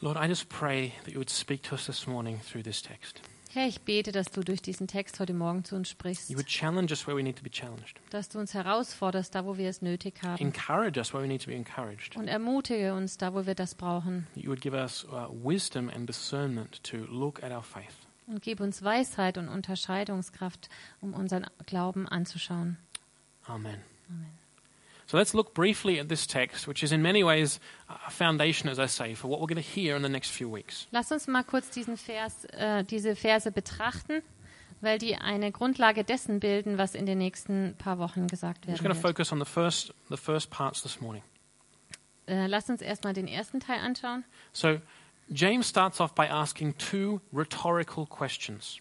Lord, 0.01 0.17
I 0.21 0.27
just 0.27 0.49
pray 0.49 0.91
that 1.05 1.13
you 1.13 1.19
would 1.19 1.31
speak 1.31 1.63
to 1.63 1.77
us 1.77 1.87
this 1.87 2.09
morning 2.09 2.41
through 2.41 2.65
this 2.65 2.83
text. 2.83 3.23
Herr, 3.53 3.69
ich 3.69 3.83
bete, 3.83 4.11
dass 4.11 4.33
du 4.33 4.41
durch 4.41 4.61
diesen 4.61 4.89
Text 4.89 5.21
heute 5.21 5.35
Morgen 5.35 5.63
zu 5.65 5.77
uns 5.77 5.89
sprichst, 5.89 6.31
You 6.31 6.37
would 6.37 6.49
challenge 6.49 6.91
us 6.91 7.07
where 7.07 7.17
we 7.17 7.23
need 7.23 7.37
to 7.37 7.45
be 7.45 7.51
challenged, 7.51 8.01
dass 8.11 8.29
du 8.29 8.41
uns 8.41 8.55
herausforderst, 8.55 9.33
da 9.33 9.45
wo 9.45 9.57
wir 9.57 9.69
es 9.69 9.83
nötig 9.83 10.15
haben, 10.25 10.45
encourage 10.45 10.99
us 10.99 11.15
where 11.15 11.23
we 11.23 11.29
need 11.29 11.43
to 11.43 11.47
be 11.49 11.55
encouraged. 11.55 12.17
und 12.17 12.27
ermutige 12.27 12.93
uns 12.93 13.19
da, 13.19 13.35
wo 13.35 13.47
wir 13.47 13.55
das 13.55 13.77
brauchen. 13.77 14.27
You 14.35 14.49
would 14.49 14.63
give 14.63 14.75
us 14.77 15.05
uh, 15.05 15.29
wisdom 15.31 15.89
and 15.89 16.09
discernment 16.09 16.83
to 16.83 16.97
look 17.09 17.41
at 17.45 17.53
our 17.53 17.63
faith. 17.63 18.02
Und 18.27 18.43
gib 18.43 18.61
uns 18.61 18.83
Weisheit 18.83 19.37
und 19.39 19.49
Unterscheidungskraft, 19.49 20.69
um 21.01 21.13
unseren 21.15 21.47
Glauben 21.67 22.09
anzuschauen. 22.09 22.79
Amen. 23.45 23.81
Amen. 24.09 24.31
So 25.07 25.19
let's 25.19 25.35
look 25.35 25.53
briefly 25.53 26.01
at 26.01 26.09
this 26.09 26.27
text, 26.27 26.67
which 26.67 26.83
is 26.83 26.93
in 26.93 27.03
many 27.03 27.23
ways 27.23 27.61
a 27.89 28.11
foundation, 28.11 28.71
as 28.71 28.79
I 28.79 28.87
say, 28.87 29.15
for 29.15 29.29
what 29.29 29.41
we're 29.41 29.53
going 29.53 29.63
to 29.63 29.69
hear 29.81 29.97
in 29.97 30.03
the 30.03 30.09
next 30.09 30.31
few 30.31 30.49
weeks. 30.51 30.87
Lass 30.91 31.13
uns 31.13 31.27
mal 31.27 31.43
kurz 31.43 31.69
diesen 31.71 31.97
Vers, 31.99 32.45
äh, 32.47 32.83
diese 32.85 33.15
Verse 33.15 33.51
betrachten, 33.53 34.23
weil 34.81 34.99
die 34.99 35.17
eine 35.17 35.53
Grundlage 35.53 36.03
dessen 36.05 36.41
bilden, 36.41 36.79
was 36.79 36.95
in 36.95 37.05
den 37.05 37.19
nächsten 37.19 37.75
paar 37.77 37.99
Wochen 37.99 38.27
gesagt 38.27 38.65
I'm 38.65 38.71
just 38.71 38.83
werden 38.83 38.89
going 38.93 38.97
to 38.97 39.03
wird. 39.03 39.17
focus 39.17 39.33
on 39.33 39.39
the 39.41 39.45
first, 39.45 39.93
the 40.09 40.17
first 40.17 40.51
parts 40.51 40.83
this 40.83 41.01
morning. 41.01 41.23
Äh, 42.27 42.47
lass 42.47 42.71
uns 42.71 42.81
erstmal 42.81 43.13
den 43.13 43.27
ersten 43.27 43.61
Teil 43.61 43.81
anschauen. 43.81 44.25
So 44.53 44.81
James 45.29 45.69
starts 45.69 46.01
off 46.01 46.15
by 46.15 46.27
asking 46.27 46.77
two 46.79 47.21
rhetorical 47.33 48.07
questions. 48.07 48.81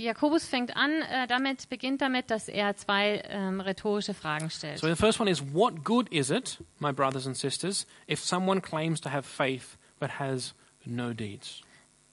Jakobus 0.00 0.46
fängt 0.46 0.76
an, 0.76 1.02
äh, 1.10 1.26
damit 1.26 1.68
beginnt 1.68 2.00
damit, 2.00 2.30
dass 2.30 2.48
er 2.48 2.76
zwei 2.76 3.20
ähm, 3.28 3.60
rhetorische 3.60 4.14
Fragen 4.14 4.48
stellt. 4.48 4.78
So 4.78 4.86
the 4.86 4.94
first 4.94 5.18
one 5.18 5.28
is, 5.28 5.42
what 5.52 5.82
good 5.82 6.08
is 6.12 6.30
it, 6.30 6.62
my 6.78 6.92
brothers 6.92 7.26
and 7.26 7.36
sisters, 7.36 7.84
if 8.08 8.20
someone 8.20 8.62
claims 8.62 9.00
to 9.00 9.10
have 9.10 9.24
faith 9.24 9.76
but 9.98 10.20
has 10.20 10.54
no 10.84 11.12
deeds? 11.12 11.62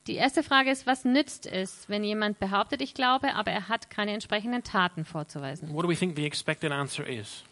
Die 0.07 0.15
erste 0.15 0.41
Frage 0.41 0.71
ist, 0.71 0.87
was 0.87 1.05
nützt 1.05 1.45
es, 1.45 1.87
wenn 1.87 2.03
jemand 2.03 2.39
behauptet, 2.39 2.81
ich 2.81 2.93
glaube, 2.93 3.35
aber 3.35 3.51
er 3.51 3.69
hat 3.69 3.89
keine 3.89 4.13
entsprechenden 4.13 4.63
Taten 4.63 5.05
vorzuweisen? 5.05 5.71
What 5.73 5.83
do 5.83 5.89
we 5.89 5.95
think 5.95 6.15
the 6.15 6.25
expected 6.25 6.71
answer 6.71 7.07
is? 7.07 7.43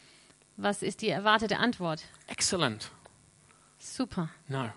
Was 0.57 0.81
ist 0.81 1.01
die 1.01 1.09
erwartete 1.09 1.57
Antwort? 1.57 2.03
Excellent. 2.27 2.91
Super. 3.79 4.29
No. 4.47 4.69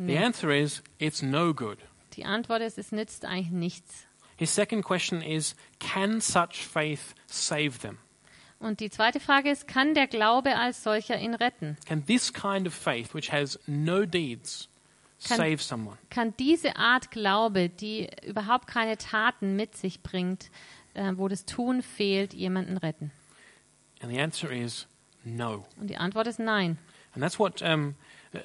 The 0.00 0.06
Nee. 0.06 0.16
answer 0.18 0.50
is, 0.50 0.82
it's 0.98 1.20
no 1.20 1.52
good. 1.52 1.76
Die 2.16 2.24
Antwort 2.24 2.62
ist, 2.62 2.78
es 2.78 2.90
nützt 2.90 3.26
eigentlich 3.26 3.50
nichts. 3.50 4.06
His 4.38 4.54
second 4.54 4.82
question 4.82 5.20
is, 5.20 5.54
can 5.78 6.22
such 6.22 6.66
faith 6.66 7.14
save 7.26 7.78
them? 7.80 7.98
Und 8.58 8.80
die 8.80 8.88
zweite 8.88 9.20
Frage 9.20 9.50
ist, 9.50 9.68
kann 9.68 9.92
der 9.92 10.06
Glaube 10.06 10.56
als 10.56 10.82
solcher 10.82 11.18
ihn 11.18 11.34
retten? 11.34 11.76
Can 11.84 12.04
this 12.06 12.32
kind 12.32 12.66
of 12.66 12.72
faith, 12.74 13.14
which 13.14 13.30
has 13.30 13.58
no 13.66 14.06
deeds, 14.06 14.70
Kann- 15.28 15.36
save 15.36 15.58
someone? 15.58 15.98
Kann 16.08 16.34
diese 16.38 16.76
Art 16.76 17.10
Glaube, 17.10 17.68
die 17.68 18.08
überhaupt 18.26 18.66
keine 18.68 18.96
Taten 18.96 19.54
mit 19.54 19.76
sich 19.76 20.02
bringt, 20.02 20.50
äh, 20.94 21.12
wo 21.16 21.28
das 21.28 21.44
Tun 21.44 21.82
fehlt, 21.82 22.32
jemanden 22.32 22.78
retten? 22.78 23.12
And 24.02 24.10
the 24.10 24.18
answer 24.20 24.50
is 24.50 24.86
no. 25.24 25.66
Und 25.78 25.88
die 25.90 25.98
Antwort 25.98 26.26
ist 26.26 26.38
nein. 26.38 26.78
And 27.12 27.22
that's 27.22 27.38
what 27.38 27.60
um, 27.60 27.96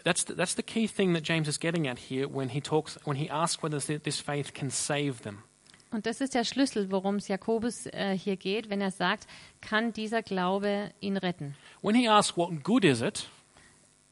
that's 0.04 0.24
the, 0.26 0.34
that's 0.36 0.56
the 0.56 0.64
key 0.64 0.88
thing 0.88 1.14
that 1.14 1.24
James 1.24 1.48
is 1.48 1.60
getting 1.60 1.88
at 1.88 1.98
here 2.10 2.28
when 2.28 2.50
he 2.50 2.62
talks 2.62 2.98
when 3.06 3.18
he 3.18 3.30
asks 3.30 3.62
whether 3.64 3.80
thi- 3.80 3.98
this 4.00 4.20
faith 4.20 4.54
can 4.54 4.70
save 4.70 5.22
them. 5.24 5.44
Und 5.92 6.06
das 6.06 6.20
ist 6.20 6.34
der 6.34 6.44
Schlüssel, 6.44 6.92
worum 6.92 7.16
es 7.18 7.28
Jakobus 7.30 7.86
äh, 7.86 8.18
hier 8.18 8.36
geht, 8.36 8.70
wenn 8.70 8.82
er 8.82 8.92
sagt, 8.92 9.28
kann 9.62 9.94
dieser 9.94 10.24
Glaube 10.24 10.92
ihn 11.00 11.16
retten? 11.16 11.56
When 11.82 11.96
he 11.96 12.08
asks 12.10 12.36
what 12.36 12.64
good 12.64 12.84
is 12.84 13.02
it, 13.02 13.28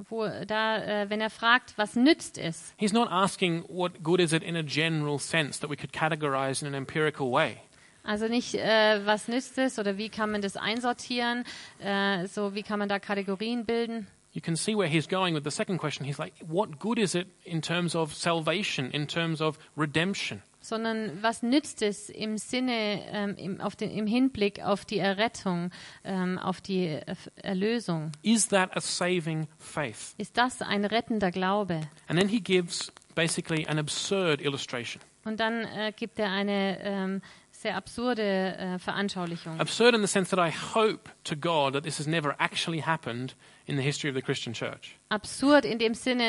Wo 0.10 0.28
da, 0.48 0.78
äh, 1.04 1.10
wenn 1.10 1.22
er 1.22 1.30
fragt, 1.30 1.78
was 1.78 1.96
nützt 1.96 2.38
es? 2.38 2.74
he's 2.78 2.94
not 2.94 3.10
asking 3.12 3.64
what 3.68 4.02
good 4.04 4.20
is 4.20 4.32
it 4.34 4.42
in 4.44 4.56
a 4.56 4.64
general 4.64 5.20
sense 5.20 5.60
that 5.60 5.70
we 5.70 5.76
could 5.76 5.92
categorize 5.94 6.62
in 6.62 6.68
an 6.68 6.74
empirical 6.74 7.32
way. 7.32 7.58
Also 8.04 8.28
nicht, 8.28 8.56
äh, 8.56 9.06
was 9.06 9.28
nützt 9.28 9.58
es 9.58 9.78
oder 9.80 9.98
wie 9.98 10.10
kann 10.10 10.32
man 10.32 10.42
das 10.42 10.58
einsortieren, 10.58 11.44
äh, 11.80 12.28
so 12.28 12.54
wie 12.56 12.64
kann 12.64 12.80
man 12.80 12.90
da 12.90 13.00
Kategorien 13.00 13.66
bilden. 13.66 14.08
You 14.34 14.42
can 14.42 14.56
see 14.56 14.76
where 14.76 14.88
he's 14.88 15.08
going 15.08 15.36
with 15.36 15.44
the 15.44 15.52
second 15.52 15.78
question. 15.78 16.06
He's 16.06 16.18
like, 16.18 16.34
what 16.48 16.80
good 16.80 16.98
is 16.98 17.14
it 17.14 17.28
in 17.46 17.62
terms 17.62 17.96
of 17.96 18.14
salvation, 18.14 18.90
in 18.92 19.06
terms 19.06 19.42
of 19.42 19.58
redemption? 19.76 20.42
sondern 20.64 21.22
was 21.22 21.44
nützt 21.44 21.82
es 21.82 22.10
im 22.10 22.38
Sinne, 22.38 23.02
ähm, 23.12 23.36
im, 23.36 23.62
auf 23.62 23.76
den, 23.76 23.92
im 23.92 24.08
Hinblick 24.08 24.62
auf 24.64 24.86
die 24.86 24.98
Errettung, 24.98 25.72
ähm, 26.04 26.40
auf 26.40 26.62
die 26.62 26.88
äh, 26.88 27.16
Erlösung? 27.36 28.12
Is 28.24 28.48
that 28.48 28.76
a 28.76 28.80
saving 28.80 29.48
faith? 29.60 30.16
Ist 30.18 30.38
das 30.38 30.62
ein 30.62 30.86
rettender 30.86 31.32
Glaube? 31.32 31.82
And 32.08 32.18
then 32.18 32.30
he 32.30 32.40
gives 32.40 32.92
basically 33.14 33.68
an 33.68 33.78
absurd 33.78 34.42
illustration. 34.42 35.02
Und 35.26 35.40
dann 35.40 35.66
äh, 35.66 35.94
gibt 35.96 36.20
er 36.20 36.32
eine 36.32 36.80
ähm, 36.82 37.22
sehr 37.52 37.76
absurde 37.76 38.58
äh, 38.58 38.80
Veranschaulichung. 38.80 39.60
Absurd 39.60 39.96
in 39.96 40.02
the 40.02 40.08
sense 40.08 40.36
that 40.36 40.40
I 40.40 40.52
hope 40.52 41.10
to 41.24 41.36
God 41.36 41.74
that 41.74 41.84
this 41.84 42.00
has 42.00 42.08
never 42.08 42.36
actually 42.40 42.82
happened 42.82 43.36
in 43.66 43.78
the 43.78 43.82
history 43.82 44.10
of 44.10 44.16
the 44.16 44.22
Christian 44.22 44.54
church. 44.54 44.98
Absurd 45.10 45.66
in 45.66 45.80
dem 45.80 45.94
Sinne, 45.94 46.24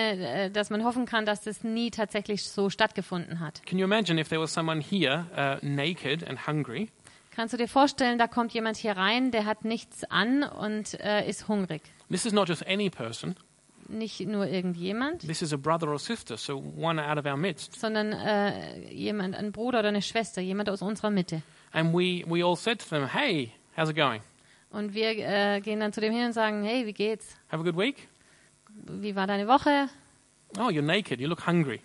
äh, 0.44 0.50
dass 0.50 0.70
man 0.70 0.84
hoffen 0.84 1.04
kann, 1.06 1.26
dass 1.26 1.42
das 1.42 1.64
nie 1.64 1.90
tatsächlich 1.90 2.44
so 2.44 2.70
stattgefunden 2.70 3.40
hat. 3.40 3.62
Can 3.66 3.78
you 3.78 3.84
imagine 3.84 4.20
if 4.20 4.28
there 4.28 4.40
was 4.40 4.52
someone 4.52 4.80
here 4.80 5.26
uh, 5.36 5.56
naked 5.64 6.26
and 6.28 6.46
hungry, 6.46 6.88
Kannst 7.36 7.52
du 7.52 7.56
dir 7.58 7.66
vorstellen, 7.66 8.16
da 8.16 8.28
kommt 8.28 8.52
jemand 8.54 8.76
hier 8.76 8.96
rein, 8.96 9.32
der 9.32 9.44
hat 9.44 9.64
nichts 9.64 10.04
an 10.04 10.44
und 10.44 10.94
äh, 11.00 11.28
ist 11.28 11.48
hungrig. 11.48 11.82
this 12.08 12.24
is 12.24 12.32
not 12.32 12.48
just 12.48 12.64
any 12.68 12.88
person, 12.88 13.34
Nicht 13.88 14.20
nur 14.20 14.46
irgendjemand, 14.46 15.22
this 15.26 15.42
is 15.42 15.52
a 15.52 15.56
brother 15.56 15.88
or 15.88 15.98
sister, 15.98 16.36
so 16.36 16.62
one 16.76 17.04
out 17.04 17.18
of 17.18 17.26
our 17.26 17.36
midst. 17.36 17.78
sondern 17.80 18.12
äh, 18.12 18.88
jemand, 18.94 19.34
ein 19.34 19.50
Bruder 19.50 19.80
oder 19.80 19.88
eine 19.88 20.00
Schwester, 20.02 20.40
jemand 20.40 20.70
aus 20.70 20.80
unserer 20.80 21.10
Mitte. 21.10 21.42
And 21.72 21.92
we, 21.92 22.22
we 22.28 22.44
all 22.44 22.54
said 22.56 22.78
to 22.78 22.88
them, 22.88 23.08
Hey, 23.08 23.52
how's 23.76 23.90
it 23.90 23.96
going? 23.96 24.20
Und 24.74 24.92
wir 24.92 25.10
äh, 25.10 25.60
gehen 25.60 25.78
dann 25.78 25.92
zu 25.92 26.00
dem 26.00 26.12
hin 26.12 26.26
und 26.26 26.32
sagen, 26.32 26.64
hey, 26.64 26.84
wie 26.84 26.92
geht's? 26.92 27.36
Have 27.48 27.60
a 27.60 27.64
good 27.64 27.76
week? 27.76 28.08
Wie 28.90 29.14
war 29.14 29.26
deine 29.28 29.46
Woche? 29.46 29.88
Oh, 30.58 30.68
you're 30.68 30.82
naked, 30.82 31.20
you 31.20 31.28
look 31.28 31.46
hungry. 31.46 31.80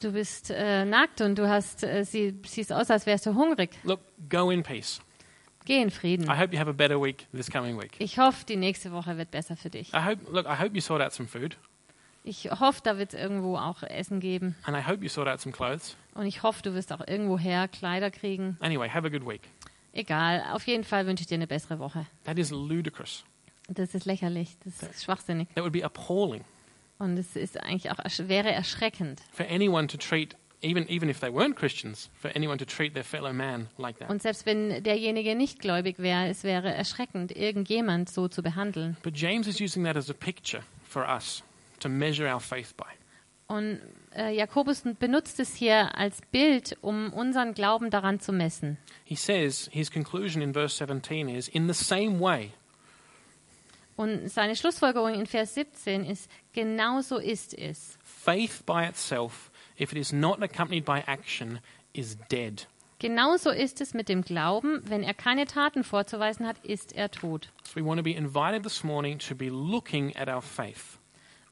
Du 0.00 0.10
bist 0.12 0.50
äh, 0.50 0.84
nackt 0.86 1.20
und 1.20 1.36
du 1.38 1.48
hast, 1.48 1.84
äh, 1.84 2.02
sie, 2.04 2.34
siehst 2.46 2.72
aus, 2.72 2.90
als 2.90 3.04
wärst 3.04 3.26
du 3.26 3.34
hungrig. 3.34 3.70
Look, 3.84 4.00
go 4.30 4.50
in 4.50 4.62
peace. 4.62 5.00
Geh 5.66 5.80
in 5.82 5.90
Frieden. 5.90 6.24
I 6.24 6.38
hope 6.38 6.52
you 6.54 6.58
have 6.58 6.68
a 6.68 6.72
better 6.72 7.00
week 7.00 7.26
this 7.32 7.50
coming 7.50 7.78
week. 7.80 7.92
Ich 7.98 8.18
hoffe, 8.18 8.44
die 8.46 8.56
nächste 8.56 8.92
Woche 8.92 9.16
wird 9.18 9.30
besser 9.30 9.56
für 9.56 9.70
dich. 9.70 9.92
I 9.94 10.04
hope, 10.04 10.18
look, 10.30 10.46
I 10.46 10.58
hope 10.62 10.74
you 10.74 10.80
sort 10.80 11.02
out 11.02 11.12
some 11.12 11.28
food, 11.28 11.56
Ich 12.22 12.50
hoffe, 12.50 12.80
da 12.82 12.96
wird 12.98 13.12
es 13.12 13.20
irgendwo 13.20 13.56
auch 13.58 13.82
Essen 13.82 14.20
geben. 14.20 14.56
and 14.64 14.76
I 14.76 14.80
hope 14.86 15.02
you 15.02 15.08
sort 15.10 15.28
out 15.28 15.40
some 15.40 15.54
clothes. 15.54 15.96
Und 16.14 16.24
ich 16.26 16.42
hoffe, 16.42 16.62
du 16.62 16.74
wirst 16.74 16.90
auch 16.92 17.06
irgendwo 17.06 17.38
her 17.38 17.68
Kleider 17.68 18.10
kriegen. 18.10 18.56
Anyway, 18.60 18.88
have 18.88 19.06
a 19.06 19.10
good 19.10 19.26
week. 19.26 19.42
Egal, 19.94 20.42
auf 20.52 20.66
jeden 20.66 20.84
Fall 20.84 21.06
wünsche 21.06 21.22
ich 21.22 21.28
dir 21.28 21.36
eine 21.36 21.46
bessere 21.46 21.78
Woche. 21.78 22.06
That 22.24 22.38
is 22.38 22.50
ludicrous. 22.50 23.24
Das 23.68 23.94
ist 23.94 24.04
lächerlich, 24.04 24.56
das 24.64 24.82
ist 24.82 25.04
schwachsinnig. 25.04 25.48
That 25.54 25.62
would 25.64 25.72
be 25.72 25.84
appalling 25.84 26.44
Und 26.98 27.16
es 27.16 27.34
ist 27.36 27.58
eigentlich 27.62 27.90
auch, 27.90 27.98
wäre 28.28 28.50
erschreckend. 28.52 29.20
for 29.32 29.46
anyone 29.48 29.86
to 29.86 29.96
treat, 29.96 30.36
even, 30.62 30.86
even 30.88 31.08
if 31.08 31.20
they 31.20 31.30
weren't 31.30 31.54
Christians, 31.54 32.10
for 32.20 32.30
anyone 32.34 32.58
to 32.58 32.64
treat 32.64 32.92
their 32.94 33.04
fellow 33.04 33.32
man 33.32 33.68
like 33.78 33.98
that. 34.00 34.10
Und 34.10 34.20
selbst 34.20 34.44
wenn 34.46 34.82
derjenige 34.82 35.34
nicht 35.36 35.60
gläubig 35.60 35.98
wäre, 35.98 36.28
es 36.28 36.42
wäre 36.44 36.74
erschreckend, 36.74 37.34
irgendjemand 37.34 38.10
so 38.10 38.28
zu 38.28 38.42
behandeln. 38.42 38.96
But 39.02 39.16
James 39.16 39.46
is 39.46 39.60
using 39.60 39.84
that 39.84 39.96
as 39.96 40.10
a 40.10 40.14
picture 40.14 40.62
for 40.82 41.06
us 41.08 41.42
to 41.80 41.88
measure 41.88 42.30
our 42.30 42.40
faith 42.40 42.74
by. 42.76 42.84
Und 43.46 43.80
äh, 44.16 44.34
Jakobus 44.34 44.82
benutzt 44.98 45.38
es 45.38 45.54
hier 45.54 45.96
als 45.98 46.20
Bild, 46.32 46.78
um 46.80 47.12
unseren 47.12 47.52
Glauben 47.54 47.90
daran 47.90 48.18
zu 48.20 48.32
messen. 48.32 48.78
He 49.04 49.16
says, 49.16 49.68
his 49.72 49.90
conclusion 49.90 50.40
in 50.42 50.54
verse 50.54 50.76
17 50.76 51.28
is, 51.28 51.48
in 51.48 51.66
the 51.72 51.74
same 51.74 52.18
way, 52.20 52.50
Und 53.96 54.28
seine 54.28 54.56
Schlussfolgerung 54.56 55.14
in 55.14 55.26
Vers 55.26 55.54
17 55.54 56.04
ist, 56.04 56.28
genau 56.52 57.00
so 57.00 57.18
ist 57.18 57.56
es. 57.56 57.96
faith 58.02 58.64
by 58.66 58.84
itself, 58.88 59.50
if 59.78 59.92
it 59.92 59.98
is 59.98 60.12
not 60.12 60.42
accompanied 60.42 60.84
by 60.84 61.00
action, 61.06 61.60
is 61.92 62.16
dead. 62.30 62.66
Genauso 62.98 63.50
ist 63.50 63.80
es 63.80 63.92
mit 63.92 64.08
dem 64.08 64.22
Glauben, 64.22 64.80
wenn 64.86 65.02
er 65.02 65.14
keine 65.14 65.44
Taten 65.46 65.84
vorzuweisen 65.84 66.46
hat, 66.46 66.56
ist 66.64 66.92
er 66.96 67.10
tot. 67.10 67.52
So 67.64 67.76
we 67.76 67.84
want 67.84 67.98
to 67.98 68.02
be 68.02 68.12
invited 68.16 68.62
this 68.62 68.82
morning 68.82 69.18
to 69.18 69.34
be 69.34 69.48
looking 69.50 70.16
at 70.16 70.28
our 70.28 70.40
faith. 70.42 70.98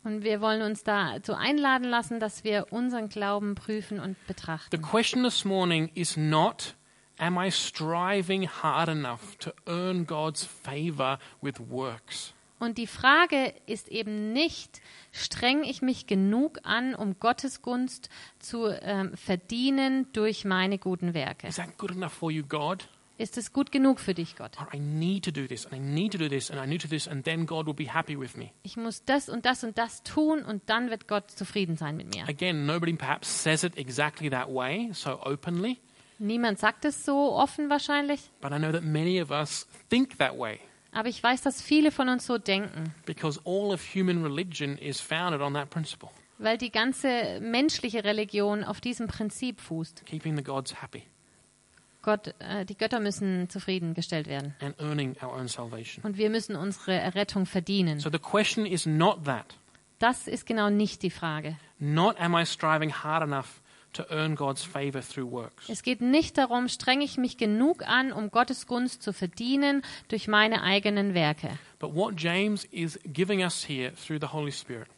Und 0.04 0.24
wir 0.24 0.40
wollen 0.40 0.62
uns 0.62 0.82
dazu 0.82 1.34
einladen 1.34 1.88
lassen, 1.88 2.18
dass 2.18 2.42
wir 2.44 2.66
unseren 2.70 3.08
Glauben 3.08 3.54
prüfen 3.54 4.00
und 4.00 4.16
The 4.18 4.24
betrachten. 4.26 4.82
question 4.82 5.22
this 5.22 5.44
morning 5.44 5.90
is 5.94 6.16
not, 6.16 6.74
am 7.18 7.38
I 7.38 7.50
striving 7.50 8.48
hard 8.48 8.88
enough 8.88 9.36
to 9.38 9.52
earn 9.66 10.06
God's 10.06 10.44
favor 10.44 11.18
with 11.40 11.54
works? 11.70 12.34
Und 12.58 12.78
die 12.78 12.86
Frage 12.86 13.52
ist 13.66 13.88
eben 13.88 14.32
nicht, 14.32 14.80
streng 15.10 15.64
ich 15.64 15.82
mich 15.82 16.06
genug 16.06 16.60
an, 16.62 16.94
um 16.94 17.18
Gottes 17.18 17.60
Gunst 17.60 18.08
zu 18.38 18.68
ähm, 18.68 19.16
verdienen 19.16 20.06
durch 20.12 20.44
meine 20.44 20.78
guten 20.78 21.12
Werke? 21.12 21.48
Is 21.48 21.56
that 21.56 21.76
good 21.76 21.90
enough 21.90 22.12
for 22.12 22.30
you, 22.30 22.44
God? 22.44 22.88
Ist 23.22 23.38
es 23.38 23.52
gut 23.52 23.70
genug 23.70 24.00
für 24.00 24.14
dich, 24.14 24.34
Gott? 24.34 24.58
Or 24.58 24.66
I 24.74 24.80
need 24.80 25.24
to 25.24 25.30
do 25.30 25.46
this, 25.46 25.64
and 25.64 25.76
I 25.76 25.78
need 25.78 26.10
to 26.10 26.18
do 26.18 26.28
this, 26.28 26.50
and 26.50 26.60
I 26.60 26.66
need 26.66 26.82
to 26.82 26.88
do 26.88 26.96
this, 26.96 27.06
and 27.06 27.24
then 27.24 27.46
God 27.46 27.66
will 27.66 27.74
be 27.74 27.94
happy 27.94 28.18
with 28.18 28.36
me. 28.36 28.50
Ich 28.64 28.76
muss 28.76 29.04
das 29.04 29.28
und 29.28 29.46
das 29.46 29.62
und 29.62 29.78
das 29.78 30.02
tun 30.02 30.42
und 30.44 30.62
dann 30.66 30.90
wird 30.90 31.06
Gott 31.06 31.30
zufrieden 31.30 31.76
sein 31.76 31.96
mit 31.96 32.12
mir. 32.12 32.28
Again, 32.28 32.66
nobody 32.66 32.94
perhaps 32.94 33.28
says 33.28 33.62
it 33.62 33.78
exactly 33.78 34.28
that 34.28 34.48
way, 34.48 34.90
so 34.92 35.20
openly, 35.24 35.78
Niemand 36.18 36.58
sagt 36.58 36.84
es 36.84 37.04
so 37.04 37.32
offen 37.32 37.70
wahrscheinlich, 37.70 38.30
but 38.40 38.50
I 38.50 38.58
know 38.58 38.72
that 38.72 38.82
many 38.82 39.22
of 39.22 39.30
us 39.30 39.68
think 39.88 40.18
that 40.18 40.36
way 40.36 40.58
aber 40.94 41.08
ich 41.08 41.22
weiß, 41.22 41.42
dass 41.42 41.62
viele 41.62 41.90
von 41.90 42.08
uns 42.08 42.26
so 42.26 42.38
denken, 42.38 42.92
because 43.06 43.40
all 43.44 43.72
of 43.72 43.82
human 43.94 44.22
religion 44.22 44.76
is 44.78 45.00
founded 45.00 45.40
on 45.40 45.54
that 45.54 45.70
principle 45.70 46.10
weil 46.38 46.58
die 46.58 46.70
ganze 46.72 47.38
menschliche 47.40 48.02
Religion 48.02 48.64
auf 48.64 48.80
diesem 48.80 49.06
Prinzip 49.06 49.60
fußt. 49.60 50.04
keeping 50.06 50.36
the 50.36 50.42
gods 50.42 50.82
happy 50.82 51.04
Gott, 52.02 52.34
äh, 52.40 52.64
die 52.64 52.76
Götter 52.76 53.00
müssen 53.00 53.48
zufriedengestellt 53.48 54.26
werden 54.26 54.54
and 54.60 54.78
earning 54.80 55.16
our 55.22 55.32
own 55.32 55.48
salvation. 55.48 56.04
und 56.04 56.18
wir 56.18 56.30
müssen 56.30 56.56
unsere 56.56 56.92
Errettung 56.94 57.46
verdienen. 57.46 58.00
So 58.00 58.10
the 58.10 58.18
question 58.18 58.66
is 58.66 58.86
not 58.86 59.24
that. 59.24 59.56
Das 59.98 60.26
ist 60.26 60.46
genau 60.46 60.68
nicht 60.68 61.02
die 61.02 61.10
Frage. 61.10 61.56
Not 61.78 62.20
am 62.20 62.34
I 62.34 62.44
striving 62.44 62.92
hard 62.92 63.22
enough 63.22 63.60
to 63.92 64.04
earn 64.10 64.34
God's 64.34 64.64
favor 64.64 65.00
through 65.02 65.30
works. 65.30 65.68
Es 65.68 65.82
geht 65.82 66.00
nicht 66.00 66.38
darum, 66.38 66.68
strenge 66.68 67.04
ich 67.04 67.18
mich 67.18 67.36
genug 67.36 67.86
an, 67.86 68.10
um 68.10 68.30
Gottes 68.30 68.66
Gunst 68.66 69.02
zu 69.02 69.12
verdienen 69.12 69.82
durch 70.08 70.28
meine 70.28 70.62
eigenen 70.62 71.14
Werke. 71.14 71.50
But 71.78 71.94
what 71.94 72.14
James 72.18 72.64
is 72.70 72.98
giving 73.04 73.42
us 73.42 73.64
here 73.68 73.92
through 73.94 74.18
the 74.20 74.32
Holy 74.32 74.50
Spirit 74.52 74.88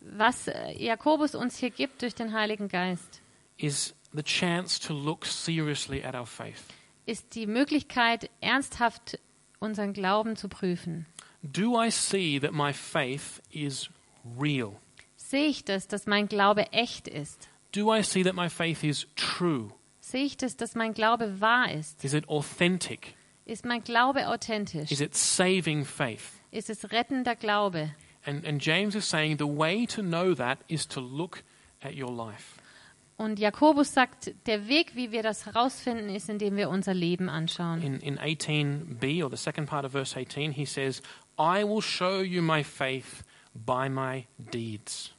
Was 0.00 0.48
äh, 0.48 0.72
Jakobus 0.76 1.34
uns 1.34 1.56
hier 1.56 1.70
gibt 1.70 2.02
durch 2.02 2.14
den 2.14 2.34
Heiligen 2.34 2.68
Geist, 2.68 3.22
is 3.56 3.94
the 4.14 4.22
chance 4.22 4.78
to 4.80 4.92
look 4.94 5.26
seriously 5.26 6.02
at 6.02 6.14
our 6.14 6.26
faith. 6.26 6.64
ist 7.06 7.34
die 7.34 7.46
Möglichkeit, 7.46 8.30
ernsthaft 8.40 9.18
unseren 9.58 9.92
Glauben 9.92 10.36
zu 10.36 10.48
prüfen. 10.48 11.06
Do 11.42 11.78
I 11.80 11.90
see 11.90 12.38
that 12.40 12.52
my 12.52 12.72
faith 12.72 13.42
is 13.50 13.90
real? 14.38 14.76
Sehe 15.16 15.46
ich 15.46 15.64
das, 15.64 15.88
dass 15.88 16.06
mein 16.06 16.28
Glaube 16.28 16.72
echt 16.72 17.08
ist? 17.08 17.48
Do 17.72 17.94
I 17.94 18.02
see 18.02 18.22
that 18.22 18.34
my 18.34 18.48
faith 18.48 18.82
is 18.84 19.06
true? 19.16 19.70
Sehe 20.00 20.24
ich 20.24 20.36
das, 20.36 20.56
dass 20.56 20.74
mein 20.74 20.94
Glaube 20.94 21.40
wahr 21.40 21.72
ist? 21.72 22.04
Is 22.04 22.14
it 22.14 22.28
authentic? 22.28 23.14
Ist 23.46 23.64
mein 23.64 23.82
Glaube 23.82 24.28
authentisch? 24.28 24.90
Is 24.90 25.00
it 25.00 25.14
saving 25.14 25.84
faith? 25.84 26.40
Ist 26.50 26.70
es 26.70 26.90
rettender 26.92 27.34
Glaube? 27.36 27.94
And, 28.24 28.46
and 28.46 28.64
James 28.64 28.94
is 28.94 29.08
saying 29.08 29.36
the 29.38 29.44
way 29.44 29.86
to 29.86 30.00
know 30.00 30.34
that 30.34 30.58
is 30.68 30.86
to 30.88 31.00
look 31.00 31.42
at 31.82 31.94
your 31.94 32.10
life. 32.10 32.56
Und 33.16 33.38
Jakobus 33.38 33.92
sagt, 33.92 34.34
der 34.46 34.66
Weg, 34.66 34.96
wie 34.96 35.12
wir 35.12 35.22
das 35.22 35.46
herausfinden, 35.46 36.08
ist, 36.08 36.28
indem 36.28 36.56
wir 36.56 36.68
unser 36.68 36.94
Leben 36.94 37.28
anschauen. 37.28 37.80
In, 37.80 38.00
in 38.00 38.18
18b, 38.18 39.22
or 39.22 39.30
the 39.30 39.36
second 39.36 39.68
part 39.68 39.84
of 39.84 39.92
verse 39.92 40.18
18, 40.18 40.52
he 40.52 40.64
says, 40.64 41.00
I 41.38 41.62
will 41.64 41.82
show 41.82 42.22
you 42.22 42.42
my 42.42 42.64
faith 42.64 43.22
by 43.54 43.88
my 43.88 44.26
deeds. 44.36 45.12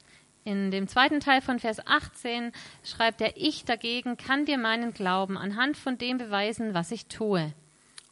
In 0.43 0.69
dem 0.69 0.88
zweiten 0.88 1.21
Teil 1.21 1.41
von 1.41 1.58
Vers 1.58 1.79
18 1.88 2.51
schreibt 2.84 3.19
er, 3.21 3.36
ich 3.36 3.65
dagegen 3.65 4.15
kann 4.15 4.45
dir 4.45 4.60
meinen 4.60 4.93
Glauben 4.93 5.38
anhand 5.38 5.75
von 5.75 5.97
dem 5.97 6.19
beweisen, 6.19 6.75
was 6.75 6.91
ich 6.91 7.08
tue. 7.08 7.53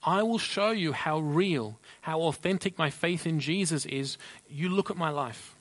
I 0.05 0.21
will 0.21 0.39
show 0.39 0.71
you 0.71 0.93
how 0.93 1.19
real, 1.19 1.75
how 2.05 2.19
authentic 2.21 2.77
my 2.77 2.89
faith 2.89 3.25
in 3.25 3.39
Jesus 3.39 3.85
is. 3.85 4.17
You 4.49 4.67
look 4.69 4.89
at 4.89 4.97
my 4.97 5.09
life. 5.09 5.52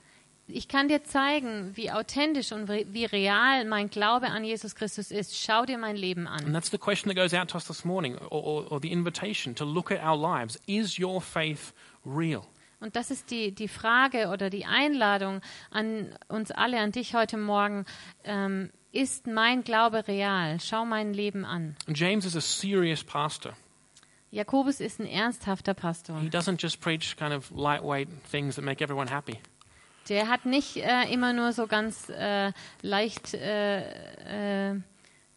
Ich 0.47 0.67
kann 0.67 0.89
dir 0.89 1.03
zeigen, 1.03 1.71
wie 1.75 1.89
authentisch 1.91 2.51
und 2.51 2.67
wie 2.67 3.05
real 3.05 3.63
mein 3.65 3.89
Glaube 3.89 4.27
an 4.27 4.43
Jesus 4.43 4.75
Christus 4.75 5.09
ist. 5.09 5.37
Schau 5.41 5.65
dir 5.65 5.77
mein 5.77 5.95
Leben 5.95 6.27
And 6.27 6.47
an. 6.47 6.53
that's 6.53 6.69
the 6.69 6.77
question 6.77 7.09
that 7.09 7.15
goes 7.15 7.33
out 7.33 7.47
to 7.49 7.55
us 7.55 7.65
this 7.65 7.85
morning, 7.85 8.17
or, 8.29 8.43
or, 8.43 8.71
or 8.71 8.79
the 8.81 8.91
invitation 8.91 9.55
to 9.55 9.63
look 9.63 9.89
at 9.91 10.03
our 10.03 10.17
lives. 10.17 10.59
Is 10.67 10.99
your 10.99 11.21
faith 11.21 11.73
real? 12.05 12.43
Und 12.81 12.97
das 12.97 13.09
ist 13.11 13.31
die, 13.31 13.53
die 13.55 13.69
Frage 13.69 14.27
oder 14.27 14.49
die 14.49 14.65
Einladung 14.65 15.39
an 15.71 16.13
uns 16.27 16.51
alle, 16.51 16.79
an 16.81 16.91
dich 16.91 17.15
heute 17.15 17.37
Morgen. 17.37 17.85
Ähm, 18.25 18.69
ist 18.91 19.25
mein 19.25 19.63
Glaube 19.63 20.05
real? 20.09 20.59
Schau 20.59 20.83
mein 20.83 21.13
Leben 21.13 21.45
an. 21.45 21.77
And 21.87 21.97
James 21.97 22.25
is 22.25 22.35
a 22.35 22.41
serious 22.41 23.01
pastor. 23.01 23.53
Jakobus 24.31 24.81
ist 24.81 24.99
ein 24.99 25.07
ernsthafter 25.07 25.73
Pastor. 25.73 26.19
He 26.19 26.27
doesn't 26.27 26.61
just 26.61 26.81
preach 26.81 27.15
kind 27.15 27.33
of 27.33 27.49
lightweight 27.51 28.09
things 28.29 28.55
that 28.55 28.65
make 28.65 28.83
everyone 28.83 29.07
happy. 29.09 29.39
Der 30.09 30.27
hat 30.27 30.45
nicht 30.45 30.77
äh, 30.77 31.11
immer 31.11 31.33
nur 31.33 31.53
so 31.53 31.67
ganz 31.67 32.09
äh, 32.09 32.51
leicht 32.81 33.33
äh, 33.33 34.71
äh, 34.71 34.79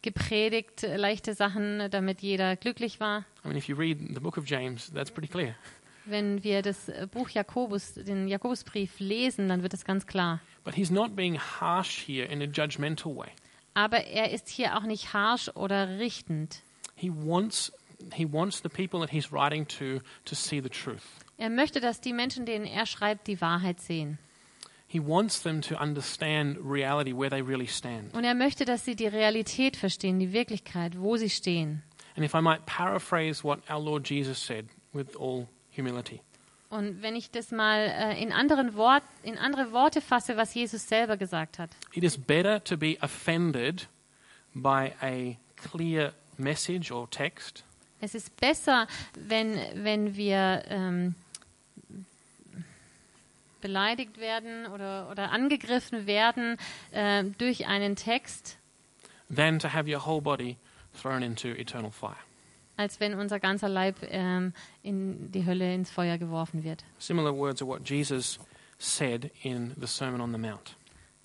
gepredigt, 0.01 0.85
leichte 0.95 1.33
Sachen, 1.33 1.89
damit 1.89 2.21
jeder 2.21 2.55
glücklich 2.55 2.99
war. 2.99 3.25
I 3.43 3.47
mean, 3.47 3.57
if 3.57 3.67
you 3.67 3.75
read 3.75 3.99
the 4.13 4.19
book 4.19 4.37
of 4.37 4.45
James, 4.45 4.91
that's 4.93 5.11
pretty 5.11 5.27
clear. 5.27 5.55
Wenn 6.05 6.43
wir 6.43 6.61
das 6.61 6.89
äh, 6.89 7.07
Buch 7.09 7.29
Jakobus, 7.29 7.93
den 7.95 8.27
Jakobusbrief 8.27 8.99
lesen, 8.99 9.49
dann 9.49 9.63
wird 9.63 9.73
es 9.73 9.83
ganz 9.83 10.05
klar. 10.07 10.39
But 10.63 10.75
he's 10.75 10.89
not 10.89 11.15
being 11.15 11.37
harsh 11.37 12.05
here 12.05 12.25
in 12.25 12.41
a 12.41 12.45
judgmental 12.45 13.15
way. 13.15 13.29
Aber 13.73 14.05
er 14.05 14.31
ist 14.31 14.49
hier 14.49 14.77
auch 14.77 14.83
nicht 14.83 15.13
harsh 15.13 15.49
oder 15.55 15.99
richtend. 15.99 16.61
He 16.95 17.11
wants, 17.11 17.71
he 18.13 18.25
wants 18.29 18.61
the 18.61 18.69
people 18.69 18.99
that 18.99 19.11
he's 19.11 19.31
writing 19.31 19.67
to 19.67 20.01
to 20.25 20.35
see 20.35 20.61
the 20.61 20.69
truth. 20.69 21.03
Er 21.37 21.49
möchte, 21.49 21.79
dass 21.79 22.01
die 22.01 22.13
Menschen, 22.13 22.45
denen 22.45 22.65
er 22.65 22.85
schreibt, 22.85 23.27
die 23.27 23.39
Wahrheit 23.39 23.79
sehen. 23.79 24.17
He 24.89 24.99
wants 24.99 25.41
them 25.41 25.61
to 25.63 25.75
understand 25.81 26.57
reality, 26.63 27.11
where 27.13 27.29
they 27.29 27.41
really 27.41 27.67
stand. 27.67 28.13
Und 28.13 28.23
er 28.23 28.35
möchte, 28.35 28.63
dass 28.63 28.85
sie 28.85 28.95
die 28.95 29.07
Realität 29.07 29.75
verstehen, 29.75 30.17
die 30.19 30.31
Wirklichkeit, 30.31 30.97
wo 30.97 31.17
sie 31.17 31.29
stehen. 31.29 31.83
And 32.15 32.25
if 32.25 32.33
I 32.33 32.41
might 32.41 32.65
paraphrase 32.65 33.43
what 33.43 33.59
our 33.69 33.79
Lord 33.81 34.09
Jesus 34.09 34.39
said 34.43 34.65
with 34.93 35.15
all 35.19 35.47
humility, 35.75 36.21
Und 36.69 37.01
wenn 37.01 37.15
ich 37.15 37.31
das 37.31 37.51
mal 37.51 37.79
äh, 37.79 38.21
in, 38.21 38.31
anderen 38.33 38.75
Wort, 38.75 39.03
in 39.23 39.37
andere 39.37 39.71
Worte 39.71 40.01
fasse, 40.01 40.35
was 40.35 40.53
Jesus 40.53 40.87
selber 40.87 41.15
gesagt 41.17 41.59
hat. 41.59 41.69
it 41.93 42.03
is 42.03 42.17
better 42.17 42.61
to 42.63 42.77
be 42.77 42.97
offended 43.01 43.87
by 44.53 44.93
a 45.01 45.37
clear 45.55 46.13
message 46.37 46.91
or 46.91 47.09
text 47.09 47.63
Es 47.99 48.13
ist 48.15 48.35
besser, 48.37 48.87
wenn, 49.15 49.57
wenn 49.75 50.15
wir 50.15 50.63
ähm, 50.69 51.15
beleidigt 53.67 54.17
werden 54.17 54.65
oder, 54.67 55.09
oder 55.11 55.31
angegriffen 55.31 56.07
werden 56.07 56.55
äh, 56.91 57.25
durch 57.37 57.67
einen 57.67 57.97
Text, 57.97 58.57
than 59.33 59.59
to 59.59 59.67
have 59.67 59.89
your 59.89 60.05
whole 60.05 60.21
body 60.21 60.55
thrown 60.99 61.21
into 61.21 61.49
eternal 61.49 61.91
fire. 61.91 62.15
als 62.77 62.99
wenn 62.99 63.15
unser 63.15 63.39
ganzer 63.39 63.67
Leib 63.67 63.97
ähm, 64.03 64.53
in 64.83 65.31
die 65.31 65.45
Hölle 65.45 65.73
ins 65.73 65.89
Feuer 65.89 66.17
geworfen 66.17 66.63
wird. 66.63 66.85
Similar 66.97 67.35
words 67.35 67.61
are 67.61 67.69
what 67.69 67.81
Jesus 67.83 68.39
said 68.77 69.31
in 69.43 69.73
the 69.79 69.87
Sermon 69.87 70.21
on 70.21 70.31
the 70.31 70.37
Mount. 70.37 70.75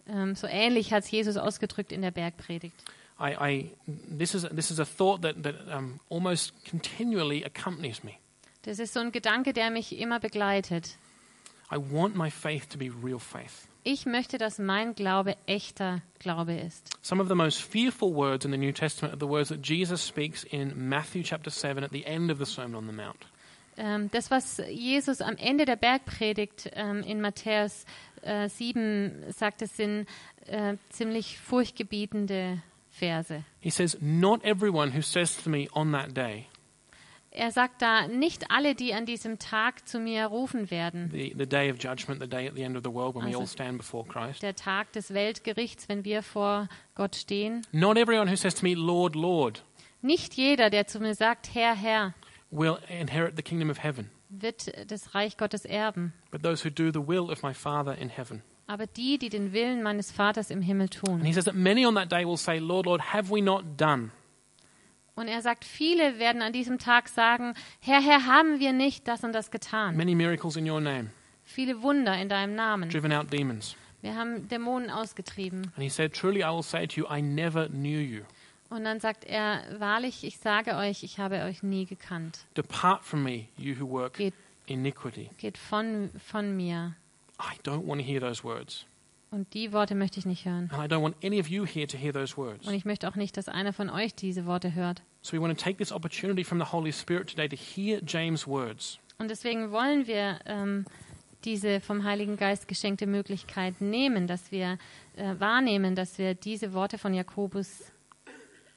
Ähm, 0.08 0.34
so 0.34 0.48
ähnlich 0.48 0.92
hat 0.92 1.04
es 1.04 1.10
Jesus 1.10 1.36
ausgedrückt 1.36 1.92
in 1.92 2.02
der 2.02 2.10
Bergpredigt. 2.10 2.74
I, 3.20 3.36
I, 3.38 3.70
this, 4.18 4.34
is, 4.34 4.42
this 4.48 4.72
is 4.72 4.80
a 4.80 4.84
thought 4.84 5.22
that, 5.22 5.44
that 5.44 5.54
um, 5.68 6.00
almost 6.08 6.52
continually 6.68 7.44
accompanies 7.44 8.02
me. 8.02 8.14
Das 8.62 8.80
ist 8.80 8.94
so 8.94 9.00
ein 9.00 9.12
Gedanke, 9.12 9.52
der 9.52 9.70
mich 9.70 9.96
immer 9.98 10.18
begleitet. 10.18 10.96
Ich 13.84 14.06
möchte, 14.06 14.38
dass 14.38 14.58
mein 14.58 14.94
Glaube 14.94 15.36
echter 15.46 16.02
Glaube 16.18 16.54
ist. 16.54 16.88
Some 17.02 17.20
of 17.22 17.28
the 17.28 17.34
most 17.34 17.62
fearful 17.62 18.14
words 18.14 18.44
in 18.44 18.52
the 18.52 18.58
New 18.58 18.72
Testament 18.72 19.14
are 19.14 19.18
the 19.18 19.28
words 19.28 19.48
that 19.48 19.60
Jesus 19.62 20.06
speaks 20.06 20.44
in 20.44 20.88
Matthew 20.88 21.22
chapter 21.22 21.50
7 21.50 21.82
at 21.82 21.90
the 21.90 22.04
end 22.04 22.30
of 22.30 22.38
the 22.38 22.46
Sermon 22.46 22.76
on 22.76 22.86
the 22.86 22.92
Mount. 22.92 23.26
Ähm, 23.76 24.10
das, 24.10 24.30
was 24.30 24.60
Jesus 24.68 25.20
am 25.20 25.36
Ende 25.36 25.64
der 25.64 25.76
Bergpredigt 25.76 26.70
ähm, 26.74 27.02
in 27.02 27.20
Matthäus 27.20 27.86
äh, 28.22 28.48
7 28.48 29.24
sagt, 29.30 29.62
das 29.62 29.76
sind 29.76 30.06
äh, 30.46 30.76
ziemlich 30.90 31.38
furchtgebietende 31.38 32.62
Verse. 32.90 33.44
He 33.60 33.70
says, 33.70 33.96
Not 34.00 34.44
everyone 34.44 34.90
who 34.90 35.00
says 35.00 35.34
to 35.42 35.50
me 35.50 35.68
on 35.74 35.92
that 35.92 36.12
day, 36.12 36.48
Er 37.34 37.50
sagt 37.50 37.80
da, 37.80 38.06
nicht 38.08 38.50
alle, 38.50 38.74
die 38.74 38.92
an 38.92 39.06
diesem 39.06 39.38
Tag 39.38 39.88
zu 39.88 39.98
mir 39.98 40.26
rufen 40.26 40.70
werden, 40.70 41.08
the, 41.10 41.34
the 41.38 41.46
day 41.46 41.70
of 41.70 41.78
judgment, 41.82 42.20
the 42.20 42.28
day 42.28 42.46
at 42.46 42.54
the 42.54 42.62
end 42.62 42.76
of 42.76 42.82
the 42.84 42.92
world 42.92 43.14
when 43.14 43.22
we 43.24 43.28
Also- 43.28 43.40
all 43.40 43.46
stand 43.46 43.78
before 43.78 44.04
Christ. 44.06 44.42
der 44.42 44.54
Tag 44.54 44.92
des 44.92 45.14
Weltgerichts, 45.14 45.88
wenn 45.88 46.04
wir 46.04 46.22
vor 46.22 46.68
Gott 46.94 47.16
stehen. 47.16 47.66
Not 47.72 47.96
everyone 47.96 48.30
who 48.30 48.36
says 48.36 48.54
to 48.56 48.62
me, 48.66 48.74
Lord, 48.74 49.14
Lord, 49.16 49.64
Nicht 50.02 50.34
jeder, 50.34 50.68
der 50.68 50.86
zu 50.86 51.00
mir 51.00 51.14
sagt, 51.14 51.54
Herr, 51.54 51.74
Herr, 51.74 52.12
will 52.50 52.76
inherit 52.88 53.34
the 53.36 53.42
kingdom 53.42 53.70
of 53.70 53.82
heaven, 53.82 54.10
wird 54.28 54.70
das 54.90 55.14
Reich 55.14 55.38
Gottes 55.38 55.64
erben. 55.64 56.12
but 56.30 56.42
those 56.42 56.62
who 56.62 56.70
do 56.70 56.90
the 56.92 57.06
will 57.06 57.30
of 57.30 57.42
my 57.42 57.54
Father 57.54 57.96
in 57.96 58.10
heaven. 58.10 58.42
Aber 58.66 58.86
die, 58.86 59.16
die 59.18 59.28
den 59.30 59.52
Willen 59.54 59.82
meines 59.82 60.12
Vaters 60.12 60.50
im 60.50 60.60
Himmel 60.60 60.88
And 60.88 60.92
tun. 61.06 61.24
he 61.24 61.32
says 61.32 61.44
that 61.46 61.54
many 61.54 61.86
on 61.86 61.94
that 61.94 62.10
day 62.12 62.24
will 62.26 62.36
say, 62.36 62.58
Lord, 62.58 62.84
Lord, 62.86 63.00
have 63.14 63.30
we 63.32 63.40
not 63.40 63.64
done? 63.78 64.10
Und 65.14 65.28
er 65.28 65.42
sagt, 65.42 65.64
viele 65.64 66.18
werden 66.18 66.40
an 66.42 66.52
diesem 66.52 66.78
Tag 66.78 67.08
sagen, 67.08 67.54
Herr, 67.80 68.00
Herr, 68.00 68.26
haben 68.26 68.60
wir 68.60 68.72
nicht 68.72 69.06
das 69.08 69.22
und 69.24 69.32
das 69.32 69.50
getan. 69.50 69.96
Many 69.96 70.14
miracles 70.14 70.56
in 70.56 70.68
your 70.68 70.80
name, 70.80 71.10
Viele 71.44 71.82
Wunder 71.82 72.16
in 72.20 72.28
deinem 72.28 72.54
Namen. 72.54 72.88
driven 72.88 73.12
out 73.12 73.30
demons. 73.32 73.76
Wir 74.00 74.16
haben 74.16 74.48
Dämonen 74.48 74.90
ausgetrieben. 74.90 75.70
And 75.76 75.82
he 75.82 75.88
said, 75.90 76.12
Truly 76.14 76.40
I 76.42 76.50
will 76.50 76.62
say 76.62 76.86
to 76.86 77.00
you, 77.00 77.06
I 77.08 77.20
never 77.20 77.68
knew 77.68 78.00
you. 78.00 78.22
Und 78.70 78.84
dann 78.84 79.00
sagt 79.00 79.24
er, 79.24 79.62
wahrlich, 79.78 80.24
ich 80.24 80.38
sage 80.38 80.76
euch, 80.76 81.02
ich 81.04 81.18
habe 81.18 81.42
euch 81.42 81.62
nie 81.62 81.84
gekannt. 81.84 82.46
Depart 82.56 83.04
from 83.04 83.22
me, 83.22 83.48
you 83.58 83.74
who 83.78 83.86
work 83.88 84.14
Geht, 84.14 84.32
iniquity. 84.66 85.28
geht 85.36 85.58
von, 85.58 86.08
von 86.26 86.56
mir. 86.56 86.94
I 87.38 87.54
don't 87.68 87.86
want 87.86 88.00
to 88.00 88.06
hear 88.06 88.18
those 88.20 88.42
words. 88.42 88.86
Und 89.32 89.54
die 89.54 89.72
Worte 89.72 89.94
möchte 89.94 90.18
ich 90.18 90.26
nicht 90.26 90.44
hören. 90.44 90.70
And 90.70 90.84
I 90.84 90.94
don't 90.94 91.02
want 91.02 91.16
any 91.24 91.40
of 91.40 91.48
you 91.48 91.64
here 91.64 91.86
to 91.86 91.96
hear 91.96 92.12
those 92.12 92.36
words. 92.36 92.66
Und 92.66 92.74
ich 92.74 92.84
möchte 92.84 93.08
auch 93.08 93.16
nicht, 93.16 93.34
dass 93.38 93.48
einer 93.48 93.72
von 93.72 93.88
euch 93.88 94.14
diese 94.14 94.44
Worte 94.44 94.74
hört. 94.74 95.02
So 95.22 95.34
we 95.34 95.40
want 95.40 95.58
to 95.58 95.64
take 95.64 95.78
this 95.78 95.90
opportunity 95.90 96.44
from 96.44 96.58
the 96.60 96.70
Holy 96.70 96.92
Spirit 96.92 97.30
today 97.30 97.48
to 97.48 97.56
hear 97.56 98.02
James' 98.06 98.46
words. 98.46 98.98
Und 99.16 99.30
deswegen 99.30 99.72
wollen 99.72 100.06
wir 100.06 100.38
ähm, 100.44 100.84
diese 101.44 101.80
vom 101.80 102.04
Heiligen 102.04 102.36
Geist 102.36 102.68
geschenkte 102.68 103.06
Möglichkeit 103.06 103.80
nehmen, 103.80 104.26
dass 104.26 104.52
wir 104.52 104.76
äh, 105.16 105.34
wahrnehmen, 105.38 105.94
dass 105.94 106.18
wir 106.18 106.34
diese 106.34 106.74
Worte 106.74 106.98
von 106.98 107.14
Jakobus 107.14 107.90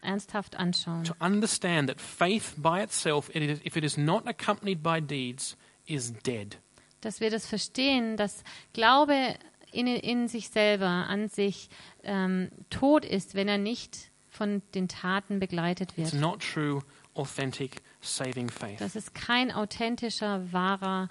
ernsthaft 0.01 0.55
anschauen. 0.55 1.03
To 1.03 1.15
understand 1.19 1.89
that 1.89 1.99
faith 1.99 2.53
by 2.55 2.81
itself, 2.81 3.29
if 3.35 3.75
it 3.75 3.83
is 3.83 3.97
not 3.97 4.25
accompanied 4.25 4.81
by 4.81 5.01
deeds, 5.01 5.57
is 5.85 6.13
dead. 6.13 6.59
Dass 7.01 7.19
wir 7.19 7.29
das 7.29 7.45
verstehen, 7.45 8.15
dass 8.15 8.43
Glaube 8.73 9.35
in, 9.75 9.87
in 9.87 10.27
sich 10.27 10.49
selber, 10.49 10.87
an 10.87 11.27
sich 11.29 11.69
ähm, 12.03 12.49
tot 12.69 13.05
ist, 13.05 13.35
wenn 13.35 13.47
er 13.47 13.57
nicht 13.57 14.09
von 14.29 14.61
den 14.73 14.87
Taten 14.87 15.39
begleitet 15.39 15.93
It's 15.97 16.13
wird. 16.13 16.21
not 16.21 16.41
true, 16.41 16.81
authentic, 17.13 17.81
saving 18.01 18.49
faith. 18.49 18.79
Das 18.79 18.95
ist 18.95 19.13
kein 19.15 19.51
authentischer, 19.51 20.51
wahrer, 20.51 21.09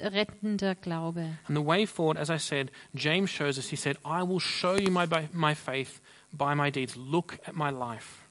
rettender 0.00 0.74
Glaube. 0.74 1.36
And 1.48 1.56
the 1.56 1.64
way 1.64 1.86
forward, 1.86 2.18
as 2.18 2.30
I 2.30 2.38
said, 2.38 2.70
James 2.94 3.30
shows 3.30 3.58
us, 3.58 3.68
he 3.70 3.76
said, 3.76 3.96
I 4.04 4.22
will 4.22 4.40
show 4.40 4.76
you 4.76 4.90
my, 4.90 5.06
my 5.32 5.54
faith 5.54 6.00
by 6.32 6.54
my 6.54 6.70
deeds. 6.70 6.96
Look 6.96 7.38
at 7.46 7.54
my 7.54 7.70
life. 7.70 8.22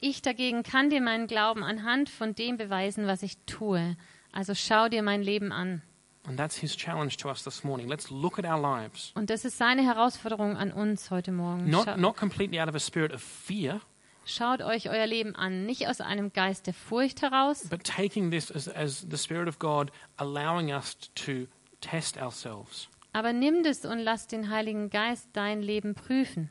Ich 0.00 0.22
dagegen 0.22 0.62
kann 0.62 0.90
dir 0.90 1.00
meinen 1.00 1.26
Glauben 1.26 1.64
anhand 1.64 2.08
von 2.08 2.34
dem 2.34 2.56
beweisen, 2.56 3.06
was 3.06 3.22
ich 3.22 3.36
tue. 3.46 3.96
Also 4.30 4.54
schau 4.54 4.88
dir 4.88 5.02
mein 5.02 5.22
Leben 5.22 5.50
an. 5.50 5.82
And 6.28 6.38
that's 6.38 6.58
his 6.58 6.76
challenge 6.76 7.16
to 7.18 7.30
us 7.30 7.42
this 7.42 7.64
morning. 7.64 7.88
Let's 7.88 8.10
look 8.10 8.38
at 8.38 8.44
our 8.44 8.60
lives. 8.60 9.12
Und 9.14 9.30
das 9.30 9.46
ist 9.46 9.56
seine 9.56 9.82
Herausforderung 9.82 10.58
an 10.58 10.70
uns 10.70 11.10
heute 11.10 11.32
Morgen. 11.32 11.70
Not, 11.70 11.96
not 11.98 12.16
completely 12.16 12.60
out 12.60 12.68
of 12.68 12.74
a 12.74 12.80
spirit 12.80 13.12
of 13.14 13.22
fear, 13.22 13.80
schaut 14.26 14.60
euch 14.60 14.90
euer 14.90 15.06
Leben 15.06 15.34
an, 15.34 15.64
nicht 15.64 15.88
aus 15.88 16.02
einem 16.02 16.30
Geist 16.34 16.66
der 16.66 16.74
Furcht 16.74 17.22
heraus, 17.22 17.66
but 17.70 17.82
taking 17.82 18.30
this 18.30 18.50
as, 18.52 18.68
as 18.68 19.06
the 19.10 19.16
Spirit 19.16 19.48
of 19.48 19.58
God 19.58 19.90
allowing 20.18 20.70
us 20.70 20.96
to 21.14 21.46
test 21.80 22.20
ourselves. 22.20 22.88
aber 23.14 23.32
nimm 23.32 23.64
es 23.64 23.86
und 23.86 23.98
lass 23.98 24.26
den 24.26 24.50
Heiligen 24.50 24.90
Geist 24.90 25.30
dein 25.32 25.62
Leben 25.62 25.94
prüfen. 25.94 26.50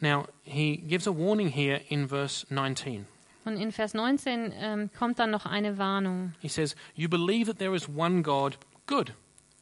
Now, 0.00 0.26
he 0.44 0.76
gives 0.76 1.08
a 1.08 1.12
warning 1.12 1.48
here 1.48 1.80
in 1.88 2.08
verse 2.08 2.46
19. 2.48 3.06
Und 3.44 3.56
in 3.56 3.72
Vers 3.72 3.94
19 3.94 4.52
ähm, 4.54 4.90
kommt 4.96 5.18
dann 5.18 5.30
noch 5.30 5.46
eine 5.46 5.78
Warnung. 5.78 6.34
He 6.40 6.48
says, 6.48 6.76
You 6.94 7.08
believe 7.08 7.46
that 7.50 7.58
there 7.58 7.74
is 7.74 7.88
one 7.88 8.22
God. 8.22 8.58
Good. 8.86 9.12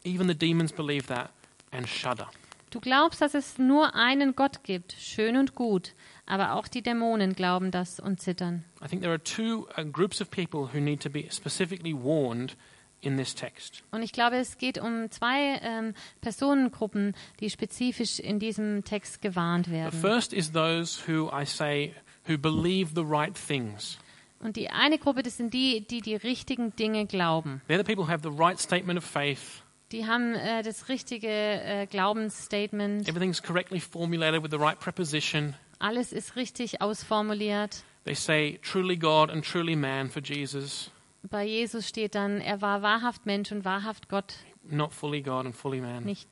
Even 0.04 0.28
the 0.28 0.34
demons 0.34 0.72
believe 0.72 1.06
that 1.06 1.30
and 1.72 1.88
shudder. 1.88 2.28
Du 2.70 2.78
glaubst, 2.80 3.20
dass 3.20 3.34
es 3.34 3.58
nur 3.58 3.96
einen 3.96 4.36
Gott 4.36 4.62
gibt, 4.62 4.92
schön 4.92 5.36
und 5.36 5.56
gut, 5.56 5.92
aber 6.24 6.54
auch 6.54 6.68
die 6.68 6.82
Dämonen 6.82 7.32
glauben 7.34 7.72
das 7.72 7.98
und 7.98 8.20
zittern. 8.20 8.64
I 8.82 8.86
think 8.86 9.02
there 9.02 9.12
are 9.12 9.22
two 9.22 9.66
uh, 9.76 9.84
groups 9.84 10.20
of 10.20 10.30
people 10.30 10.68
who 10.72 10.78
need 10.78 11.02
to 11.02 11.10
be 11.10 11.24
specifically 11.32 11.92
warned 11.92 12.56
in 13.00 13.16
this 13.16 13.34
text. 13.34 13.82
Und 13.90 14.02
ich 14.02 14.12
glaube, 14.12 14.36
es 14.36 14.56
geht 14.56 14.78
um 14.78 15.10
zwei 15.10 15.58
ähm, 15.62 15.94
Personengruppen, 16.20 17.14
die 17.40 17.50
spezifisch 17.50 18.20
in 18.20 18.38
diesem 18.38 18.84
Text 18.84 19.20
gewarnt 19.20 19.66
The 19.66 19.72
werden. 19.72 20.00
first 20.00 20.32
is 20.32 20.52
those 20.52 21.00
who 21.08 21.28
I 21.32 21.44
say 21.44 21.94
who 22.30 22.38
believe 22.38 22.92
the 22.94 23.04
right 23.04 23.34
things. 23.36 23.98
Und 24.42 24.56
die 24.56 24.70
eine 24.70 24.98
Gruppe, 24.98 25.22
das 25.22 25.36
sind 25.36 25.52
die, 25.52 25.86
die 25.86 26.00
die 26.00 26.14
richtigen 26.14 26.74
Dinge 26.76 27.04
glauben. 27.06 27.60
They're 27.68 27.76
the 27.76 27.84
people 27.84 28.04
who 28.04 28.08
have 28.10 28.22
the 28.22 28.34
right 28.34 28.58
statement 28.58 28.96
of 28.98 29.04
faith. 29.04 29.62
Die 29.92 30.06
haben 30.06 30.34
äh, 30.34 30.62
das 30.62 30.88
richtige 30.88 31.28
äh, 31.28 31.86
Glaubensstatement. 31.86 33.08
Everything's 33.08 33.42
correctly 33.42 33.80
formulated 33.80 34.42
with 34.42 34.50
the 34.50 34.56
right 34.58 34.78
preposition. 34.78 35.54
Alles 35.80 36.12
ist 36.12 36.36
richtig 36.36 36.80
ausformuliert. 36.80 37.82
They 38.04 38.14
say 38.14 38.58
truly 38.62 38.96
God 38.96 39.30
and 39.30 39.44
truly 39.44 39.76
man 39.76 40.08
for 40.08 40.22
Jesus, 40.22 40.90
Bei 41.28 41.44
Jesus 41.44 41.86
steht 41.86 42.14
dann, 42.14 42.40
er 42.40 42.62
war 42.62 42.80
wahrhaft 42.80 43.26
Mensch 43.26 43.52
und 43.52 43.66
wahrhaft 43.66 44.08
Gott, 44.08 44.36
not 44.64 44.92
fully 44.94 45.20
God 45.20 45.44
and 45.44 45.54
fully 45.54 45.80
man. 45.80 46.04
nicht 46.04 46.28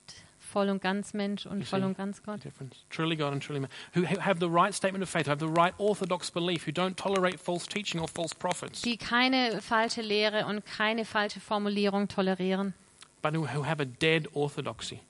voll 0.49 0.69
und 0.71 0.81
ganz 0.83 1.15
Mensch 1.15 1.47
und 1.47 1.61
You 1.61 1.65
voll 1.67 1.85
und 1.85 1.97
ganz 1.97 2.23
Gott. 2.23 2.43
difference. 2.45 2.77
Truly 2.91 3.17
God 3.17 3.33
and 3.33 3.43
truly 3.43 3.61
man. 3.61 3.71
Who 3.95 4.03
ha- 4.05 4.21
have 4.25 4.41
the 4.41 4.49
right 4.51 4.75
statement 4.75 5.03
of 5.05 5.09
faith, 5.11 5.27
who 5.27 5.31
have 5.31 5.45
the 5.45 5.53
right 5.53 5.75
orthodox 5.79 6.31
belief, 6.31 6.67
who 6.67 6.71
don't 6.73 6.97
tolerate 6.97 7.39
false 7.39 7.67
teaching 7.69 8.01
or 8.01 8.09
false 8.09 8.35
prophets, 8.35 8.83
Die 8.83 8.97
keine 8.97 9.61
falsche 9.61 10.03
Lehre 10.03 10.47
und 10.47 10.65
keine 10.67 11.05
falsche 11.05 11.41
Formulierung 11.41 12.09
tolerieren, 12.09 12.75
but 13.23 13.35
who 13.35 13.65
have 13.65 13.81
a 13.81 13.85
dead 13.87 14.27
orthodoxy. 14.35 15.01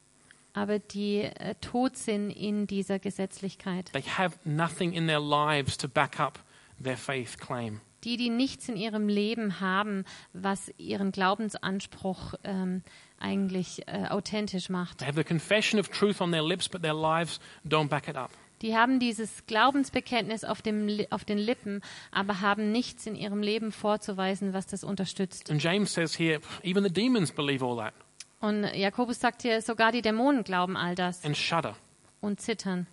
aber 0.55 0.79
die 0.81 1.21
äh, 1.23 1.55
tot 1.61 1.97
sind 1.97 2.31
in 2.31 2.67
dieser 2.67 2.99
Gesetzlichkeit. 2.99 3.93
They 3.93 4.03
have 4.03 4.37
nothing 4.45 4.93
in 4.93 5.07
their 5.07 5.21
lives 5.21 5.77
to 5.79 5.89
back 5.89 6.19
up 6.19 6.41
their 6.83 6.97
faith 6.97 7.39
claim. 7.39 7.81
Die, 8.05 8.17
die 8.17 8.31
nichts 8.31 8.69
in 8.69 8.77
ihrem 8.77 9.09
Leben 9.09 9.61
haben, 9.61 10.05
was 10.33 10.73
ihren 10.79 11.11
Glaubensanspruch 11.11 12.35
ähm, 12.45 12.83
eigentlich 13.19 13.83
äh, 13.89 14.07
authentisch 14.09 14.69
macht. 14.69 14.99
They 14.99 15.09
have 15.09 15.19
the 15.19 15.25
confession 15.25 15.81
of 15.81 15.89
truth 15.89 16.21
on 16.21 16.31
their 16.31 16.45
lips, 16.47 16.69
but 16.69 16.83
their 16.83 16.95
lives 16.95 17.41
don't 17.67 17.89
back 17.89 18.07
it 18.09 18.17
up. 18.17 18.31
Die 18.63 18.77
haben 18.77 18.99
dieses 18.99 19.47
Glaubensbekenntnis 19.47 20.43
auf, 20.45 20.63
dem, 20.63 20.89
auf 21.11 21.25
den 21.25 21.39
Lippen, 21.39 21.81
aber 22.11 22.41
haben 22.41 22.73
nichts 22.73 23.07
in 23.07 23.15
ihrem 23.15 23.41
Leben 23.41 23.71
vorzuweisen, 23.71 24.53
was 24.53 24.67
das 24.67 24.83
unterstützt. 24.83 25.51
And 25.51 25.63
James 25.63 25.93
says 25.93 26.19
here, 26.19 26.41
even 26.65 26.83
the 26.83 26.91
demons 26.91 27.31
believe 27.31 27.65
all 27.65 27.77
that 27.77 27.95
Und 28.41 28.65
Jakobus 28.75 29.21
sagt 29.21 29.43
hier, 29.43 29.61
sogar 29.63 29.93
die 29.93 30.03
Dämonen 30.03 30.43
glauben 30.45 30.77
all 30.77 30.95
das 30.95 31.25
and 31.25 31.37
shudder. 31.37 31.77
und 32.21 32.41
zittern. 32.41 32.87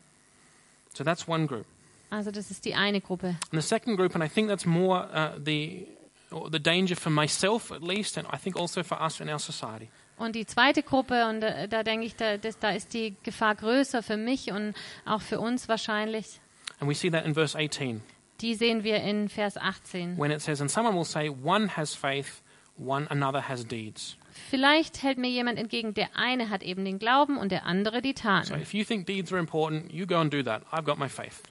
So 0.95 1.03
that's 1.03 1.27
one 1.27 1.45
group. 1.47 1.65
Also 2.15 2.31
das 2.31 2.49
ist 2.49 2.63
die 2.63 2.75
eine 2.75 3.01
Gruppe. 3.01 3.27
And 3.51 3.61
the 3.61 3.67
second 3.67 3.97
group, 3.97 4.15
and 4.15 4.23
I 4.23 4.29
think 4.29 4.47
that's 4.47 4.65
more 4.65 5.09
uh, 5.13 5.37
the 5.43 5.85
the 6.51 6.59
danger 6.59 6.95
for 6.95 7.11
myself 7.11 7.71
at 7.71 7.81
least, 7.83 8.17
and 8.17 8.25
I 8.33 8.37
think 8.37 8.55
also 8.57 8.83
for 8.83 9.01
us 9.01 9.19
in 9.19 9.29
our 9.29 9.39
society. 9.39 9.89
Und 10.17 10.33
die 10.35 10.45
zweite 10.45 10.81
Gruppe, 10.81 11.27
und 11.27 11.41
da, 11.41 11.67
da 11.67 11.83
denke 11.83 12.05
ich, 12.05 12.15
da, 12.15 12.37
das, 12.37 12.57
da 12.57 12.69
ist 12.69 12.93
die 12.93 13.15
Gefahr 13.23 13.53
größer 13.55 14.01
für 14.01 14.15
mich 14.15 14.49
und 14.51 14.73
auch 15.05 15.21
für 15.21 15.41
uns 15.41 15.67
wahrscheinlich. 15.67 16.39
And 16.79 16.89
we 16.89 16.95
see 16.95 17.09
that 17.11 17.25
in 17.25 17.33
verse 17.33 17.57
18 17.57 18.01
Die 18.41 18.55
sehen 18.55 18.83
wir 18.85 19.01
in 19.01 19.27
Vers 19.29 19.57
18. 19.57 20.17
when 20.17 20.31
it 20.31 20.41
says, 20.41 20.61
And 20.61 20.71
someone 20.71 20.95
will 20.95 21.03
say, 21.05 21.29
One 21.29 21.67
has 21.75 21.93
faith, 21.93 22.41
one 22.77 23.07
another 23.09 23.41
has 23.49 23.65
deeds. 23.65 24.15
Vielleicht 24.49 25.03
hält 25.03 25.17
mir 25.17 25.29
jemand 25.29 25.57
entgegen, 25.59 25.93
der 25.93 26.15
eine 26.15 26.49
hat 26.49 26.63
eben 26.63 26.83
den 26.85 26.97
Glauben 26.99 27.37
und 27.37 27.51
der 27.51 27.65
andere 27.65 28.01
die 28.01 28.13
So 28.15 28.23
Taten. 28.23 28.61
if 28.61 28.73
you 28.73 28.83
think 28.85 29.05
deeds 29.05 29.31
are 29.33 29.39
important, 29.39 29.91
you 29.91 30.05
go 30.07 30.15
and 30.15 30.33
do 30.33 30.41
that. 30.43 30.61
I've 30.71 30.85
got 30.85 30.97
my 30.97 31.09
faith. 31.09 31.43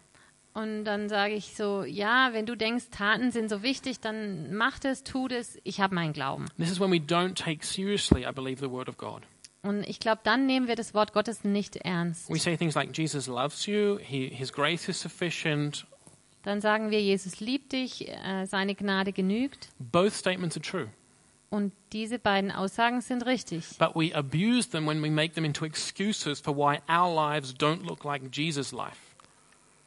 Und 0.54 0.84
dann 0.84 1.08
sage 1.08 1.34
ich 1.34 1.56
so, 1.56 1.82
ja, 1.82 2.28
wenn 2.32 2.46
du 2.46 2.56
denkst, 2.56 2.84
Taten 2.92 3.32
sind 3.32 3.50
so 3.50 3.64
wichtig, 3.64 3.98
dann 3.98 4.54
mach 4.54 4.78
das, 4.78 5.02
tu 5.02 5.26
das, 5.26 5.58
ich 5.64 5.80
habe 5.80 5.96
meinen 5.96 6.12
Glauben. 6.12 6.46
This 6.56 6.70
is 6.70 6.78
when 6.78 6.92
we 6.92 6.98
don't 6.98 7.34
take 7.34 7.66
seriously, 7.66 8.24
I 8.24 8.30
believe, 8.32 8.60
the 8.60 8.70
word 8.70 8.88
of 8.88 8.96
God. 8.96 9.22
Und 9.62 9.82
ich 9.88 9.98
glaube, 9.98 10.20
dann 10.22 10.46
nehmen 10.46 10.68
wir 10.68 10.76
das 10.76 10.94
Wort 10.94 11.12
Gottes 11.12 11.42
nicht 11.42 11.76
ernst. 11.76 12.30
We 12.30 12.38
say 12.38 12.56
things 12.56 12.76
like, 12.76 12.96
Jesus 12.96 13.26
loves 13.26 13.66
you, 13.66 13.98
he, 13.98 14.28
His 14.28 14.52
grace 14.52 14.88
is 14.88 15.00
sufficient. 15.00 15.86
Dann 16.42 16.60
sagen 16.60 16.90
wir, 16.90 17.02
Jesus 17.02 17.40
liebt 17.40 17.72
dich, 17.72 18.08
äh, 18.08 18.44
seine 18.46 18.76
Gnade 18.76 19.12
genügt. 19.12 19.70
Both 19.78 20.12
statements 20.12 20.56
are 20.56 20.62
true. 20.62 20.88
Und 21.50 21.72
diese 21.92 22.18
beiden 22.18 22.52
Aussagen 22.52 23.00
sind 23.00 23.26
richtig. 23.26 23.78
But 23.78 23.96
we 23.96 24.14
abuse 24.14 24.68
them 24.68 24.86
when 24.86 25.02
we 25.02 25.10
make 25.10 25.34
them 25.34 25.44
into 25.44 25.64
excuses 25.64 26.40
for 26.40 26.54
why 26.54 26.78
our 26.88 27.12
lives 27.12 27.54
don't 27.54 27.82
look 27.86 28.04
like 28.04 28.22
Jesus' 28.30 28.70
life. 28.70 29.13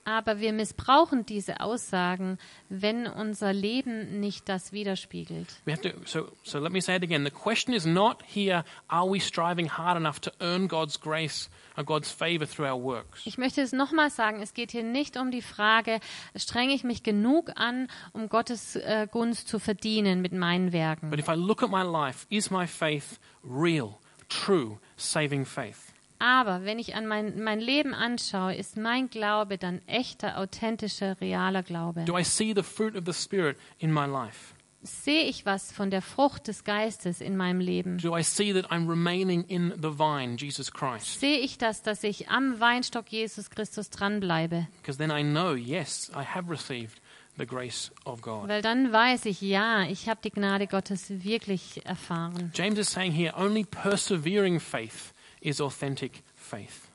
Aber 0.08 0.40
wir 0.40 0.54
missbrauchen 0.54 1.26
diese 1.26 1.60
Aussagen, 1.60 2.38
wenn 2.70 3.08
unser 3.08 3.52
Leben 3.52 4.22
nicht 4.22 4.48
das 4.48 4.72
widerspiegelt. 4.72 5.48
We 5.66 5.74
have 5.74 5.82
to, 5.82 5.90
so, 6.06 6.32
so 6.44 6.60
let 6.60 6.72
me 6.72 6.80
say 6.80 6.96
it 6.96 7.04
again. 7.04 7.26
The 7.26 7.30
question 7.30 7.74
is 7.74 7.86
not 7.86 8.24
here, 8.26 8.64
are 8.88 9.06
we 9.06 9.20
striving 9.20 9.68
hard 9.68 9.98
enough 9.98 10.22
to 10.22 10.32
earn 10.40 10.70
God's 10.70 10.98
grace 10.98 11.50
or 11.76 11.84
God's 11.84 12.10
favor 12.10 12.48
through 12.48 12.68
our 12.68 12.82
works? 12.82 13.24
Ich 13.26 13.38
möchte 13.38 13.62
es 13.62 13.74
nochmal 13.74 14.10
sagen, 14.10 14.42
es 14.42 14.54
geht 14.54 14.72
hier 14.72 14.84
nicht 14.84 15.18
um 15.18 15.30
die 15.30 15.42
Frage, 15.42 16.00
strenge 16.38 16.74
ich 16.74 16.86
mich 16.86 17.04
genug 17.04 17.52
an, 17.56 17.90
um 18.14 18.30
Gottes 18.30 18.78
äh, 18.78 19.10
Gunst 19.12 19.50
zu 19.50 19.60
verdienen 19.60 20.22
mit 20.22 20.32
meinen 20.32 20.72
Werken. 20.72 21.10
But 21.10 21.20
if 21.20 21.28
I 21.28 21.36
look 21.36 21.64
at 21.64 21.70
my 21.70 21.84
life, 21.84 22.26
is 22.30 22.50
my 22.50 22.66
faith 22.66 23.20
real, 23.44 24.00
true, 24.30 24.80
saving 24.96 25.44
faith? 25.44 25.87
Aber 26.20 26.66
wenn 26.66 26.80
ich 26.80 26.96
an 26.96 27.08
mein, 27.08 27.42
mein 27.42 27.60
Leben 27.60 27.94
anschaue, 27.94 28.56
ist 28.56 28.78
mein 28.78 29.10
Glaube 29.10 29.58
dann 29.58 29.82
echter, 29.88 30.38
authentischer, 30.38 31.20
realer 31.22 31.64
Glaube. 31.64 32.06
Do 32.06 32.18
I 32.18 32.24
see 32.24 32.54
the 32.56 32.64
fruit 32.64 32.96
of 32.96 33.04
the 33.06 33.14
Spirit 33.14 33.58
in 33.80 33.92
my 33.92 34.06
life? 34.06 34.54
Sehe 34.84 35.24
ich 35.24 35.46
was 35.46 35.72
von 35.72 35.90
der 35.90 36.02
Frucht 36.02 36.48
des 36.48 36.64
Geistes 36.64 37.20
in 37.20 37.36
meinem 37.36 37.60
Leben? 37.60 37.98
Do 37.98 38.16
I 38.18 38.24
see 38.24 38.54
that 38.54 38.72
I'm 38.72 38.88
remaining 38.88 39.44
in 39.46 39.74
the 39.82 39.90
vine, 39.90 40.38
Jesus 40.38 40.72
Christ? 40.72 41.20
Sehe 41.20 41.40
ich 41.40 41.58
das, 41.58 41.82
dass 41.82 42.04
ich 42.04 42.30
am 42.30 42.60
Weinstock 42.60 43.12
Jesus 43.12 43.50
Christus 43.50 43.90
dranbleibe? 43.90 44.68
Because 44.82 44.98
then 44.98 45.12
I 45.12 45.24
know, 45.24 45.56
yes, 45.56 46.12
I 46.16 46.24
have 46.24 46.50
received 46.50 47.02
the 47.38 47.46
grace 47.46 47.92
of 48.06 48.22
God. 48.22 48.48
Weil 48.48 48.62
dann 48.62 48.94
weiß 48.94 49.26
ich, 49.26 49.42
ja, 49.42 49.84
ich 49.84 50.10
habe 50.10 50.22
die 50.24 50.32
Gnade 50.32 50.68
Gottes 50.68 51.10
wirklich 51.10 51.86
erfahren. 51.86 52.52
James 52.54 52.80
is 52.80 52.90
saying 52.92 53.12
here 53.12 53.34
only 53.36 53.66
persevering 53.66 54.60
faith 54.60 55.14
is 55.48 55.62
authentic 55.62 56.24
faith. 56.36 56.90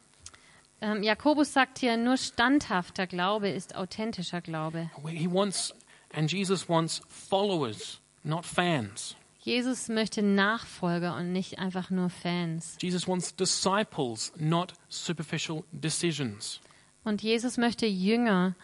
Ähm, 0.81 1.03
Jakobus 1.03 1.53
sagt 1.53 1.79
hier, 1.79 1.97
nur 1.97 2.17
standhafter 2.17 3.07
Glaube 3.07 3.49
ist 3.49 3.77
authentischer 3.77 4.41
Glaube. 4.41 4.91
He 5.07 5.31
wants, 5.31 5.73
and 6.13 6.31
Jesus 6.31 6.69
wants 6.69 7.01
followers, 7.09 8.01
not 8.25 8.45
fans. 8.45 9.17
Jesus 9.45 9.89
möchte 9.89 10.23
Nachfolger 10.23 11.17
und 11.17 11.33
nicht 11.33 11.59
einfach 11.59 11.91
nur 11.91 12.11
Fans. 12.11 12.77
Jesus 12.81 13.09
wants 13.09 13.35
disciples, 13.35 14.33
not 14.37 14.75
superficial 14.89 15.65
decisions. 15.73 16.61
Und 17.03 17.23
Jesus 17.23 17.57
möchte 17.57 17.87
Jünger 17.87 18.55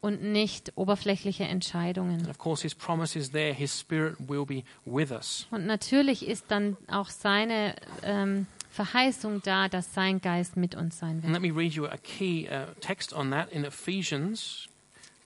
und 0.00 0.22
nicht 0.22 0.72
oberflächliche 0.74 1.44
Entscheidungen. 1.44 2.20
And 2.20 2.28
of 2.28 2.38
course, 2.38 2.62
his 2.62 2.74
promise 2.74 3.16
is 3.16 3.30
there. 3.30 3.54
His 3.54 3.78
spirit 3.78 4.16
will 4.18 4.44
be 4.44 4.64
with 4.84 5.12
us. 5.12 5.46
Und 5.52 5.66
natürlich 5.66 6.26
ist 6.26 6.46
dann 6.48 6.76
auch 6.88 7.10
seine 7.10 7.76
ähm, 8.02 8.46
Verheißung 8.74 9.40
da, 9.42 9.68
dass 9.68 9.94
sein 9.94 10.20
Geist 10.20 10.56
mit 10.56 10.74
uns 10.74 10.98
sein 10.98 11.22
And 11.22 11.22
wird. 11.24 11.32
let 11.34 11.42
me 11.42 11.50
read 11.56 11.72
you 11.72 11.86
a 11.86 11.96
key 11.96 12.48
uh, 12.48 12.66
text 12.80 13.12
on 13.14 13.30
that 13.30 13.50
in 13.52 13.64
Ephesians 13.64 14.68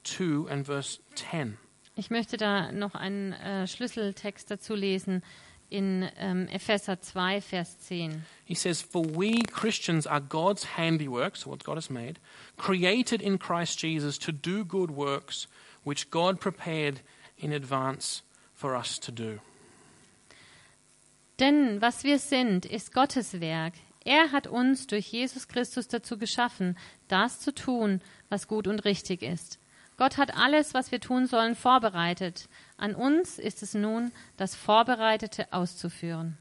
2 0.05 0.51
and 0.51 0.67
verse 0.67 1.01
10. 1.15 1.57
Ich 1.97 2.11
möchte 2.11 2.37
da 2.37 2.71
noch 2.73 2.95
einen 2.95 3.33
äh, 3.33 3.67
Schlüsseltext 3.67 4.51
dazu 4.51 4.75
lesen 4.75 5.23
in 5.71 6.09
ähm, 6.19 6.47
Epheser 6.49 7.01
2, 7.01 7.41
Vers 7.41 7.79
10. 7.81 8.23
He 8.45 8.55
says, 8.55 8.81
For 8.81 9.05
we 9.05 9.43
Christians 9.53 10.07
are 10.07 10.21
God's 10.21 10.77
handiwork, 10.77 11.37
so 11.37 11.51
what 11.51 11.65
God 11.65 11.77
has 11.77 11.91
made, 11.91 12.21
created 12.57 13.21
in 13.21 13.39
Christ 13.39 13.83
Jesus 13.83 14.19
to 14.21 14.33
do 14.33 14.65
good 14.65 14.91
works 14.91 15.49
which 15.85 16.11
God 16.11 16.39
prepared 16.39 17.01
in 17.39 17.53
advance 17.53 18.23
for 18.55 18.77
us 18.77 18.99
to 19.01 19.11
do. 19.13 19.41
Denn 21.39 21.81
was 21.81 22.05
wir 22.05 22.19
sind, 22.19 22.67
ist 22.67 22.93
Gottes 22.93 23.41
Werk. 23.41 23.75
Er 24.05 24.33
hat 24.33 24.47
uns 24.47 24.87
durch 24.87 25.09
Jesus 25.09 25.49
Christus 25.49 25.89
dazu 25.89 26.19
geschaffen, 26.19 26.77
das 27.09 27.41
zu 27.41 27.55
tun, 27.55 28.01
was 28.29 28.49
gut 28.49 28.67
und 28.67 28.85
richtig 28.85 29.23
ist. 29.23 29.59
Gott 29.97 30.17
hat 30.17 30.37
alles, 30.37 30.75
was 30.75 30.93
wir 30.93 31.01
tun 31.01 31.27
sollen, 31.27 31.55
vorbereitet. 31.55 32.49
An 32.77 32.95
uns 32.95 33.39
ist 33.39 33.63
es 33.63 33.75
nun, 33.75 34.13
das 34.37 34.55
Vorbereitete 34.55 35.53
auszuführen. 35.53 36.39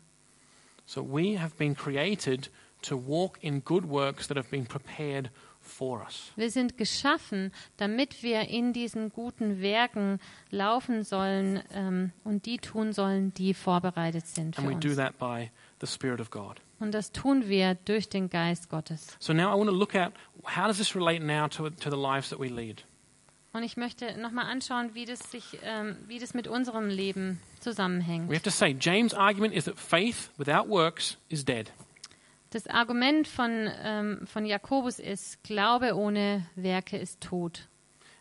So 0.85 1.03
we 1.03 1.39
have 1.39 1.55
been 1.57 1.75
created 1.75 2.49
to 2.83 2.95
walk 2.95 3.37
in 3.41 3.63
good 3.63 3.89
works 3.89 4.27
that 4.27 4.37
have 4.37 4.49
been 4.49 4.65
prepared 4.65 5.29
for. 5.29 5.46
Wir 6.35 6.49
sind 6.49 6.77
geschaffen, 6.77 7.51
damit 7.77 8.23
wir 8.23 8.49
in 8.49 8.73
diesen 8.73 9.11
guten 9.11 9.61
Werken 9.61 10.19
laufen 10.49 11.03
sollen 11.03 11.61
ähm, 11.73 12.11
und 12.23 12.45
die 12.45 12.57
tun 12.57 12.93
sollen, 12.93 13.33
die 13.33 13.53
vorbereitet 13.53 14.27
sind 14.27 14.55
für 14.55 14.61
uns. 14.63 14.95
that 14.95 15.17
by 15.19 15.51
the 15.81 15.87
Spirit 15.87 16.19
of 16.19 16.29
God. 16.29 16.61
Und 16.79 16.93
das 16.93 17.11
tun 17.11 17.47
wir 17.47 17.75
durch 17.85 18.09
den 18.09 18.29
Geist 18.29 18.69
Gottes. 18.69 19.17
So 19.19 19.33
now 19.33 19.53
I 19.53 19.57
want 19.57 19.69
to 19.69 19.75
look 19.75 19.95
at 19.95 20.13
how 20.43 20.67
does 20.67 20.77
this 20.77 20.95
relate 20.95 21.23
now 21.23 21.47
to, 21.47 21.69
to 21.69 21.89
the 21.89 21.97
lives 21.97 22.29
that 22.29 22.39
we 22.39 22.47
lead? 22.47 22.85
Und 23.53 23.63
ich 23.63 23.75
möchte 23.77 24.17
nochmal 24.19 24.45
anschauen, 24.45 24.93
wie 24.93 25.05
das, 25.05 25.31
sich, 25.31 25.57
ähm, 25.63 25.97
wie 26.05 26.19
das 26.19 26.35
mit 26.35 26.47
unserem 26.47 26.89
Leben 26.89 27.39
zusammenhängt. 27.59 28.29
We 28.29 28.35
have 28.35 28.43
to 28.43 28.51
say, 28.51 28.75
James' 28.79 29.15
argument 29.15 29.53
is 29.55 29.65
that 29.65 29.79
faith 29.79 30.29
without 30.37 30.69
works 30.69 31.17
is 31.29 31.43
dead. 31.43 31.71
Das 32.49 32.67
Argument 32.67 33.27
von, 33.27 33.69
ähm, 33.83 34.21
von 34.25 34.45
Jakobus 34.45 34.99
ist, 34.99 35.43
Glaube 35.43 35.95
ohne 35.95 36.47
Werke 36.55 36.97
ist 36.97 37.21
tot. 37.21 37.67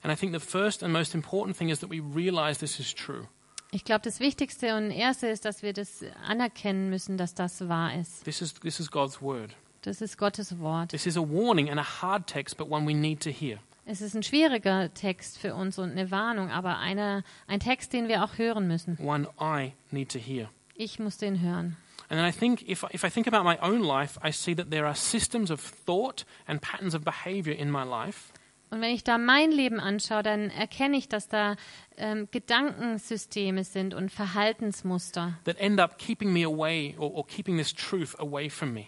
And 0.02 0.12
I 0.12 0.16
think 0.16 0.32
the 0.32 0.40
first 0.40 0.82
and 0.82 0.92
most 0.92 1.14
important 1.14 1.56
thing 1.56 1.68
is 1.68 1.80
that 1.80 1.90
we 1.90 2.00
realize 2.00 2.58
this 2.58 2.78
is 2.78 2.94
true. 2.94 3.28
Ich 3.72 3.84
glaube, 3.84 4.02
das 4.02 4.20
Wichtigste 4.20 4.76
und 4.76 4.90
Erste 4.90 5.26
ist, 5.28 5.44
dass 5.44 5.62
wir 5.62 5.72
das 5.72 6.04
anerkennen 6.26 6.88
müssen, 6.90 7.16
dass 7.16 7.34
das 7.34 7.68
wahr 7.68 7.94
ist. 7.98 8.24
This 8.24 8.40
is, 8.40 8.54
this 8.54 8.80
is 8.80 8.90
God's 8.90 9.20
word. 9.20 9.56
Das 9.82 10.00
ist 10.00 10.18
Gottes 10.18 10.58
Wort. 10.58 10.90
This 10.90 11.06
is 11.06 11.16
a 11.16 11.20
warning 11.20 11.70
and 11.70 11.78
a 11.78 12.02
hard 12.02 12.26
text, 12.26 12.56
but 12.56 12.68
one 12.68 12.86
we 12.88 12.94
need 12.94 13.20
to 13.22 13.30
hear. 13.30 13.58
Es 13.84 14.00
ist 14.00 14.16
ein 14.16 14.24
schwieriger 14.24 14.92
Text 14.94 15.38
für 15.38 15.54
uns 15.54 15.78
und 15.78 15.92
eine 15.92 16.10
Warnung, 16.10 16.50
aber 16.50 16.78
einer, 16.78 17.22
ein 17.46 17.60
Text, 17.60 17.92
den 17.92 18.08
wir 18.08 18.24
auch 18.24 18.36
hören 18.36 18.66
müssen. 18.66 18.98
One 18.98 19.28
I 19.40 19.74
need 19.92 20.10
to 20.10 20.18
hear. 20.18 20.50
Ich 20.74 20.98
muss 20.98 21.18
den 21.18 21.40
hören. 21.40 21.76
And 22.08 22.18
then 22.18 22.24
I 22.24 22.32
think 22.32 22.62
if, 22.68 22.84
if 22.92 23.04
I 23.04 23.10
think 23.10 23.26
about 23.26 23.44
my 23.44 23.58
own 23.58 23.80
life, 23.82 24.18
I 24.22 24.30
see 24.30 24.54
that 24.54 24.70
there 24.70 24.86
are 24.86 24.94
systems 24.94 25.50
of 25.50 25.60
thought 25.60 26.24
and 26.46 26.60
patterns 26.60 26.94
of 26.94 27.02
behavior 27.04 27.52
in 27.52 27.70
my 27.70 27.82
life 27.84 28.32
Und 28.68 28.80
wenn 28.80 28.90
ich 28.90 29.04
da 29.04 29.16
mein 29.16 29.52
Leben 29.52 29.78
anschaue, 29.78 30.24
dann 30.24 30.50
erkenne 30.50 30.96
ich, 30.96 31.08
dass 31.08 31.28
da 31.28 31.54
ähm, 31.96 32.26
Gedankensysteme 32.32 33.62
sind 33.64 33.94
und 33.94 34.10
Verhaltensmuster, 34.10 35.38
that 35.44 35.56
end 35.60 35.78
up 35.80 35.98
keeping 35.98 36.32
me 36.32 36.44
away 36.44 36.94
or, 36.98 37.14
or 37.14 37.26
keeping 37.26 37.56
this 37.58 37.72
truth 37.72 38.18
away 38.18 38.50
from 38.50 38.72
me. 38.72 38.86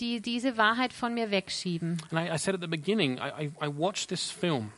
die 0.00 0.20
diese 0.22 0.56
Wahrheit 0.56 0.94
von 0.94 1.12
mir 1.12 1.30
wegschieben. 1.30 1.98
And 2.10 2.18
I, 2.18 2.34
I 2.34 2.38
said 2.38 2.54
at 2.54 2.62
the 2.62 2.66
beginning, 2.66 3.18
I, 3.18 3.44
I, 3.44 3.66
I 3.66 3.68
watched 3.68 4.08
this 4.08 4.30
film, 4.30 4.72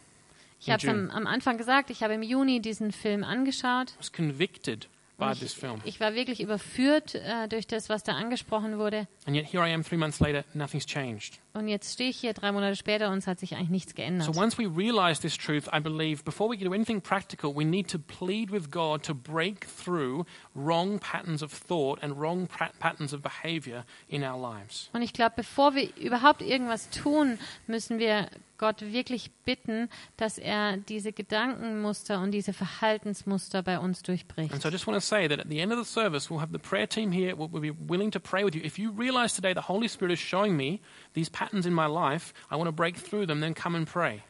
Ich 0.59 0.71
habe 0.71 0.83
es 0.83 0.89
am, 0.89 1.11
am 1.11 1.27
Anfang 1.29 1.57
gesagt, 1.57 1.91
ich 1.91 2.03
habe 2.03 2.15
im 2.15 2.23
Juni 2.23 2.61
diesen 2.61 2.91
Film 2.93 3.23
angeschaut. 3.25 3.95
was 3.99 4.13
convicted 4.13 4.89
by 5.23 5.39
this 5.39 5.53
film. 5.53 5.81
Ich, 5.85 6.01
war 6.01 6.15
wirklich 6.15 6.41
überführt 6.41 7.15
äh, 7.15 7.49
durch 7.49 7.67
das, 7.67 7.89
was 7.89 8.03
da 8.03 8.13
angesprochen 8.13 8.79
wurde. 8.79 9.07
And 9.27 9.37
yet 9.37 9.53
here 9.53 9.67
I 9.67 9.73
am 9.73 9.85
three 9.85 9.97
months 9.97 10.21
later, 10.21 10.45
nothing's 10.55 10.87
changed. 10.87 11.41
Und 11.55 11.69
jetzt 11.69 11.93
stehe 11.93 12.11
ich 12.11 12.19
hier 12.19 12.33
drei 12.33 12.51
Monate 12.51 12.77
später 12.77 13.11
und 13.11 13.19
es 13.19 13.27
hat 13.27 13.39
sich 13.39 13.55
eigentlich 13.55 13.71
nichts 13.71 13.95
geändert. 13.95 14.33
So 14.33 14.41
once 14.41 14.59
we 14.59 14.67
realize 14.67 15.21
this 15.21 15.37
truth, 15.37 15.69
I 15.73 15.81
believe 15.81 16.25
before 16.25 16.51
we 16.51 16.57
do 16.57 16.73
anything 16.73 17.01
practical, 17.01 17.55
we 17.55 17.65
need 17.65 17.89
to 17.91 17.99
plead 17.99 18.51
with 18.51 18.71
God 18.71 19.03
to 19.05 19.15
break 19.15 19.67
through 19.67 20.25
wrong 20.55 20.99
patterns 20.99 21.43
of 21.43 21.53
thought 21.53 22.03
and 22.03 22.19
wrong 22.19 22.49
patterns 22.79 23.13
of 23.13 23.23
behavior 23.23 23.85
in 24.09 24.25
our 24.25 24.39
lives. 24.39 24.89
Und 24.93 25.03
ich 25.03 25.13
glaube, 25.13 25.35
bevor 25.37 25.75
wir 25.75 25.95
überhaupt 25.97 26.43
irgendwas 26.43 26.89
tun, 26.91 27.39
müssen 27.67 27.99
wir 27.99 28.29
Gott 28.63 28.81
wirklich 28.81 29.33
bitten, 29.45 29.89
dass 30.17 30.39
er 30.39 30.77
diese 30.77 31.13
Gedankenmuster 31.13 32.21
und 32.21 32.31
diese 32.31 32.53
Verhaltensmuster 32.53 33.61
bei 33.61 33.81
uns 33.81 34.05
durchbricht. 34.05 34.53
And 34.53 34.63
so 34.63 34.69
I 34.69 34.71
just 34.71 34.87
want 34.87 34.97
to 34.97 35.05
say 35.05 35.27
that 35.27 35.41
at 35.41 35.49
the 35.51 35.59
end 35.59 35.73
of 35.73 35.81
the 35.81 35.85
service, 35.85 36.31
we'll 36.31 36.39
have 36.39 36.53
the 36.53 36.61
prayer 36.61 36.87
team 36.87 37.11
here. 37.11 37.37
We'll, 37.37 37.49
be 37.49 37.73
willing 37.73 38.13
to 38.13 38.21
pray 38.21 38.45
with 38.45 38.55
you. 38.55 38.63
If 38.63 38.79
you 38.79 38.93
realize 38.93 39.35
today 39.35 39.53
the 39.53 39.67
Holy 39.67 39.89
Spirit 39.89 40.13
is 40.13 40.21
showing 40.21 40.57
me 40.57 40.81
these 41.15 41.29
patterns 41.29 41.67
in 41.67 41.75
my 41.75 41.87
life, 41.87 42.33
I 42.53 42.57
want 42.57 42.69
to 42.69 42.73
break 42.73 42.97
through 42.97 43.27
them, 43.27 43.41
then 43.41 43.53
come 43.53 43.75
and 43.75 43.85
pray. 43.85 44.23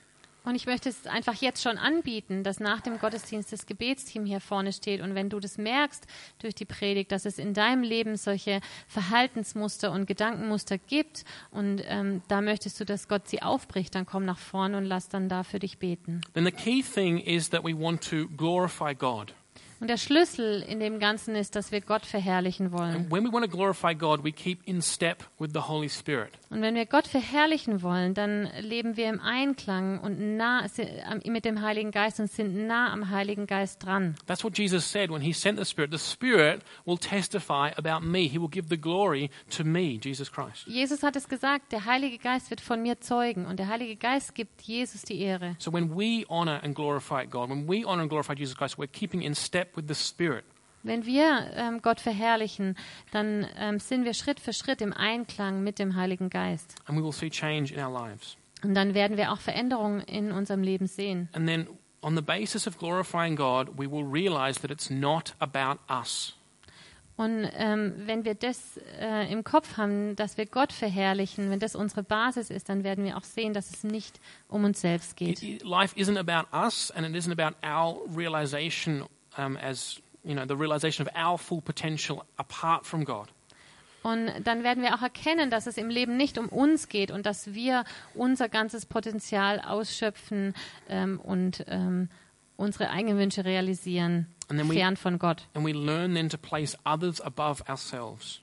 Und 0.45 0.57
ich 0.57 0.67
möchte 0.67 0.89
es 0.89 1.07
einfach 1.07 1.35
jetzt 1.35 1.63
schon 1.63 1.79
anbieten, 1.79 2.43
dass 2.43 2.59
nach 2.59 2.81
dem 2.81 2.99
Gottesdienst 2.99 3.53
das 3.53 3.67
Gebetsteam 3.67 4.25
hier 4.25 4.41
vorne 4.41 4.73
steht. 4.73 5.01
Und 5.01 5.15
wenn 5.15 5.29
du 5.29 5.39
das 5.39 5.57
merkst 5.57 6.07
durch 6.41 6.55
die 6.55 6.65
Predigt, 6.65 7.13
dass 7.13 7.25
es 7.25 7.39
in 7.39 7.55
deinem 7.55 7.83
Leben 7.83 8.17
solche 8.17 8.61
Verhaltensmuster 8.89 9.93
und 9.93 10.07
Gedankenmuster 10.07 10.79
gibt 10.79 11.25
und 11.51 11.83
ähm, 11.87 12.23
da 12.29 12.41
möchtest 12.41 12.81
du, 12.81 12.85
dass 12.85 13.09
Gott 13.09 13.29
sie 13.29 13.43
aufbricht, 13.43 13.95
dann 13.95 14.07
komm 14.07 14.25
nach 14.25 14.39
vorne 14.39 14.79
und 14.79 14.85
lass 14.85 15.09
dann 15.09 15.29
da 15.29 15.45
für 15.45 15.59
dich 15.59 15.79
beten. 15.79 16.21
Then 16.35 16.45
the 16.45 16.53
key 16.53 16.83
thing 16.83 17.19
is 17.19 17.51
that 17.51 17.65
we 17.65 17.79
want 17.79 18.03
to 18.11 18.27
glorify 18.37 18.95
God. 18.95 19.35
Und 19.83 19.89
der 19.89 19.97
Schlüssel 19.97 20.63
in 20.63 20.79
dem 20.79 21.01
Ganzen 21.01 21.35
ist, 21.35 21.57
dass 21.57 21.73
wir 21.73 21.81
Gott 21.81 22.07
verherrlichen 22.07 22.71
wollen. 22.71 22.95
And 22.95 23.11
when 23.11 23.25
we 23.25 23.33
want 23.33 23.45
to 23.45 23.51
glorify 23.51 23.93
God, 23.93 24.23
we 24.23 24.31
keep 24.31 24.61
in 24.65 24.81
step 24.81 25.25
with 25.41 25.51
the 25.53 25.63
Holy 25.69 25.89
Spirit. 25.89 26.31
Und 26.53 26.61
wenn 26.61 26.75
wir 26.75 26.85
Gott 26.85 27.07
verherrlichen 27.07 27.81
wollen, 27.81 28.13
dann 28.13 28.47
leben 28.61 28.99
wir 28.99 29.09
im 29.09 29.21
Einklang 29.21 29.99
und 29.99 30.37
nah 30.37 30.67
mit 31.25 31.47
dem 31.47 31.63
Heiligen 31.63 31.93
Geist 31.93 32.21
und 32.21 32.31
sind 32.31 32.67
nah 32.67 32.93
am 32.93 33.09
Heiligen 33.09 33.47
Geist 33.47 33.83
dran. 33.83 34.17
That's 34.27 34.45
what 34.45 34.59
Jesus 34.59 34.85
said 34.85 35.11
when 35.11 35.23
he 35.23 35.33
sent 35.33 35.59
the 35.59 35.65
Spirit. 35.65 35.91
The 35.91 35.99
Spirit 35.99 36.63
will 36.85 36.99
testify 36.99 37.71
about 37.75 38.07
me. 38.07 38.29
He 38.29 38.39
will 38.39 38.51
give 38.51 38.69
the 38.69 38.77
glory 38.77 39.31
to 39.57 39.65
me, 39.65 39.99
Jesus 39.99 40.31
Christ. 40.31 40.67
Jesus 40.67 41.03
hat 41.03 41.17
es 41.17 41.27
gesagt, 41.27 41.73
der 41.73 41.87
Heilige 41.87 42.19
Geist 42.19 42.51
wird 42.51 42.61
von 42.61 42.83
mir 42.83 43.01
zeugen 43.01 43.47
und 43.47 43.59
der 43.59 43.69
Heilige 43.69 43.97
Geist 43.97 44.35
gibt 44.35 44.61
Jesus 44.61 45.03
die 45.03 45.21
Ehre. 45.21 45.57
So 45.59 45.73
when 45.73 45.97
we 45.97 46.27
honor 46.29 46.61
and 46.63 46.75
glorify 46.75 47.25
God, 47.25 47.49
when 47.49 47.67
we 47.67 47.87
honor 47.87 48.03
and 48.03 48.11
glorify 48.11 48.35
Jesus 48.35 48.55
Christ, 48.55 48.77
we're 48.77 48.87
keeping 48.87 49.23
in 49.23 49.35
step 49.35 49.75
with 49.75 49.87
the 49.89 49.95
Spirit. 49.95 50.45
Wenn 50.83 51.07
wir 51.07 51.51
ähm, 51.55 51.81
Gott 51.83 52.01
verherrlichen, 52.01 52.77
dann 53.13 53.47
ähm, 53.57 53.79
sind 53.79 54.05
wir 54.05 54.15
Schritt 54.15 54.41
für 54.41 54.53
Schritt 54.53 54.81
im 54.81 54.93
Einklang 54.93 55.63
mit 55.63 55.79
dem 55.79 55.95
Heiligen 55.97 56.29
Geist. 56.31 56.75
And 56.87 56.99
we 56.99 57.05
will 57.05 57.13
see 57.13 57.31
change 57.31 57.73
in 57.73 57.81
our 57.81 57.93
lives. 57.93 58.37
Und 58.65 58.75
dann 58.75 58.95
werden 58.95 59.17
wir 59.17 59.33
auch 59.33 59.41
Veränderungen 59.41 60.01
in 60.01 60.33
unserem 60.33 60.63
Leben 60.63 60.87
sehen. 60.87 61.29
And 61.33 61.47
then 61.47 61.67
on 62.03 62.17
the 62.17 62.23
basis 62.23 62.67
of 62.67 62.79
glorifying 62.79 63.37
God, 63.37 63.69
we 63.77 63.91
will 63.91 64.05
realize 64.05 64.61
that 64.61 64.71
it's 64.71 64.91
not 64.91 65.35
about 65.39 65.79
us. 65.89 66.37
Und 67.17 67.49
ähm, 67.57 67.93
wenn 68.07 68.25
wir 68.25 68.35
das 68.35 68.81
äh, 68.99 69.31
im 69.31 69.45
Kopf 69.45 69.77
haben, 69.77 70.17
dass 70.17 70.39
wir 70.39 70.47
Gott 70.47 70.73
verherrlichen, 70.73 71.51
wenn 71.51 71.61
das 71.61 71.77
unsere 71.77 72.03
Basis 72.03 72.51
ist, 72.51 72.69
dann 72.69 72.85
werden 72.85 73.05
wir 73.05 73.17
auch 73.17 73.25
sehen, 73.25 73.53
dass 73.53 73.71
es 73.71 73.85
nicht 73.85 74.19
um 74.49 74.65
uns 74.65 74.81
selbst 74.81 75.17
geht. 75.17 75.63
life 75.63 75.95
isn't 75.97 76.19
about 76.19 76.49
us 76.57 76.91
and 76.91 77.07
it 77.07 77.15
isn't 77.15 77.39
about 77.39 77.55
our 77.65 78.01
realization 78.17 79.05
um, 79.37 79.57
as, 79.59 80.01
you 80.25 80.35
know, 80.35 80.45
the 80.47 80.55
realization 80.55 81.07
of 81.07 81.13
our 81.17 81.39
full 81.39 81.61
potential 81.61 82.23
apart 82.37 82.87
from 82.87 83.05
God. 83.05 83.29
Und 84.03 84.31
dann 84.45 84.65
werden 84.65 84.83
wir 84.83 84.95
auch 84.97 85.03
erkennen, 85.03 85.49
dass 85.51 85.67
es 85.69 85.77
im 85.77 85.89
Leben 85.89 86.17
nicht 86.17 86.37
um 86.37 86.49
uns 86.49 86.89
geht 86.89 87.13
und 87.13 87.25
dass 87.25 87.55
wir 87.55 87.85
unser 88.15 88.49
ganzes 88.49 88.85
Potenzial 88.85 89.61
ausschöpfen 89.61 90.55
ähm, 90.89 91.21
und 91.21 91.65
ähm, 91.69 92.09
unsere 92.57 92.91
eigenen 92.91 93.17
Wünsche 93.19 93.45
realisieren, 93.45 94.27
And 94.49 94.59
then 94.59 94.69
we- 94.69 94.75
fern 94.75 94.97
von 94.97 95.19
Gott. 95.21 95.47
And 95.55 95.65
we 95.65 95.73
learn 95.73 96.15
then 96.15 96.29
to 96.29 96.37
place 96.37 96.77
others 96.85 97.21
above 97.21 97.63
ourselves. 97.69 98.41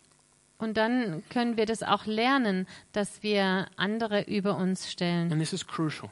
Und 0.60 0.78
dann 0.78 1.24
können 1.30 1.56
wir 1.58 1.66
das 1.66 1.84
auch 1.84 2.06
lernen, 2.06 2.66
dass 2.94 3.22
wir 3.24 3.68
andere 3.76 4.24
über 4.24 4.56
uns 4.56 4.90
stellen. 4.92 5.32
And 5.32 5.42
this 5.42 5.52
is 5.54 5.66
crucial. 5.68 6.10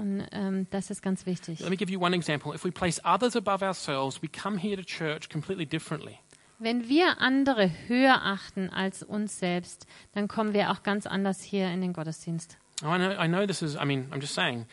Und 0.00 0.26
ähm, 0.32 0.66
das 0.70 0.90
ist 0.90 1.02
ganz 1.02 1.26
wichtig. 1.26 1.60
Let 1.60 1.68
me 1.68 1.76
give 1.76 1.92
you 1.92 2.00
one 2.00 2.16
example. 2.16 2.54
If 2.54 2.64
we 2.64 2.70
place 2.72 3.00
others 3.04 3.36
above 3.36 3.62
ourselves, 3.62 4.22
we 4.22 4.28
come 4.28 4.58
here 4.58 4.76
to 4.76 4.82
church 4.82 5.28
completely 5.28 5.66
differently. 5.66 6.18
Wenn 6.58 6.88
wir 6.88 7.20
andere 7.20 7.70
höher 7.86 8.22
achten 8.22 8.70
als 8.70 9.02
uns 9.02 9.38
selbst, 9.38 9.86
dann 10.14 10.26
kommen 10.26 10.54
wir 10.54 10.70
auch 10.70 10.82
ganz 10.82 11.06
anders 11.06 11.42
hier 11.42 11.68
in 11.68 11.82
den 11.82 11.92
Gottesdienst. 11.92 12.56
Now, 12.82 12.94
I 12.94 12.98
know, 12.98 13.10
I 13.10 13.28
know 13.28 13.46
this 13.46 13.60
is, 13.62 13.76
I 13.76 13.84
mean, 13.84 14.08
I'm 14.10 14.20
just 14.20 14.34
saying, 14.34 14.66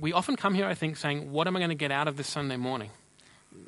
we 0.00 0.14
often 0.14 0.36
come 0.36 0.54
here, 0.54 0.70
I 0.70 0.74
think, 0.74 0.96
saying, 0.96 1.32
what 1.32 1.46
am 1.46 1.56
I 1.56 1.58
going 1.58 1.70
to 1.70 1.76
get 1.76 1.90
out 1.90 2.06
of 2.06 2.16
this 2.16 2.30
Sunday 2.30 2.58
morning? 2.58 2.90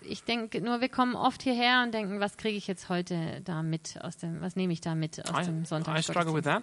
Ich 0.03 0.25
denke 0.25 0.61
nur, 0.61 0.83
wir 0.83 0.91
kommen 0.91 1.17
oft 1.17 1.43
hierher 1.43 1.83
und 1.83 1.95
denken, 1.95 2.21
was 2.21 2.37
kriege 2.37 2.59
ich 2.59 2.67
jetzt 2.67 2.91
heute 2.91 3.41
da 3.45 3.63
mit 3.63 3.99
aus 4.03 4.19
dem, 4.19 4.43
was 4.43 4.57
nehme 4.57 4.73
ich 4.75 4.83
da 4.83 4.95
mit 4.95 5.19
aus 5.31 5.47
I, 5.47 5.51
dem 5.51 5.63
I 5.63 6.03
struggle 6.03 6.35
with 6.35 6.45
Sonntag? 6.45 6.63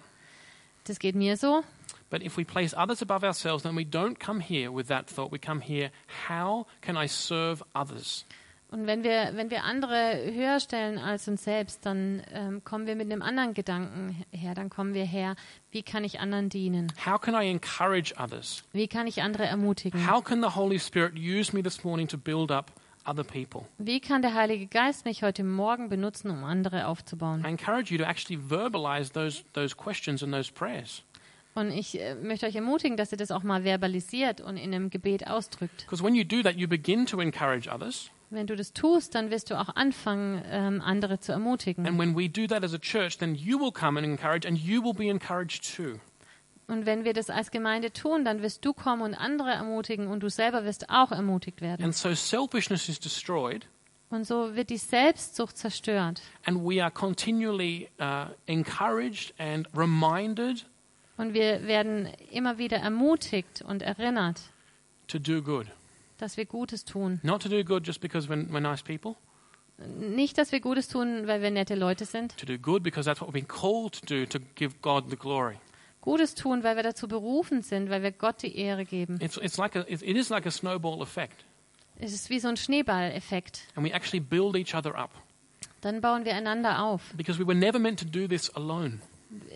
Das 0.84 1.00
geht 1.00 1.16
mir 1.16 1.36
so. 1.36 1.64
But 2.10 2.22
if 2.22 2.36
we 2.36 2.44
place 2.44 2.74
others 2.76 3.02
above 3.02 3.24
ourselves, 3.24 3.62
then 3.64 3.76
we 3.76 3.84
don't 3.84 4.18
come 4.18 4.40
here 4.40 4.72
with 4.72 4.88
that 4.88 5.08
thought. 5.08 5.32
We 5.32 5.38
come 5.38 5.60
here, 5.60 5.90
how 6.28 6.66
can 6.80 6.96
I 6.96 7.08
serve 7.08 7.62
others? 7.74 8.24
Und 8.68 8.86
wenn 8.86 9.04
wir, 9.04 9.30
wenn 9.34 9.50
wir 9.50 9.62
andere 9.62 10.32
höher 10.32 10.58
stellen 10.58 10.98
als 10.98 11.28
uns 11.28 11.44
selbst, 11.44 11.86
dann 11.86 12.22
ähm, 12.32 12.64
kommen 12.64 12.86
wir 12.86 12.96
mit 12.96 13.10
einem 13.10 13.22
anderen 13.22 13.54
Gedanken 13.54 14.24
her. 14.32 14.54
Dann 14.54 14.70
kommen 14.70 14.92
wir 14.92 15.04
her, 15.04 15.36
wie 15.70 15.82
kann 15.82 16.02
ich 16.02 16.18
anderen 16.18 16.48
dienen? 16.48 16.92
How 17.06 17.20
can 17.20 17.34
I 17.34 17.48
encourage 17.48 18.12
others? 18.18 18.64
Wie 18.72 18.88
kann 18.88 19.06
ich 19.06 19.22
andere 19.22 19.46
ermutigen? 19.46 20.10
How 20.10 20.22
can 20.22 20.42
the 20.42 20.56
Holy 20.56 20.80
Spirit 20.80 21.14
use 21.16 21.54
me 21.54 21.62
this 21.62 21.84
morning 21.84 22.08
to 22.08 22.18
build 22.18 22.50
up 22.50 22.72
other 23.06 23.22
people? 23.22 23.62
Wie 23.78 24.00
kann 24.00 24.20
der 24.20 24.34
Heilige 24.34 24.66
Geist 24.66 25.04
mich 25.04 25.22
heute 25.22 25.44
Morgen 25.44 25.88
benutzen, 25.88 26.30
um 26.30 26.42
andere 26.42 26.88
aufzubauen? 26.88 27.44
I 27.44 27.48
encourage 27.48 27.92
you 27.92 27.98
to 27.98 28.04
actually 28.04 28.42
verbalize 28.42 29.12
those, 29.12 29.44
those 29.52 29.76
questions 29.76 30.24
and 30.24 30.32
those 30.32 30.52
prayers. 30.52 31.04
Und 31.56 31.70
ich 31.72 31.98
äh, 31.98 32.14
möchte 32.14 32.46
euch 32.46 32.54
ermutigen, 32.54 32.96
dass 32.98 33.10
ihr 33.12 33.18
das 33.18 33.30
auch 33.30 33.42
mal 33.42 33.64
verbalisiert 33.64 34.40
und 34.42 34.56
in 34.58 34.74
einem 34.74 34.90
Gebet 34.90 35.26
ausdrückt. 35.26 35.86
Because 35.86 36.04
when 36.04 36.14
you 36.14 36.22
do 36.22 36.42
that, 36.42 36.56
you 36.56 36.68
begin 36.68 37.06
to 37.06 37.18
encourage 37.20 37.68
others. 37.68 38.10
Wenn 38.28 38.46
du 38.46 38.56
das 38.56 38.72
tust, 38.72 39.14
dann 39.14 39.30
wirst 39.30 39.50
du 39.50 39.58
auch 39.58 39.74
anfangen, 39.74 40.42
ähm, 40.50 40.82
andere 40.82 41.18
zu 41.18 41.32
ermutigen. 41.32 41.86
And 41.86 41.98
when 41.98 42.14
we 42.14 42.28
do 42.28 42.46
that 42.46 42.62
as 42.62 42.74
a 42.74 42.78
church, 42.78 43.16
then 43.18 43.34
you 43.34 43.58
will 43.58 43.72
come 43.72 43.98
and 43.98 44.06
encourage, 44.06 44.46
and 44.46 44.58
you 44.58 44.82
will 44.84 44.92
be 44.92 45.08
encouraged 45.08 45.74
too. 45.76 45.98
Und 46.68 46.84
wenn 46.84 47.04
wir 47.04 47.14
das 47.14 47.30
als 47.30 47.50
Gemeinde 47.50 47.92
tun, 47.92 48.24
dann 48.24 48.42
wirst 48.42 48.64
du 48.64 48.74
kommen 48.74 49.00
und 49.02 49.14
andere 49.14 49.50
ermutigen 49.50 50.08
und 50.08 50.20
du 50.22 50.28
selber 50.28 50.64
wirst 50.64 50.90
auch 50.90 51.10
ermutigt 51.12 51.60
werden. 51.62 51.84
And 51.84 51.94
so 51.94 52.12
selfishness 52.14 52.88
is 52.88 52.98
destroyed, 53.00 53.66
Und 54.10 54.26
so 54.26 54.54
wird 54.56 54.68
die 54.70 54.76
Selbstsucht 54.76 55.56
zerstört. 55.56 56.20
and 56.44 56.58
we 56.68 56.82
are 56.82 56.90
continually 56.90 57.88
uh, 58.00 58.26
encouraged 58.46 59.32
and 59.38 59.68
reminded 59.74 60.66
Und 61.16 61.32
wir 61.34 61.66
werden 61.66 62.08
immer 62.30 62.58
wieder 62.58 62.76
ermutigt 62.78 63.62
und 63.66 63.82
erinnert, 63.82 64.40
to 65.08 65.18
do 65.18 65.40
good. 65.42 65.66
dass 66.18 66.36
wir 66.36 66.44
Gutes 66.46 66.84
tun. 66.84 67.20
Not 67.22 67.42
to 67.42 67.48
do 67.48 67.62
good 67.64 67.86
just 67.86 68.00
because 68.00 68.28
we're, 68.28 68.46
we're 68.50 68.60
nice 68.60 68.82
people, 68.82 69.14
Nicht, 69.78 70.38
dass 70.38 70.52
wir 70.52 70.60
Gutes 70.60 70.88
tun, 70.88 71.26
weil 71.26 71.42
wir 71.42 71.50
nette 71.50 71.74
Leute 71.74 72.04
sind. 72.06 72.36
to 72.38 72.46
do 72.46 72.58
good 72.58 72.82
because 72.82 73.04
that's 73.06 73.20
what 73.20 73.28
we've 73.28 73.32
been 73.34 73.48
called 73.48 73.92
to 74.00 74.06
do 74.06 74.26
to 74.26 74.38
give 74.54 74.80
God 74.82 75.10
the 75.10 75.16
glory. 75.16 75.56
Gutes 76.02 76.34
tun, 76.34 76.62
weil 76.62 76.76
wir 76.76 76.82
dazu 76.82 77.08
berufen 77.08 77.62
sind, 77.62 77.90
weil 77.90 78.02
wir 78.02 78.12
Gott 78.12 78.42
die 78.42 78.56
Ehre 78.56 78.84
geben. 78.84 79.18
It's, 79.20 79.36
it's 79.38 79.56
like 79.58 79.74
a, 79.76 79.80
it 79.88 80.02
it 80.02 80.16
is 80.16 80.28
like 80.30 80.46
a 80.46 80.50
snowball 80.50 81.02
effect, 81.02 81.44
Es 81.98 82.12
ist 82.12 82.30
wie 82.30 82.38
so 82.40 82.48
ein 82.48 82.56
Schneeballeffekt. 82.56 83.62
and 83.74 83.84
we 83.86 83.92
actually 83.92 84.20
build 84.20 84.54
each 84.56 84.74
other 84.74 84.94
up 84.96 85.10
Dann 85.80 86.00
bauen 86.00 86.24
wir 86.24 86.34
einander 86.34 86.82
auf. 86.82 87.02
because 87.16 87.38
we 87.40 87.46
were 87.46 87.58
never 87.58 87.78
meant 87.78 87.98
to 88.00 88.06
do 88.06 88.26
this 88.28 88.54
alone. 88.54 89.00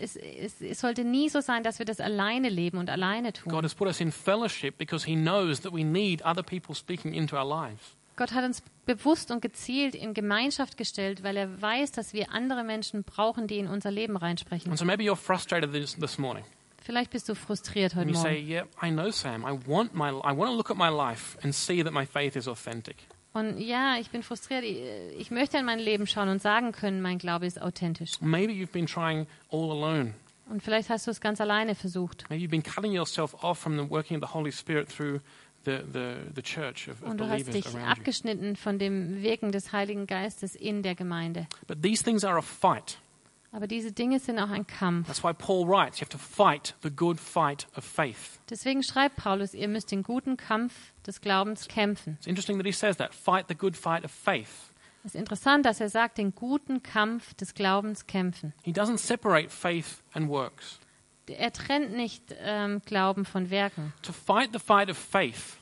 Es, 0.00 0.16
es, 0.16 0.60
es 0.60 0.80
sollte 0.80 1.04
nie 1.04 1.28
so 1.28 1.40
sein, 1.40 1.62
dass 1.62 1.78
wir 1.78 1.86
das 1.86 2.00
alleine 2.00 2.48
leben 2.48 2.78
und 2.78 2.90
alleine 2.90 3.32
tun. 3.32 3.52
God 3.52 3.64
has 3.64 3.74
put 3.74 3.86
us 3.86 4.00
in 4.00 4.12
fellowship 4.12 4.78
because 4.78 5.06
He 5.06 5.14
knows 5.14 5.60
that 5.60 5.72
we 5.72 5.84
need 5.84 6.24
other 6.24 6.42
people 6.42 6.74
speaking 6.74 7.12
into 7.14 7.36
our 7.36 7.44
lives. 7.44 7.96
Gott 8.16 8.32
hat 8.32 8.44
uns 8.44 8.62
bewusst 8.84 9.30
und 9.30 9.40
gezielt 9.40 9.94
in 9.94 10.12
Gemeinschaft 10.12 10.76
gestellt, 10.76 11.22
weil 11.22 11.36
er 11.36 11.62
weiß, 11.62 11.92
dass 11.92 12.12
wir 12.12 12.32
andere 12.32 12.64
Menschen 12.64 13.02
brauchen, 13.02 13.46
die 13.46 13.58
in 13.58 13.66
unser 13.66 13.90
Leben 13.90 14.16
reinsprechen. 14.16 14.70
And 14.70 14.78
so 14.78 14.84
maybe 14.84 15.04
you're 15.04 15.16
frustrated 15.16 15.72
this, 15.72 15.96
this 15.96 16.18
morning. 16.18 16.44
Vielleicht 16.82 17.10
bist 17.12 17.28
du 17.28 17.34
frustriert 17.34 17.94
heute 17.94 18.08
And 18.08 18.10
you 18.10 18.20
say, 18.20 18.40
Morgen. 18.40 18.48
"Yeah, 18.48 18.64
I 18.82 18.90
know, 18.90 19.10
Sam. 19.10 19.44
I 19.44 19.58
want 19.66 19.94
my, 19.94 20.08
I 20.10 20.36
want 20.36 20.50
to 20.50 20.56
look 20.56 20.70
at 20.70 20.76
my 20.76 20.88
life 20.88 21.38
and 21.42 21.54
see 21.54 21.82
that 21.82 21.92
my 21.92 22.04
faith 22.04 22.36
is 22.36 22.48
authentic." 22.48 22.96
Und 23.32 23.58
ja, 23.58 23.96
ich 23.98 24.10
bin 24.10 24.22
frustriert. 24.22 24.64
Ich, 24.64 24.82
ich 25.18 25.30
möchte 25.30 25.58
in 25.58 25.64
mein 25.64 25.78
Leben 25.78 26.06
schauen 26.06 26.28
und 26.28 26.42
sagen 26.42 26.72
können, 26.72 27.00
mein 27.00 27.18
Glaube 27.18 27.46
ist 27.46 27.60
authentisch. 27.62 28.20
Maybe 28.20 28.52
you've 28.52 28.72
been 28.72 28.86
trying 28.86 29.26
all 29.50 29.70
alone. 29.70 30.14
Und 30.48 30.64
vielleicht 30.64 30.90
hast 30.90 31.06
du 31.06 31.12
es 31.12 31.20
ganz 31.20 31.40
alleine 31.40 31.76
versucht. 31.76 32.24
Maybe 32.28 32.44
you've 32.44 32.50
been 32.50 32.62
cutting 32.62 32.92
yourself 32.92 33.34
off 33.44 33.58
from 33.58 33.78
the 33.78 33.88
working 33.88 34.20
of 34.20 34.28
the 34.28 34.34
Holy 34.34 34.50
Spirit 34.50 34.88
through 34.88 35.20
the, 35.64 35.78
the, 35.92 36.16
the 36.34 36.42
church 36.42 36.88
of, 36.88 37.02
of 37.02 37.10
Und 37.10 37.20
du 37.20 37.28
hast 37.28 37.52
dich 37.52 37.66
abgeschnitten 37.76 38.56
von 38.56 38.78
dem 38.78 39.22
Wirken 39.22 39.52
des 39.52 39.72
Heiligen 39.72 40.06
Geistes 40.06 40.56
in 40.56 40.82
der 40.82 40.96
Gemeinde. 40.96 41.46
But 41.68 41.82
these 41.82 42.02
things 42.02 42.24
are 42.24 42.36
a 42.36 42.42
fight. 42.42 42.98
Aber 43.52 43.66
diese 43.66 43.90
Dinge 43.92 44.20
sind 44.20 44.38
auch 44.38 44.50
ein 44.50 44.66
Kampf. 44.66 45.08
That's 45.08 45.24
why 45.24 45.32
Paul 45.32 45.66
writes, 45.66 45.98
you 45.98 46.04
have 46.04 46.10
to 46.10 46.18
fight 46.18 46.74
the 46.82 46.90
good 46.90 47.18
fight 47.18 47.66
of 47.76 47.84
faith. 47.84 48.38
Deswegen 48.48 48.82
schreibt 48.82 49.16
Paulus, 49.16 49.54
ihr 49.54 49.66
müsst 49.68 49.90
den 49.90 50.02
guten 50.02 50.36
Kampf 50.36 50.92
des 51.06 51.20
Glaubens 51.20 51.66
kämpfen. 51.66 52.14
It's 52.14 52.26
interesting 52.28 52.58
that 52.58 52.66
he 52.66 52.72
says 52.72 52.96
that. 52.98 53.12
Fight 53.12 53.46
the 53.48 53.56
good 53.56 53.76
fight 53.76 54.04
of 54.04 54.10
faith. 54.12 54.70
Es 55.02 55.14
ist 55.14 55.20
interessant, 55.20 55.64
dass 55.66 55.80
er 55.80 55.88
sagt, 55.88 56.18
den 56.18 56.34
guten 56.34 56.82
Kampf 56.82 57.34
des 57.34 57.54
Glaubens 57.54 58.06
kämpfen. 58.06 58.52
He 58.62 58.70
doesn't 58.72 58.98
separate 58.98 59.48
faith 59.48 60.02
and 60.12 60.28
works. 60.28 60.78
Er 61.26 61.52
trennt 61.52 61.92
nicht 61.92 62.24
ähm, 62.40 62.82
Glauben 62.84 63.24
von 63.24 63.50
Werken. 63.50 63.92
To 64.02 64.12
fight 64.12 64.50
the 64.52 64.58
fight 64.58 64.90
of 64.90 64.98
faith 64.98 65.56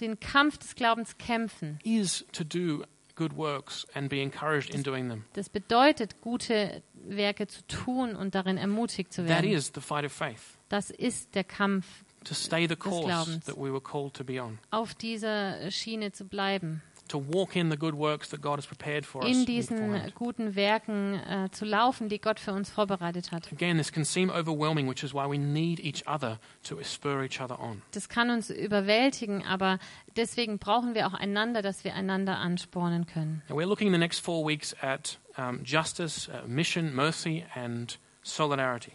Den 0.00 0.20
Kampf 0.20 0.58
des 0.58 0.76
Glaubens 0.76 1.18
kämpfen, 1.18 1.78
is 1.82 2.24
to 2.32 2.44
do 2.44 2.84
good 3.16 3.36
works 3.36 3.84
and 3.94 4.08
be 4.08 4.22
encouraged 4.22 4.72
in 4.72 4.84
doing 4.84 5.08
them. 5.08 5.24
das 5.32 5.48
bedeutet, 5.48 6.20
gute 6.20 6.82
Werke 7.08 7.46
zu 7.46 7.62
tun 7.66 8.14
und 8.16 8.34
darin 8.34 8.56
ermutigt 8.56 9.12
zu 9.12 9.22
That 9.22 9.42
werden. 9.42 9.50
is 9.52 9.72
the 9.74 9.80
fight 9.80 10.04
of 10.04 10.12
faith. 10.12 10.58
Das 10.68 10.90
ist 10.90 11.34
der 11.34 11.44
Kampf, 11.44 11.86
To 12.24 12.34
stay 12.34 12.66
the 12.68 12.76
course 12.76 13.06
Glaubens. 13.06 13.44
that 13.46 13.56
we 13.56 13.70
were 13.72 13.80
called 13.80 14.12
to 14.14 14.24
be 14.24 14.42
on. 14.42 14.58
auf 14.70 14.94
dieser 14.94 15.70
Schiene 15.70 16.12
zu 16.12 16.24
bleiben, 16.26 16.82
To 17.08 17.24
walk 17.32 17.56
in 17.56 17.70
the 17.70 17.76
good 17.78 17.94
works 17.94 18.28
that 18.28 18.42
God 18.42 18.58
has 18.58 18.66
prepared 18.66 19.06
for 19.06 19.22
us. 19.24 19.30
in 19.34 19.46
diesen 19.46 19.78
beforehand. 19.78 20.14
guten 20.14 20.54
Werken 20.56 21.14
äh, 21.14 21.48
zu 21.52 21.64
laufen, 21.64 22.10
die 22.10 22.18
Gott 22.20 22.38
für 22.38 22.52
uns 22.52 22.68
vorbereitet 22.68 23.32
hat. 23.32 23.50
Again, 23.50 23.78
this 23.78 23.90
can 23.90 24.04
seem 24.04 24.28
overwhelming, 24.28 24.86
which 24.90 25.02
is 25.02 25.14
why 25.14 25.24
we 25.26 25.38
need 25.38 25.80
each 25.80 26.06
other 26.06 26.38
to 26.64 26.76
spur 26.82 27.22
each 27.22 27.40
other 27.40 27.58
on. 27.60 27.80
Das 27.92 28.10
kann 28.10 28.28
uns 28.28 28.50
überwältigen, 28.50 29.42
aber 29.42 29.78
deswegen 30.16 30.58
brauchen 30.58 30.94
wir 30.94 31.06
auch 31.06 31.14
einander, 31.14 31.62
dass 31.62 31.82
wir 31.82 31.94
einander 31.94 32.36
anspornen 32.36 33.06
können. 33.06 33.40
Now, 33.48 33.56
we're 33.56 33.64
looking 33.66 33.86
in 33.86 33.94
the 33.94 33.98
next 33.98 34.22
four 34.22 34.46
weeks 34.46 34.76
at 34.82 35.18
um, 35.38 35.62
justice, 35.64 36.28
uh, 36.28 36.46
mission, 36.46 36.94
mercy, 36.94 37.44
and 37.54 37.98
solidarity. 38.22 38.92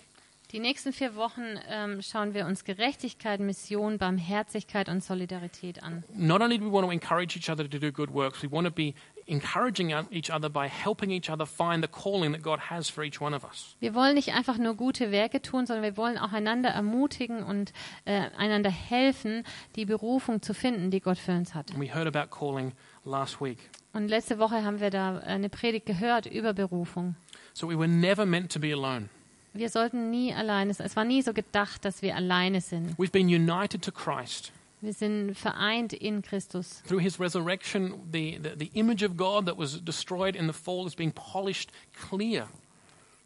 Die 0.53 0.59
nächsten 0.59 0.93
vier 0.93 1.15
Wochen 1.15 1.59
ähm, 1.67 2.03
schauen 2.03 2.35
wir 2.35 2.45
uns 2.45 2.63
Gerechtigkeit, 2.63 3.39
Mission, 3.39 3.97
Barmherzigkeit 3.97 4.87
und 4.87 5.03
Solidarität 5.03 5.81
an. 5.81 6.03
Not 6.13 6.43
only 6.43 6.59
do 6.59 6.65
we 6.65 6.71
want 6.71 6.85
to 6.85 6.91
encourage 6.91 7.35
each 7.35 7.49
other 7.49 7.67
to 7.67 7.79
do 7.79 7.91
good 7.91 8.13
works, 8.13 8.43
we 8.43 8.51
want 8.51 8.67
to 8.67 8.71
be 8.71 8.93
encouraging 9.25 9.91
each 10.11 10.31
other 10.31 10.49
by 10.49 10.67
helping 10.67 11.09
each 11.09 11.31
other 11.31 11.47
find 11.47 11.83
the 11.83 11.87
calling 11.87 12.33
that 12.33 12.43
God 12.43 12.69
has 12.69 12.87
for 12.87 13.03
each 13.03 13.19
one 13.19 13.35
of 13.35 13.43
us. 13.43 13.75
Wir 13.79 13.95
wollen 13.95 14.13
nicht 14.13 14.35
einfach 14.35 14.59
nur 14.59 14.75
gute 14.75 15.09
Werke 15.09 15.41
tun, 15.41 15.65
sondern 15.65 15.83
wir 15.83 15.97
wollen 15.97 16.19
auch 16.19 16.33
einander 16.33 16.69
ermutigen 16.69 17.41
und 17.41 17.73
äh, 18.05 18.29
einander 18.37 18.69
helfen, 18.69 19.45
die 19.75 19.85
Berufung 19.85 20.43
zu 20.43 20.53
finden, 20.53 20.91
die 20.91 20.99
Gott 20.99 21.17
für 21.17 21.31
uns 21.31 21.55
hat. 21.55 21.71
And 21.71 21.81
we 21.81 21.91
heard 21.91 22.05
about 22.05 22.29
calling 22.29 22.73
last 23.05 23.41
week. 23.41 23.57
Und 23.93 24.07
letzte 24.07 24.39
Woche 24.39 24.63
haben 24.63 24.79
wir 24.79 24.89
da 24.89 25.19
eine 25.19 25.49
Predigt 25.49 25.85
gehört 25.85 26.25
über 26.25 26.53
Berufung. 26.53 27.15
So 27.53 27.69
we 27.69 27.77
were 27.77 27.87
never 27.87 28.25
meant 28.25 28.51
to 28.51 28.59
be 28.59 28.73
alone. 28.73 29.09
Wir 29.53 29.69
sollten 29.69 30.09
nie 30.09 30.33
alleine 30.33 30.73
sein. 30.73 30.87
Es 30.87 30.95
war 30.95 31.05
nie 31.05 31.21
so 31.21 31.31
gedacht, 31.31 31.85
dass 31.85 32.01
wir 32.01 32.15
alleine 32.15 32.59
sind. 32.59 32.97
We've 32.97 33.11
been 33.11 33.27
united 33.27 33.83
to 33.83 33.91
Christ. 33.91 34.51
Wir 34.81 34.93
sind 34.93 35.35
vereint 35.35 35.93
in 35.93 36.21
Christus. 36.21 36.81
Through 36.87 37.01
his 37.01 37.19
resurrection, 37.19 38.01
the, 38.11 38.39
the, 38.41 38.55
the 38.57 38.71
image 38.73 39.05
of 39.05 39.15
God 39.15 39.45
that 39.45 39.57
was 39.57 39.79
destroyed 39.81 40.35
in 40.35 40.47
the 40.47 40.53
fall 40.53 40.87
is 40.87 40.95
being 40.95 41.13
polished 41.13 41.71
clear. 42.09 42.47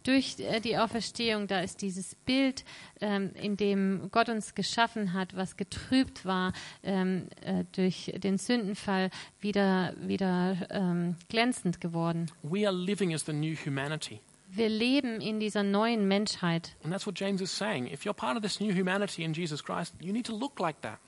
Durch 0.08 0.40
äh, 0.40 0.62
die 0.62 0.78
Auferstehung, 0.78 1.48
da 1.48 1.60
ist 1.60 1.82
dieses 1.82 2.16
Bild, 2.16 2.64
ähm, 3.02 3.32
in 3.36 3.58
dem 3.58 4.10
Gott 4.10 4.30
uns 4.30 4.56
geschaffen 4.56 5.12
hat, 5.12 5.36
was 5.36 5.58
getrübt 5.58 6.24
war 6.24 6.54
ähm, 6.82 7.28
äh, 7.42 7.66
durch 7.74 8.14
den 8.16 8.38
Sündenfall, 8.38 9.10
wieder, 9.42 9.94
wieder 10.00 10.66
ähm, 10.70 11.18
glänzend 11.28 11.82
geworden. 11.82 12.32
We 12.42 12.66
are 12.66 12.74
living 12.74 13.14
as 13.14 13.26
the 13.26 13.34
new 13.34 13.54
humanity. 13.54 14.22
Wir 14.50 14.70
leben 14.70 15.20
in 15.20 15.42
dieser 15.42 15.64
neuen 15.64 16.08
Menschheit. 16.08 16.78
And 16.84 16.94
that's 16.94 17.06
what 17.06 17.20
James 17.20 17.42
is 17.42 17.56
saying. 17.56 17.88
If 17.88 18.06
you're 18.06 18.14
part 18.14 18.38
of 18.38 18.44
this 18.44 18.62
new 18.62 18.74
humanity 18.74 19.24
in 19.24 19.34
Jesus 19.34 19.62
Christ, 19.62 19.94
you 20.00 20.14
need 20.14 20.26
to 20.28 20.38
look 20.38 20.58
like 20.58 20.82
that. 20.84 21.00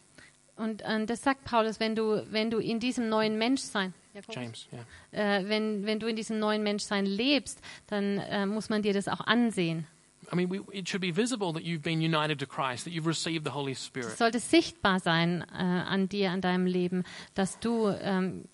Und 0.57 0.81
äh, 0.81 1.05
das 1.05 1.23
sagt 1.23 1.45
Paulus, 1.45 1.79
wenn 1.79 1.95
du, 1.95 2.25
wenn 2.31 2.51
du 2.51 2.57
in 2.57 2.81
diesem 2.81 3.07
neuen 3.07 3.37
Menschsein, 3.37 3.93
James, 4.29 4.67
yeah. 4.71 5.39
äh, 5.39 5.47
wenn, 5.47 5.85
wenn 5.85 5.99
du 5.99 6.07
in 6.07 6.15
diesem 6.15 6.39
neuen 6.39 6.63
Menschsein 6.63 7.05
lebst, 7.05 7.61
dann 7.87 8.17
äh, 8.17 8.45
muss 8.45 8.69
man 8.69 8.81
dir 8.81 8.93
das 8.93 9.07
auch 9.07 9.21
ansehen. 9.21 9.85
I 10.31 10.35
mean, 10.35 10.49
we, 10.49 10.61
it 10.71 10.87
should 10.87 11.01
be 11.01 11.11
visible 11.11 11.53
that 11.53 11.63
you've 11.63 11.81
been 11.81 12.01
united 12.01 12.39
to 12.39 12.45
Christ, 12.45 12.85
that 12.85 12.93
you've 12.93 13.07
received 13.07 13.45
the 13.45 13.51
Holy 13.51 13.71
Es 13.71 14.17
sollte 14.17 14.39
sichtbar 14.39 14.99
sein 14.99 15.41
äh, 15.51 15.55
an 15.55 16.07
dir, 16.07 16.31
an 16.31 16.41
deinem 16.41 16.67
Leben, 16.67 17.03
dass 17.33 17.59
du 17.59 17.87
ähm, 17.87 18.45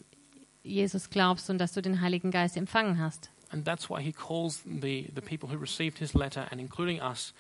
Jesus 0.63 1.09
glaubst 1.09 1.49
und 1.49 1.57
dass 1.57 1.73
du 1.73 1.81
den 1.81 2.01
Heiligen 2.01 2.31
Geist 2.31 2.55
empfangen 2.57 2.99
hast. 2.99 3.29
And 3.51 3.65
that's 3.65 3.89
why 3.89 4.01
he 4.01 4.11
calls 4.11 4.63
the, 4.63 5.09
the 5.13 5.21
people 5.21 5.49
who 5.49 5.57
received 5.57 5.99
his 5.99 6.13
letter, 6.13 6.47
and 6.51 6.59
including 6.59 6.99
us, 7.01 7.33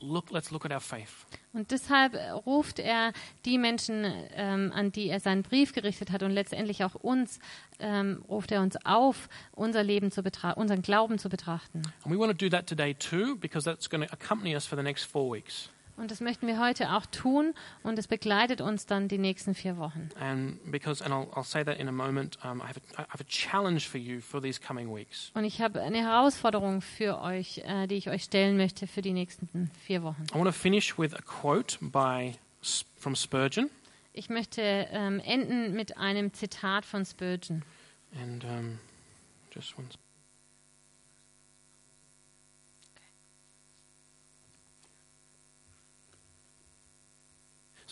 look, 0.00 0.30
let's 0.30 0.50
look 0.50 0.64
at 0.64 0.72
our 0.72 0.80
faith. 0.80 1.26
Und 1.52 1.70
deshalb 1.70 2.14
ruft 2.46 2.78
er 2.78 3.12
die 3.44 3.58
Menschen, 3.58 4.04
ähm, 4.34 4.72
an 4.74 4.92
die 4.92 5.08
er 5.08 5.20
seinen 5.20 5.42
Brief 5.42 5.72
gerichtet 5.72 6.10
hat 6.10 6.22
und 6.22 6.30
letztendlich 6.30 6.84
auch 6.84 6.94
uns, 6.94 7.40
ähm, 7.78 8.24
ruft 8.28 8.52
er 8.52 8.60
uns 8.60 8.76
auf, 8.84 9.28
unser 9.52 9.82
Leben 9.82 10.10
zu 10.10 10.22
betrachten, 10.22 10.60
unseren 10.60 10.82
Glauben 10.82 11.18
zu 11.18 11.28
betrachten. 11.28 11.82
And 12.04 12.14
we 12.14 12.18
want 12.18 12.30
to 12.30 12.36
do 12.36 12.54
that 12.54 12.66
today 12.66 12.94
too, 12.94 13.36
because 13.36 13.64
that's 13.64 13.88
going 13.88 14.06
to 14.06 14.12
accompany 14.12 14.54
us 14.54 14.66
for 14.66 14.76
the 14.76 14.84
next 14.84 15.04
four 15.04 15.30
weeks. 15.32 15.70
Und 15.98 16.10
das 16.10 16.20
möchten 16.20 16.46
wir 16.46 16.60
heute 16.60 16.92
auch 16.92 17.06
tun 17.06 17.54
und 17.82 17.98
es 17.98 18.06
begleitet 18.06 18.60
uns 18.60 18.86
dann 18.86 19.08
die 19.08 19.18
nächsten 19.18 19.54
vier 19.54 19.76
Wochen. 19.78 20.08
And 20.20 20.58
because, 20.70 21.04
and 21.04 21.12
I'll, 21.12 21.28
I'll 21.34 21.44
say 21.44 21.64
that 21.64 21.78
in 21.78 21.88
a 21.88 21.92
moment, 21.92 22.38
um, 22.44 22.60
I, 22.60 22.68
have 22.68 22.80
a, 22.96 23.02
I 23.02 23.06
have 23.08 23.20
a 23.20 23.24
challenge 23.28 23.88
for 23.88 23.98
you 23.98 24.20
for 24.20 24.40
these 24.40 24.60
coming 24.60 24.94
weeks. 24.94 25.30
Und 25.34 25.44
ich 25.44 25.60
habe 25.60 25.82
eine 25.82 25.98
Herausforderung 25.98 26.80
für 26.82 27.20
euch, 27.20 27.58
äh, 27.66 27.86
die 27.88 27.96
ich 27.96 28.08
euch 28.08 28.22
stellen 28.24 28.56
möchte 28.56 28.86
für 28.86 29.02
die 29.02 29.12
nächsten 29.12 29.70
vier 29.84 30.02
Wochen. 30.04 30.24
I 30.30 30.34
want 30.34 30.46
to 30.46 30.52
finish 30.52 30.96
with 30.98 31.14
a 31.14 31.20
quote 31.22 31.78
by, 31.80 32.34
from 32.98 33.16
Spurgeon. 33.16 33.68
Ich 34.12 34.28
möchte 34.30 34.62
ähm, 34.62 35.20
enden 35.20 35.74
mit 35.74 35.96
einem 35.96 36.32
Zitat 36.32 36.84
von 36.84 37.04
Spurgeon. 37.04 37.62
And 38.20 38.44
um, 38.44 38.78
just 39.54 39.76
one. 39.78 39.86
s- 39.88 39.98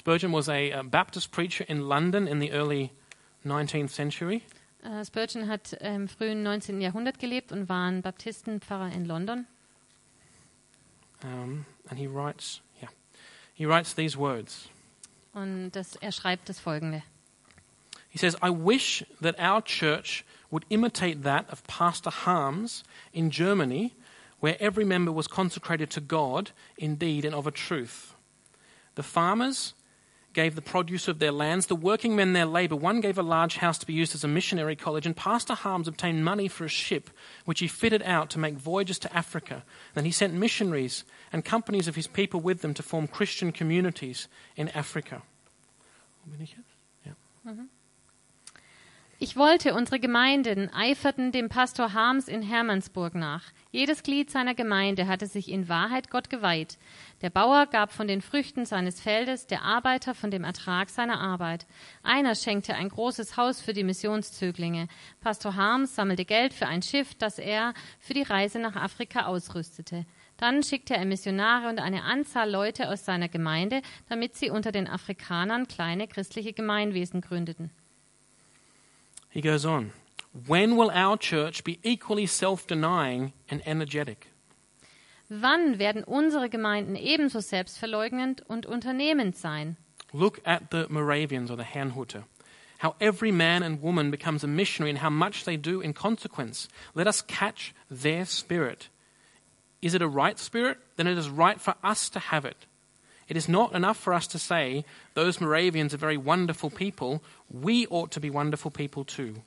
Spurgeon 0.06 0.30
was 0.30 0.48
a, 0.48 0.70
uh 0.70 0.84
Baptist 0.84 1.32
preacher 1.32 1.64
in 1.68 1.88
London 1.88 2.28
in 2.28 2.38
the 2.38 2.52
early 2.52 2.92
19th 3.44 3.90
century. 3.90 4.44
Äh, 4.84 5.04
Spurgeon 5.04 5.48
hat 5.48 5.72
im 5.80 6.06
frühen 6.06 6.44
19. 6.44 6.80
Jahrhundert 6.80 7.18
gelebt 7.18 7.50
und 7.50 7.68
war 7.68 7.90
ein 7.90 8.02
Baptistenpfarrer 8.02 8.92
in 8.92 9.06
London. 9.06 9.48
Um, 11.24 11.66
and 11.90 11.98
he 11.98 12.06
writes, 12.06 12.60
yeah, 12.80 12.88
he 13.52 13.66
writes 13.66 13.96
these 13.96 14.16
words. 14.16 14.68
Und 15.34 15.72
das, 15.72 15.96
er 15.96 16.12
schreibt 16.12 16.48
das 16.48 16.60
folgende. 16.60 17.02
He 18.08 18.18
says, 18.18 18.36
I 18.40 18.50
wish 18.50 19.04
that 19.20 19.36
our 19.40 19.60
church 19.60 20.24
would 20.52 20.66
imitate 20.68 21.24
that 21.24 21.50
of 21.50 21.64
Pastor 21.66 22.12
Harms 22.12 22.84
in 23.12 23.32
Germany, 23.32 23.92
where 24.38 24.56
every 24.60 24.84
member 24.84 25.10
was 25.10 25.26
consecrated 25.26 25.90
to 25.90 26.00
God 26.00 26.52
in 26.78 26.94
deed 26.94 27.24
and 27.24 27.34
of 27.34 27.48
a 27.48 27.50
truth. 27.50 28.14
The 28.94 29.02
farmers 29.02 29.74
gave 30.36 30.54
the 30.54 30.60
produce 30.60 31.08
of 31.08 31.18
their 31.18 31.32
lands, 31.32 31.66
the 31.66 31.74
working 31.74 32.14
men 32.14 32.34
their 32.34 32.44
labor. 32.44 32.76
One 32.76 33.00
gave 33.00 33.16
a 33.16 33.22
large 33.22 33.56
house 33.56 33.78
to 33.78 33.86
be 33.86 33.94
used 33.94 34.14
as 34.14 34.22
a 34.22 34.28
missionary 34.28 34.76
college, 34.76 35.06
and 35.06 35.16
Pastor 35.16 35.54
Harms 35.54 35.88
obtained 35.88 36.24
money 36.24 36.46
for 36.46 36.66
a 36.66 36.68
ship, 36.68 37.08
which 37.46 37.60
he 37.60 37.66
fitted 37.66 38.02
out 38.02 38.28
to 38.30 38.38
make 38.38 38.54
voyages 38.54 38.98
to 38.98 39.16
Africa. 39.16 39.64
Then 39.94 40.04
he 40.04 40.12
sent 40.12 40.34
missionaries 40.34 41.04
and 41.32 41.42
companies 41.42 41.88
of 41.88 41.96
his 41.96 42.06
people 42.06 42.40
with 42.40 42.60
them 42.60 42.74
to 42.74 42.82
form 42.82 43.08
Christian 43.08 43.50
communities 43.50 44.28
in 44.56 44.68
Africa. 44.68 45.22
Jetzt? 46.38 46.52
Ja. 47.04 47.12
Mm-hmm. 47.46 47.75
Ich 49.18 49.34
wollte, 49.34 49.72
unsere 49.72 49.98
Gemeinden 49.98 50.70
eiferten 50.74 51.32
dem 51.32 51.48
Pastor 51.48 51.94
Harms 51.94 52.28
in 52.28 52.42
Hermannsburg 52.42 53.14
nach. 53.14 53.44
Jedes 53.70 54.02
Glied 54.02 54.30
seiner 54.30 54.54
Gemeinde 54.54 55.06
hatte 55.06 55.26
sich 55.26 55.50
in 55.50 55.70
Wahrheit 55.70 56.10
Gott 56.10 56.28
geweiht. 56.28 56.76
Der 57.22 57.30
Bauer 57.30 57.64
gab 57.64 57.92
von 57.92 58.08
den 58.08 58.20
Früchten 58.20 58.66
seines 58.66 59.00
Feldes, 59.00 59.46
der 59.46 59.62
Arbeiter 59.62 60.14
von 60.14 60.30
dem 60.30 60.44
Ertrag 60.44 60.90
seiner 60.90 61.18
Arbeit. 61.18 61.66
Einer 62.02 62.34
schenkte 62.34 62.74
ein 62.74 62.90
großes 62.90 63.38
Haus 63.38 63.58
für 63.58 63.72
die 63.72 63.84
Missionszöglinge. 63.84 64.86
Pastor 65.22 65.56
Harms 65.56 65.94
sammelte 65.94 66.26
Geld 66.26 66.52
für 66.52 66.66
ein 66.66 66.82
Schiff, 66.82 67.14
das 67.14 67.38
er 67.38 67.72
für 67.98 68.12
die 68.12 68.22
Reise 68.22 68.58
nach 68.58 68.76
Afrika 68.76 69.24
ausrüstete. 69.24 70.04
Dann 70.36 70.62
schickte 70.62 70.94
er 70.94 71.06
Missionare 71.06 71.70
und 71.70 71.78
eine 71.78 72.02
Anzahl 72.02 72.50
Leute 72.50 72.90
aus 72.90 73.06
seiner 73.06 73.30
Gemeinde, 73.30 73.80
damit 74.10 74.36
sie 74.36 74.50
unter 74.50 74.72
den 74.72 74.86
Afrikanern 74.86 75.66
kleine 75.68 76.06
christliche 76.06 76.52
Gemeinwesen 76.52 77.22
gründeten. 77.22 77.70
He 79.36 79.42
goes 79.42 79.66
on. 79.66 79.92
When 80.46 80.78
will 80.78 80.90
our 80.90 81.18
church 81.18 81.62
be 81.62 81.78
equally 81.82 82.24
self 82.24 82.66
denying 82.66 83.34
and 83.50 83.60
energetic? 83.66 84.28
Wann 85.28 85.78
werden 85.78 86.04
unsere 86.04 86.48
Gemeinden 86.48 86.96
ebenso 86.96 87.40
selbstverleugnend 87.40 88.40
und 88.48 88.64
unternehmend 88.64 89.36
sein? 89.36 89.76
Look 90.14 90.40
at 90.46 90.70
the 90.70 90.86
Moravians 90.88 91.50
or 91.50 91.58
the 91.58 91.64
Herrnhuter. 91.64 92.24
How 92.78 92.94
every 92.98 93.30
man 93.30 93.62
and 93.62 93.82
woman 93.82 94.10
becomes 94.10 94.42
a 94.42 94.46
missionary 94.46 94.88
and 94.88 95.00
how 95.00 95.10
much 95.10 95.44
they 95.44 95.58
do 95.58 95.82
in 95.82 95.92
consequence. 95.92 96.66
Let 96.94 97.06
us 97.06 97.20
catch 97.20 97.74
their 97.90 98.24
spirit. 98.24 98.88
Is 99.82 99.92
it 99.92 100.00
a 100.00 100.08
right 100.08 100.38
spirit? 100.38 100.78
Then 100.96 101.06
it 101.06 101.18
is 101.18 101.28
right 101.28 101.60
for 101.60 101.74
us 101.84 102.08
to 102.08 102.18
have 102.18 102.46
it. 102.46 102.64
It 103.28 103.36
is 103.36 103.48
not 103.48 103.74
enough 103.74 103.96
for 103.96 104.14
us 104.14 104.26
to 104.28 104.38
say, 104.38 104.84
those 105.14 105.40
Moravians 105.40 105.92
are 105.92 105.98
very 105.98 106.16
wonderful 106.16 106.70
people. 106.70 107.22
We 107.50 107.86
ought 107.88 108.10
to 108.12 108.20
be 108.20 108.30
wonderful 108.30 108.70
people 108.70 109.04
too. 109.04 109.42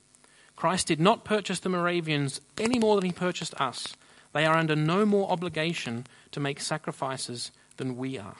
Christ 0.54 0.88
did 0.88 1.00
not 1.00 1.24
purchase 1.24 1.60
the 1.60 1.70
Moravians 1.70 2.40
any 2.58 2.78
more 2.78 2.96
than 2.96 3.06
he 3.06 3.12
purchased 3.12 3.58
us. 3.58 3.96
They 4.32 4.44
are 4.44 4.56
under 4.56 4.76
no 4.76 5.06
more 5.06 5.30
obligation 5.30 6.06
to 6.32 6.40
make 6.40 6.60
sacrifices 6.60 7.50
than 7.78 7.96
we 7.96 8.18
are. 8.18 8.36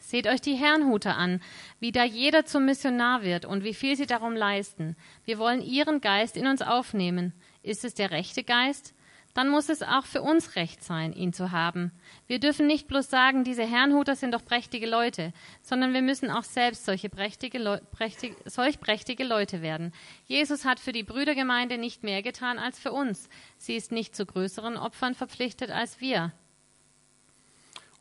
Seht 0.00 0.26
euch 0.26 0.40
die 0.40 0.56
Herrnhuter 0.56 1.16
an, 1.16 1.40
wie 1.80 1.90
da 1.90 2.04
jeder 2.04 2.44
zum 2.44 2.66
Missionar 2.66 3.22
wird 3.22 3.44
und 3.44 3.64
wie 3.64 3.74
viel 3.74 3.96
sie 3.96 4.06
darum 4.06 4.36
leisten. 4.36 4.96
Wir 5.24 5.38
wollen 5.38 5.62
ihren 5.62 6.00
Geist 6.00 6.36
in 6.36 6.46
uns 6.46 6.62
aufnehmen. 6.62 7.32
Ist 7.62 7.84
es 7.84 7.94
der 7.94 8.10
rechte 8.10 8.42
Geist? 8.42 8.92
Dann 9.34 9.48
muss 9.48 9.68
es 9.68 9.82
auch 9.82 10.06
für 10.06 10.22
uns 10.22 10.54
recht 10.54 10.84
sein, 10.84 11.12
ihn 11.12 11.32
zu 11.32 11.50
haben. 11.50 11.90
Wir 12.28 12.38
dürfen 12.38 12.68
nicht 12.68 12.86
bloß 12.86 13.10
sagen, 13.10 13.42
diese 13.42 13.64
Herrnhuter 13.64 14.14
sind 14.14 14.32
doch 14.32 14.44
prächtige 14.44 14.86
Leute, 14.86 15.32
sondern 15.60 15.92
wir 15.92 16.02
müssen 16.02 16.30
auch 16.30 16.44
selbst 16.44 16.84
solche 16.84 17.08
prächtige 17.08 17.82
prächtig, 17.90 18.36
solch 18.44 18.78
prächtige 18.78 19.24
Leute 19.24 19.60
werden. 19.60 19.92
Jesus 20.26 20.64
hat 20.64 20.78
für 20.78 20.92
die 20.92 21.02
Brüdergemeinde 21.02 21.78
nicht 21.78 22.04
mehr 22.04 22.22
getan 22.22 22.60
als 22.60 22.78
für 22.78 22.92
uns. 22.92 23.28
Sie 23.58 23.74
ist 23.74 23.90
nicht 23.90 24.14
zu 24.14 24.24
größeren 24.24 24.76
Opfern 24.76 25.16
verpflichtet 25.16 25.72
als 25.72 26.00
wir. 26.00 26.32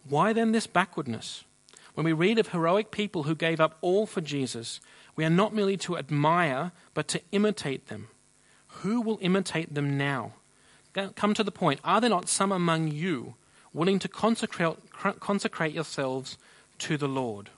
Why 0.04 0.36
then 0.36 0.54
this 0.54 0.68
backwardness? 0.68 1.46
When 1.96 2.06
we 2.06 2.14
read 2.14 2.40
of 2.40 2.54
heroic 2.54 2.92
people 2.92 3.24
who 3.24 3.36
gave 3.36 3.60
up 3.60 3.78
all 3.82 4.06
for 4.06 4.22
Jesus, 4.22 4.82
we 5.16 5.24
are 5.24 5.34
not 5.34 5.54
merely 5.54 5.78
to 5.78 5.98
admire, 5.98 6.72
but 6.94 7.08
to 7.08 7.20
imitate 7.32 7.88
them. 7.88 8.10
Who 8.84 9.02
will 9.02 9.18
imitate 9.20 9.74
them 9.74 9.98
now? 9.98 10.34
Come 10.94 11.34
to 11.34 11.44
the 11.44 11.52
point. 11.52 11.80
Are 11.84 12.00
there 12.00 12.10
not 12.10 12.30
some 12.30 12.52
among 12.52 12.88
you 12.88 13.34
willing 13.74 14.00
to 14.00 14.08
consecrate, 14.08 14.78
consecrate 15.20 15.74
yourselves 15.74 16.38
to 16.80 16.98
the 16.98 17.08
Lord? 17.08 17.50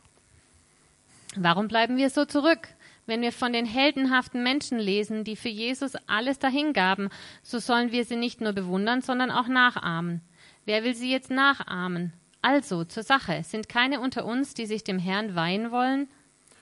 Warum 1.35 1.67
bleiben 1.67 1.97
wir 1.97 2.09
so 2.09 2.25
zurück? 2.25 2.69
Wenn 3.07 3.21
wir 3.21 3.31
von 3.31 3.53
den 3.53 3.65
heldenhaften 3.65 4.41
Menschen 4.41 4.79
lesen, 4.79 5.23
die 5.23 5.35
für 5.35 5.49
Jesus 5.49 5.93
alles 6.07 6.39
dahingaben, 6.39 7.09
so 7.43 7.59
sollen 7.59 7.91
wir 7.91 8.05
sie 8.05 8.15
nicht 8.15 8.41
nur 8.41 8.53
bewundern, 8.53 9.01
sondern 9.01 9.29
auch 9.29 9.47
nachahmen. 9.47 10.21
Wer 10.65 10.83
will 10.83 10.95
sie 10.95 11.11
jetzt 11.11 11.29
nachahmen? 11.29 12.13
Also, 12.41 12.83
zur 12.83 13.03
Sache, 13.03 13.43
sind 13.43 13.69
keine 13.69 13.99
unter 13.99 14.25
uns, 14.25 14.53
die 14.53 14.65
sich 14.65 14.83
dem 14.83 14.97
Herrn 14.97 15.35
weihen 15.35 15.71
wollen? 15.71 16.07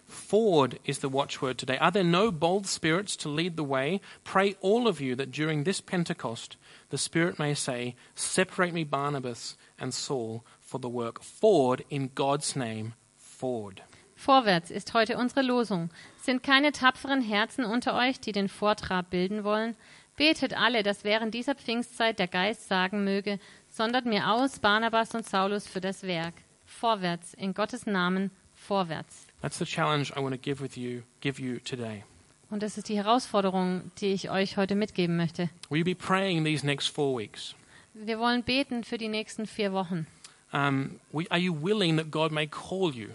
Forward 0.06 0.80
is 0.84 1.00
the 1.00 1.12
watchword 1.12 1.58
today. 1.58 1.78
Are 1.78 1.92
there 1.92 2.04
no 2.04 2.32
bold 2.32 2.68
spirits 2.68 3.16
to 3.18 3.30
lead 3.30 3.54
the 3.56 3.68
way? 3.68 4.02
Pray 4.24 4.56
all 4.62 4.88
of 4.88 5.00
you 5.00 5.16
that 5.16 5.32
during 5.32 5.64
this 5.64 5.82
Pentecost 5.82 6.58
the 6.94 6.98
Spirit 7.00 7.40
may 7.40 7.56
say, 7.56 7.96
Separate 8.14 8.72
me 8.72 8.84
Barnabas 8.84 9.58
and 9.80 9.92
Saul 9.92 10.46
for 10.60 10.80
the 10.80 10.88
work. 10.88 11.24
Forward 11.24 11.84
in 11.90 12.12
God's 12.14 12.56
name, 12.56 12.94
forward. 13.18 13.82
Vorwärts 14.16 14.70
ist 14.70 14.94
heute 14.94 15.18
unsere 15.18 15.42
Losung. 15.42 15.90
Sind 16.22 16.44
keine 16.44 16.72
tapferen 16.72 17.22
Herzen 17.22 17.66
unter 17.66 17.96
euch, 17.96 18.20
die 18.20 18.32
den 18.32 18.48
Vortrab 18.48 19.10
bilden 19.10 19.44
wollen? 19.44 19.76
Betet 20.16 20.56
alle, 20.56 20.84
dass 20.84 21.04
während 21.04 21.34
dieser 21.34 21.56
Pfingstzeit 21.56 22.20
der 22.20 22.28
Geist 22.28 22.68
sagen 22.68 23.04
möge, 23.04 23.40
sondert 23.70 24.06
mir 24.06 24.30
aus 24.30 24.60
Barnabas 24.60 25.16
und 25.16 25.28
Saulus 25.28 25.68
für 25.68 25.82
das 25.82 26.04
Werk. 26.04 26.36
Vorwärts, 26.66 27.34
in 27.34 27.56
Gottes 27.56 27.88
Namen, 27.88 28.30
vorwärts. 28.54 29.26
That's 29.42 29.58
the 29.58 29.66
challenge 29.66 30.12
I 30.16 30.22
want 30.22 30.36
to 30.36 30.40
give 30.40 30.62
with 30.62 30.78
you, 30.78 31.02
give 31.22 31.42
you 31.42 31.58
today. 31.60 32.04
Und 32.54 32.62
das 32.62 32.78
ist 32.78 32.88
die 32.88 32.98
Herausforderung, 32.98 33.90
die 33.98 34.14
ich 34.14 34.30
euch 34.30 34.58
heute 34.58 34.76
mitgeben 34.76 35.18
möchte. 35.18 35.50
Will 35.72 35.80
you 35.80 35.84
be 35.84 35.96
praying 35.96 36.46
these 36.46 36.64
next 36.64 36.88
four 36.88 37.18
weeks? 37.18 37.56
Wir 37.96 38.20
wollen 38.20 38.44
beten 38.44 38.84
für 38.84 39.00
die 39.00 39.08
nächsten 39.08 39.48
vier 39.48 39.74
Wochen. 39.74 40.06
Um, 40.52 41.00
are 41.32 41.40
you 41.40 41.52
willing 41.52 41.98
that 41.98 42.12
God 42.12 42.32
may 42.32 42.46
call 42.46 42.94
you? 42.94 43.08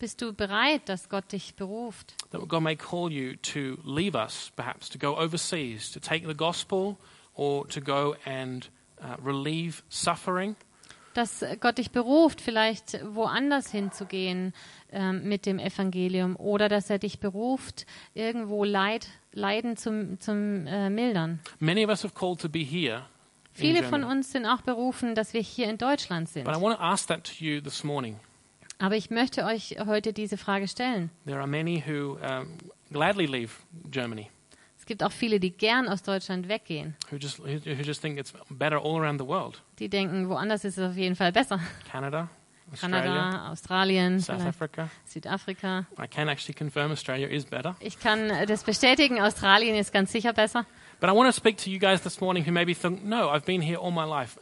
Bist 0.00 0.20
du 0.20 0.32
bereit, 0.32 0.88
dass 0.88 1.08
Gott 1.08 1.30
dich 1.30 1.54
beruft? 1.54 2.16
That 2.32 2.48
God 2.48 2.62
may 2.62 2.74
call 2.74 3.12
you 3.12 3.36
to 3.52 3.78
leave 3.84 4.16
us, 4.16 4.50
perhaps, 4.56 4.88
to 4.88 4.98
go 4.98 5.16
overseas, 5.16 5.92
to 5.92 6.00
take 6.00 6.26
the 6.26 6.34
gospel, 6.34 6.96
or 7.36 7.68
to 7.68 7.80
go 7.80 8.16
and 8.24 8.68
uh, 9.00 9.14
relieve 9.24 9.84
suffering? 9.88 10.56
Dass 11.14 11.44
Gott 11.60 11.78
dich 11.78 11.90
beruft, 11.90 12.40
vielleicht 12.40 12.98
woanders 13.14 13.70
hinzugehen 13.70 14.52
ähm, 14.92 15.28
mit 15.28 15.46
dem 15.46 15.58
Evangelium 15.58 16.36
oder 16.36 16.68
dass 16.68 16.90
er 16.90 16.98
dich 16.98 17.20
beruft, 17.20 17.86
irgendwo 18.14 18.64
Leid, 18.64 19.08
Leiden 19.32 19.76
zum, 19.76 20.20
zum 20.20 20.66
äh, 20.66 20.90
Mildern. 20.90 21.40
Many 21.58 21.84
of 21.84 21.90
us 21.90 22.04
have 22.04 22.14
called 22.14 22.40
to 22.40 22.48
be 22.48 22.60
here. 22.60 23.02
Viele 23.52 23.84
von 23.84 24.02
uns 24.02 24.32
sind 24.32 24.46
auch 24.46 24.62
berufen, 24.62 25.14
dass 25.14 25.32
wir 25.32 25.40
hier 25.40 25.70
in 25.70 25.78
Deutschland 25.78 26.28
sind. 26.28 26.44
But 26.44 26.56
I 26.56 26.60
want 26.60 26.76
to 26.76 26.82
ask 26.82 27.06
that 27.06 27.22
to 27.24 27.44
you 27.44 27.60
this 27.60 27.84
morning. 27.84 28.18
Aber 28.78 28.96
ich 28.96 29.10
möchte 29.10 29.44
euch 29.44 29.76
heute 29.86 30.12
diese 30.12 30.36
Frage 30.36 30.66
stellen. 30.66 31.10
There 31.24 31.38
are 31.38 31.46
many 31.46 31.82
who 31.86 32.18
um, 32.18 32.58
gladly 32.90 33.26
leave 33.26 33.52
Germany. 33.90 34.28
Es 34.84 34.86
gibt 34.86 35.02
auch 35.02 35.12
viele, 35.12 35.40
die 35.40 35.50
gern 35.50 35.88
aus 35.88 36.02
Deutschland 36.02 36.46
weggehen. 36.46 36.94
Who 37.10 37.16
just, 37.16 37.38
who 37.38 37.82
just 37.82 38.02
think 38.02 38.18
it's 38.18 38.34
better 38.50 38.76
all 38.76 39.00
around 39.00 39.18
the 39.18 39.26
world. 39.26 39.62
Die 39.78 39.88
denken, 39.88 40.28
woanders 40.28 40.62
ist 40.62 40.76
es 40.76 40.90
auf 40.90 40.94
jeden 40.94 41.16
Fall 41.16 41.32
besser. 41.32 41.58
Canada, 41.90 42.28
Australia, 42.70 43.00
Kanada, 43.00 43.50
Australien, 43.50 44.20
South 44.20 44.42
Africa. 44.42 44.90
Südafrika. 45.06 45.86
I 45.98 46.06
can 46.06 46.28
actually 46.28 46.52
confirm 46.52 46.92
Australia 46.92 47.26
is 47.28 47.46
better. 47.46 47.74
Ich 47.80 47.98
kann 47.98 48.28
das 48.46 48.62
bestätigen, 48.62 49.22
Australien 49.22 49.74
ist 49.74 49.90
ganz 49.90 50.12
sicher 50.12 50.34
besser. 50.34 50.66
But 51.00 51.08
I 51.08 51.14
want 51.14 51.28
to 51.28 51.32
speak 51.32 51.56
to 51.64 51.70
you 51.70 51.78
guys 51.78 52.02
this 52.02 52.20
morning 52.20 52.46
who 52.46 52.52
maybe 52.52 52.74
think, 52.74 53.02
no, 53.02 53.30
I've 53.30 53.46
been 53.46 53.62
here 53.62 53.78
all 53.78 53.90
my 53.90 54.04
life. 54.04 54.38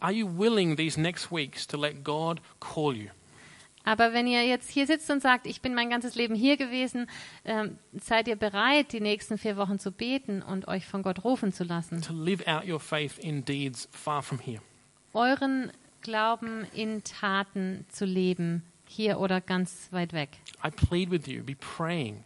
Are 0.00 0.12
you 0.12 0.26
willing 0.26 0.74
these 0.74 1.00
next 1.00 1.30
weeks 1.30 1.68
to 1.68 1.76
let 1.76 2.02
God 2.02 2.40
call 2.58 2.96
you? 2.96 3.10
Aber 3.84 4.12
wenn 4.12 4.26
ihr 4.26 4.44
jetzt 4.46 4.70
hier 4.70 4.86
sitzt 4.86 5.10
und 5.10 5.20
sagt, 5.20 5.46
ich 5.46 5.60
bin 5.60 5.74
mein 5.74 5.90
ganzes 5.90 6.14
Leben 6.14 6.34
hier 6.34 6.56
gewesen, 6.56 7.06
ähm, 7.44 7.78
seid 7.92 8.26
ihr 8.28 8.36
bereit, 8.36 8.92
die 8.92 9.00
nächsten 9.00 9.38
vier 9.38 9.56
Wochen 9.56 9.78
zu 9.78 9.92
beten 9.92 10.42
und 10.42 10.66
euch 10.68 10.86
von 10.86 11.02
Gott 11.02 11.22
rufen 11.22 11.52
zu 11.52 11.64
lassen? 11.64 12.00
To 12.02 12.14
live 12.14 12.46
out 12.46 12.66
your 12.66 12.80
faith 12.80 13.18
in 13.18 13.44
deeds 13.44 13.88
far 13.92 14.22
from 14.22 14.38
here. 14.38 14.60
Euren 15.12 15.70
Glauben 16.00 16.66
in 16.74 17.02
Taten 17.02 17.86
zu 17.88 18.04
leben, 18.04 18.62
hier 18.86 19.20
oder 19.20 19.40
ganz 19.40 19.88
weit 19.90 20.12
weg. 20.12 20.30
I 20.64 20.70
plead 20.70 21.10
with 21.10 21.26
you, 21.26 21.42
be 21.42 21.54
praying. 21.56 22.24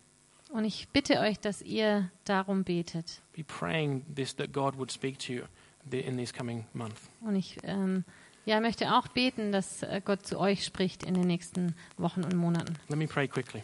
Und 0.50 0.64
ich 0.64 0.88
bitte 0.88 1.20
euch, 1.20 1.38
dass 1.38 1.62
ihr 1.62 2.10
darum 2.24 2.64
betet. 2.64 3.20
Be 3.34 3.44
praying 3.44 4.04
this 4.14 4.34
that 4.36 4.52
God 4.52 4.76
would 4.78 4.90
speak 4.90 5.18
to 5.20 5.32
you 5.32 5.42
in 5.90 6.16
this 6.16 6.32
coming 6.32 6.64
month. 6.72 6.96
Und 7.20 7.36
ich 7.36 7.58
ähm, 7.62 8.04
ja, 8.48 8.60
möchte 8.60 8.94
auch 8.96 9.08
beten, 9.08 9.52
dass 9.52 9.82
äh, 9.82 10.00
Gott 10.04 10.26
zu 10.26 10.38
euch 10.40 10.64
spricht 10.64 11.02
in 11.02 11.14
den 11.14 11.26
nächsten 11.26 11.74
Wochen 11.98 12.24
und 12.24 12.34
Monaten. 12.34 12.76
Let 12.88 12.98
me 12.98 13.06
pray 13.06 13.28
quickly. 13.28 13.62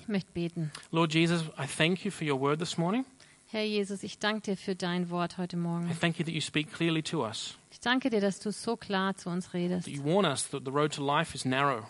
Ich 0.00 0.08
möchte 0.08 0.30
beten. 0.32 0.70
Lord 0.90 1.12
Jesus, 1.14 1.42
I 1.58 1.66
thank 1.66 2.04
you 2.04 2.10
for 2.10 2.26
your 2.26 2.40
word 2.40 2.58
this 2.60 2.78
morning. 2.78 3.04
Herr 3.48 3.64
Jesus, 3.64 4.02
ich 4.02 4.18
danke 4.18 4.42
dir 4.52 4.56
für 4.56 4.74
dein 4.74 5.10
Wort 5.10 5.38
heute 5.38 5.56
I 5.56 5.60
Morgen. 5.60 5.90
thank 6.00 6.18
you 6.18 6.24
that 6.24 6.34
you 6.34 6.40
speak 6.40 6.72
clearly 6.72 7.02
to 7.02 7.24
us. 7.26 7.56
Ich 7.70 7.80
danke 7.80 8.08
dir, 8.10 8.20
dass 8.20 8.38
du 8.40 8.50
so 8.52 8.76
klar 8.76 9.16
zu 9.16 9.30
uns 9.30 9.52
redest, 9.54 9.86
That 9.86 9.94
you 9.94 10.04
warn 10.04 10.24
us 10.24 10.48
that 10.50 10.62
the 10.64 10.70
road 10.70 10.92
to 10.94 11.04
life 11.04 11.34
is 11.34 11.44
narrow. 11.44 11.84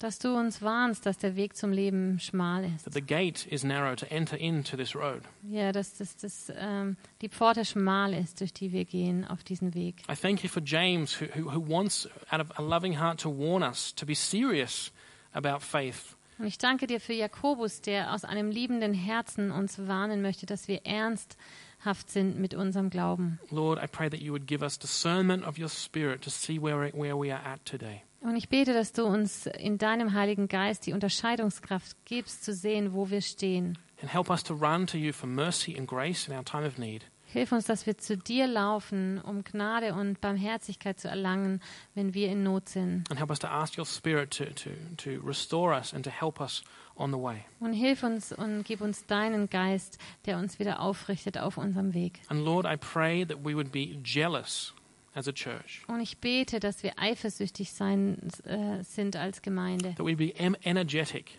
Dass 0.00 0.18
du 0.18 0.34
uns 0.36 0.60
warnst, 0.62 1.06
dass 1.06 1.18
der 1.18 1.36
Weg 1.36 1.56
zum 1.56 1.72
Leben 1.72 2.18
schmal 2.18 2.62
That 2.62 2.86
ist. 2.86 2.92
the 2.94 3.00
gate 3.02 3.46
is 3.46 3.62
narrow 3.62 3.94
to 3.94 4.06
enter 4.06 4.36
into 4.36 4.76
this 4.76 4.96
road. 4.96 5.22
Ja, 5.48 5.70
dass, 5.72 5.96
dass, 5.98 6.16
dass 6.16 6.52
ähm, 6.56 6.96
die 7.20 7.28
Pforte 7.28 7.64
schmal 7.64 8.14
ist, 8.14 8.40
durch 8.40 8.52
die 8.52 8.72
wir 8.72 8.84
gehen 8.84 9.24
auf 9.26 9.44
diesen 9.44 9.74
Weg. 9.74 10.02
I 10.10 10.16
thank 10.16 10.42
you 10.42 10.48
for 10.48 10.62
James, 10.64 11.20
who, 11.20 11.26
who, 11.34 11.52
who 11.54 11.60
wants, 11.68 12.08
out 12.30 12.40
of 12.40 12.58
a 12.58 12.62
loving 12.62 12.98
heart, 12.98 13.20
to 13.20 13.30
warn 13.30 13.62
us 13.62 13.94
to 13.94 14.04
be 14.04 14.14
serious 14.14 14.90
about 15.32 15.60
faith 15.60 16.16
Und 16.38 16.46
ich 16.46 16.56
danke 16.56 16.86
dir 16.86 17.00
für 17.00 17.12
Jakobus, 17.12 17.82
der 17.82 18.14
aus 18.14 18.24
einem 18.24 18.50
liebenden 18.50 18.94
Herzen 18.94 19.50
uns 19.50 19.86
warnen 19.86 20.22
möchte, 20.22 20.46
dass 20.46 20.68
wir 20.68 20.86
ernsthaft 20.86 22.08
sind 22.08 22.38
mit 22.40 22.54
unserem 22.54 22.88
Glauben. 22.88 23.38
Lord, 23.50 23.78
I 23.82 23.86
pray 23.86 24.08
that 24.08 24.20
you 24.20 24.32
would 24.32 24.46
give 24.46 24.62
us 24.62 24.78
discernment 24.78 25.46
of 25.46 25.58
your 25.58 25.68
spirit 25.68 26.22
to 26.22 26.30
see 26.30 26.58
where, 26.58 26.90
where 26.94 27.14
we 27.18 27.30
are 27.30 27.44
at 27.44 27.62
today. 27.66 28.02
Und 28.22 28.36
ich 28.36 28.50
bete, 28.50 28.74
dass 28.74 28.92
du 28.92 29.04
uns 29.04 29.46
in 29.46 29.78
deinem 29.78 30.12
Heiligen 30.12 30.46
Geist 30.46 30.86
die 30.86 30.92
Unterscheidungskraft 30.92 31.96
gibst, 32.04 32.44
zu 32.44 32.52
sehen, 32.52 32.92
wo 32.92 33.08
wir 33.08 33.22
stehen. 33.22 33.78
And 34.02 34.12
help 34.12 34.30
us 34.30 34.42
to 34.44 34.54
run 34.54 34.86
to 34.88 34.98
you 34.98 35.12
for 35.12 35.28
mercy 35.28 35.76
and 35.76 35.86
grace 35.86 36.28
in 36.28 36.34
our 36.34 36.44
time 36.44 36.66
of 36.66 36.78
need. 36.78 37.04
Hilf 37.32 37.52
uns, 37.52 37.64
dass 37.64 37.86
wir 37.86 37.96
zu 37.96 38.16
dir 38.16 38.48
laufen, 38.48 39.20
um 39.20 39.44
Gnade 39.44 39.94
und 39.94 40.20
Barmherzigkeit 40.20 40.98
zu 40.98 41.08
erlangen, 41.08 41.62
wenn 41.94 42.12
wir 42.12 42.28
in 42.28 42.42
Not 42.42 42.68
sind. 42.68 43.08
And 43.08 43.18
help 43.18 43.30
us 43.30 43.38
to 43.38 43.46
ask 43.46 43.78
your 43.78 43.86
spirit 43.86 44.36
to, 44.36 44.46
to, 44.46 44.70
to 44.96 45.24
restore 45.24 45.72
us 45.72 45.94
and 45.94 46.04
to 46.04 46.10
help 46.10 46.40
us 46.40 46.62
on 46.96 47.12
the 47.12 47.18
way. 47.18 47.44
Und 47.60 47.72
hilf 47.72 48.02
uns 48.02 48.32
und 48.32 48.64
gib 48.64 48.80
uns 48.80 49.06
deinen 49.06 49.48
Geist, 49.48 49.98
der 50.26 50.38
uns 50.38 50.58
wieder 50.58 50.80
aufrichtet 50.80 51.38
auf 51.38 51.56
unserem 51.56 51.94
Weg. 51.94 52.20
And 52.28 52.44
Lord, 52.44 52.66
I 52.66 52.76
pray 52.76 53.24
that 53.24 53.38
we 53.44 53.54
would 53.54 53.70
be 53.70 53.96
jealous 54.02 54.74
Und 55.14 56.00
ich 56.00 56.18
bete, 56.18 56.60
dass 56.60 56.82
wir 56.82 56.98
eifersüchtig 56.98 57.72
sein 57.72 58.18
äh, 58.44 58.82
sind 58.84 59.16
als 59.16 59.42
Gemeinde, 59.42 59.94
that 59.96 60.06
we'd 60.06 60.16
be 60.16 60.32
energetic, 60.64 61.38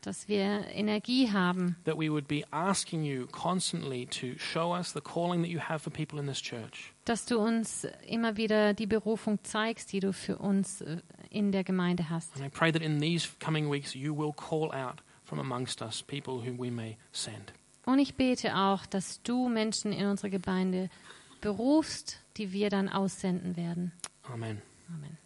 dass 0.00 0.28
wir 0.28 0.66
Energie 0.72 1.30
haben, 1.30 1.76
that 1.84 1.98
we 1.98 2.10
would 2.10 2.26
be 2.26 2.42
asking 2.50 3.04
you 3.04 3.26
constantly 3.26 4.06
to 4.06 4.38
show 4.38 4.74
us 4.74 4.92
the 4.92 5.00
calling 5.00 5.42
that 5.42 5.50
you 5.50 5.60
have 5.60 5.80
for 5.80 5.92
people 5.92 6.18
in 6.18 6.26
this 6.26 6.40
church. 6.40 6.94
dass 7.04 7.26
du 7.26 7.38
uns 7.38 7.86
immer 8.06 8.36
wieder 8.36 8.72
die 8.72 8.86
Berufung 8.86 9.38
zeigst, 9.44 9.92
die 9.92 10.00
du 10.00 10.12
für 10.12 10.38
uns 10.38 10.80
äh, 10.80 10.98
in 11.28 11.52
der 11.52 11.64
Gemeinde 11.64 12.08
hast. 12.08 12.34
And 12.36 12.46
I 12.46 12.48
pray 12.48 12.72
that 12.72 12.80
in 12.82 13.00
these 13.00 13.28
coming 13.44 13.70
weeks 13.70 13.94
you 13.94 14.16
will 14.16 14.32
call 14.32 14.72
out 14.72 15.02
from 15.24 15.38
amongst 15.38 15.82
us 15.82 16.02
people 16.02 16.34
whom 16.42 16.58
we 16.58 16.70
may 16.70 16.96
send. 17.12 17.52
Und 17.84 17.98
ich 17.98 18.14
bete 18.14 18.56
auch, 18.56 18.86
dass 18.86 19.22
du 19.22 19.48
Menschen 19.48 19.92
in 19.92 20.06
unsere 20.06 20.30
Gemeinde 20.30 20.90
berufst, 21.40 22.19
die 22.36 22.52
wir 22.52 22.70
dann 22.70 22.88
aussenden 22.88 23.56
werden. 23.56 23.92
Amen. 24.22 24.62
Amen. 24.88 25.18